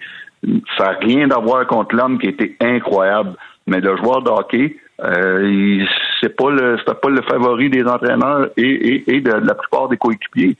Ça 0.78 0.92
n'a 0.92 0.98
rien 1.00 1.30
à 1.32 1.40
voir 1.40 1.66
contre 1.68 1.96
l'homme 1.96 2.20
qui 2.20 2.28
était 2.28 2.56
incroyable. 2.60 3.34
Mais 3.66 3.82
le 3.82 3.98
joueur 3.98 4.22
de 4.22 4.30
hockey, 4.30 4.78
euh, 5.04 5.84
c'est 6.22 6.36
pas 6.36 6.50
le 6.50 6.78
c'était 6.80 6.96
pas 6.96 7.10
le 7.10 7.22
favori 7.22 7.70
des 7.70 7.84
entraîneurs 7.84 8.50
et, 8.58 9.04
et, 9.08 9.22
de, 9.22 9.32
la 9.32 9.56
plupart 9.56 9.90
des 9.90 9.98
coéquipiers. 9.98 10.56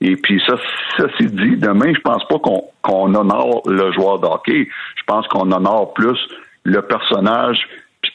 Et 0.00 0.16
puis 0.16 0.40
ça, 0.46 0.56
ça 0.96 1.06
c'est 1.18 1.34
dit, 1.34 1.56
demain, 1.56 1.92
je 1.94 2.00
pense 2.00 2.26
pas 2.26 2.38
qu'on 2.38 2.64
qu'on 2.82 3.14
honore 3.14 3.62
le 3.66 3.92
joueur 3.92 4.18
de 4.18 4.26
hockey. 4.26 4.68
Je 4.96 5.02
pense 5.06 5.26
qu'on 5.28 5.50
honore 5.52 5.92
plus 5.94 6.18
le 6.64 6.80
personnage 6.82 7.58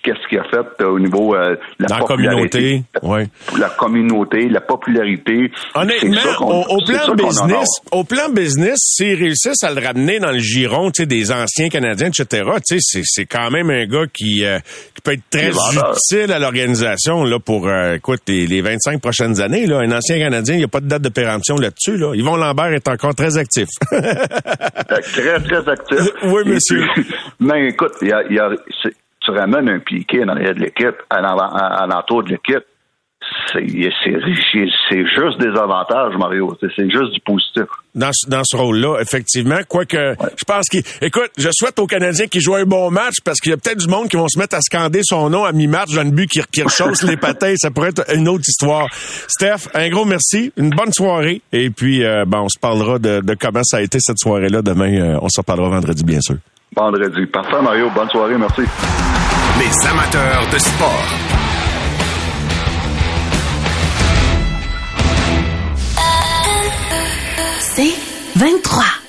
qu'est-ce 0.04 0.28
qu'il 0.28 0.38
a 0.38 0.44
fait 0.44 0.84
euh, 0.84 0.90
au 0.90 1.00
niveau 1.00 1.34
euh, 1.34 1.56
la, 1.80 1.98
la 1.98 2.00
communauté, 2.06 2.84
ouais. 3.02 3.28
la 3.58 3.70
communauté, 3.70 4.50
la 4.50 4.62
popularité. 4.62 5.52
Honnêtement, 5.74 6.20
au, 6.42 6.84
plan 6.86 7.16
business, 7.16 7.68
au 7.92 8.04
plan 8.04 8.30
business, 8.30 8.78
s'ils 8.80 9.18
réussissent 9.18 9.64
à 9.64 9.74
le 9.74 9.82
ramener 9.82 10.20
dans 10.20 10.32
le 10.32 10.40
giron, 10.40 10.92
tu 10.92 11.04
sais, 11.04 11.06
des 11.06 11.32
anciens 11.32 11.70
Canadiens, 11.70 12.10
etc. 12.10 12.44
Tu 12.68 12.80
sais, 12.80 13.02
c'est 13.04 13.26
quand 13.26 13.50
même 13.50 13.70
un 13.70 13.86
gars 13.86 14.06
qui, 14.14 14.46
euh, 14.46 14.60
qui 14.94 15.02
peut 15.02 15.14
être 15.14 15.30
très 15.30 15.50
utile 15.50 16.32
à 16.32 16.40
l'organisation 16.40 17.24
là 17.24 17.40
pour, 17.40 17.68
euh, 17.68 17.96
écoute, 17.96 18.22
les, 18.28 18.46
les, 18.46 18.62
25 18.62 19.02
prochaines 19.02 19.40
années. 19.40 19.66
Là, 19.66 19.80
un 19.80 19.92
ancien 19.92 20.18
Canadien, 20.18 20.56
il 20.56 20.60
n'y 20.60 20.64
a 20.66 20.68
pas 20.68 20.82
de 20.82 20.88
date 20.88 21.02
de 21.02 21.10
péremption 21.10 21.56
là-dessus. 21.56 21.98
Là. 21.98 22.14
Yvon 22.14 22.36
Lambert 22.36 22.74
est 22.74 22.88
encore 22.88 23.16
très 23.16 23.38
actif. 23.38 23.70
très 23.90 25.40
très 25.40 25.70
actif. 25.70 26.00
oui, 26.24 26.42
monsieur. 26.46 26.84
mais 27.40 27.70
écoute, 27.70 27.94
il 28.02 28.10
y 28.10 28.12
a, 28.12 28.24
y 28.30 28.40
a 28.40 28.50
tu 29.24 29.32
ramènes 29.32 29.70
un 29.70 29.80
piqué 29.80 30.26
dans 30.26 30.36
de 30.36 30.60
l'équipe, 30.60 30.96
à 31.10 31.86
l'entour 31.88 32.24
de 32.24 32.30
l'équipe, 32.30 32.66
c'est 33.54 33.68
juste 33.68 35.40
des 35.40 35.58
avantages, 35.60 36.14
Mario. 36.18 36.58
C'est 36.62 36.90
juste 36.90 37.14
du 37.14 37.20
positif. 37.22 37.66
Dans, 37.96 38.12
dans 38.28 38.42
ce 38.44 38.58
rôle-là, 38.58 39.00
effectivement. 39.02 39.60
Quoique, 39.68 40.16
je 40.38 40.44
pense 40.46 40.68
qu'il... 40.70 40.82
Écoute, 41.02 41.30
je 41.38 41.50
souhaite 41.52 41.78
aux 41.80 41.88
Canadiens 41.88 42.28
qu'ils 42.28 42.42
jouent 42.42 42.56
un 42.56 42.66
bon 42.66 42.90
match 42.90 43.16
parce 43.24 43.40
qu'il 43.40 43.52
y 43.52 43.54
a 43.54 43.58
peut-être 43.58 43.80
du 43.80 43.88
monde 43.88 44.10
qui 44.10 44.18
vont 44.18 44.28
se 44.28 44.40
mettre 44.40 44.56
à 44.56 44.62
scander 44.62 45.02
son 45.04 45.30
nom 45.30 45.44
à 45.44 45.52
mi-match 45.52 45.94
dans 45.94 46.04
le 46.04 46.12
but 46.12 46.30
qui, 46.30 46.42
qui 46.52 46.64
rechausse 46.64 47.04
les 47.04 47.18
patins. 47.18 47.54
Ça 47.56 47.72
pourrait 47.72 47.90
être 47.90 48.04
une 48.14 48.28
autre 48.28 48.46
histoire. 48.48 48.88
Steph, 49.28 49.70
un 49.74 49.90
gros 49.90 50.06
merci. 50.06 50.52
Une 50.58 50.72
bonne 50.72 50.92
soirée. 50.92 51.42
Et 51.52 51.70
puis, 51.70 52.04
euh, 52.04 52.26
ben, 52.26 52.42
on 52.42 52.50
se 52.50 52.60
parlera 52.60 53.00
de, 53.00 53.22
de, 53.22 53.36
comment 53.36 53.64
ça 53.64 53.78
a 53.78 53.82
été 53.82 54.00
cette 54.02 54.20
soirée-là. 54.20 54.62
Demain, 54.62 54.94
euh, 54.94 55.20
on 55.22 55.30
s'en 55.30 55.44
parlera 55.44 55.70
vendredi, 55.70 56.04
bien 56.04 56.22
sûr 56.22 56.38
vendredi. 56.76 57.26
Parfait, 57.28 57.62
Mario. 57.62 57.90
Bonne 57.96 58.10
soirée. 58.10 58.38
Merci. 58.38 58.62
Les 59.60 59.88
amateurs 59.88 60.44
de 60.52 60.58
sport. 60.58 61.08
C'est 67.76 67.96
23. 68.36 69.03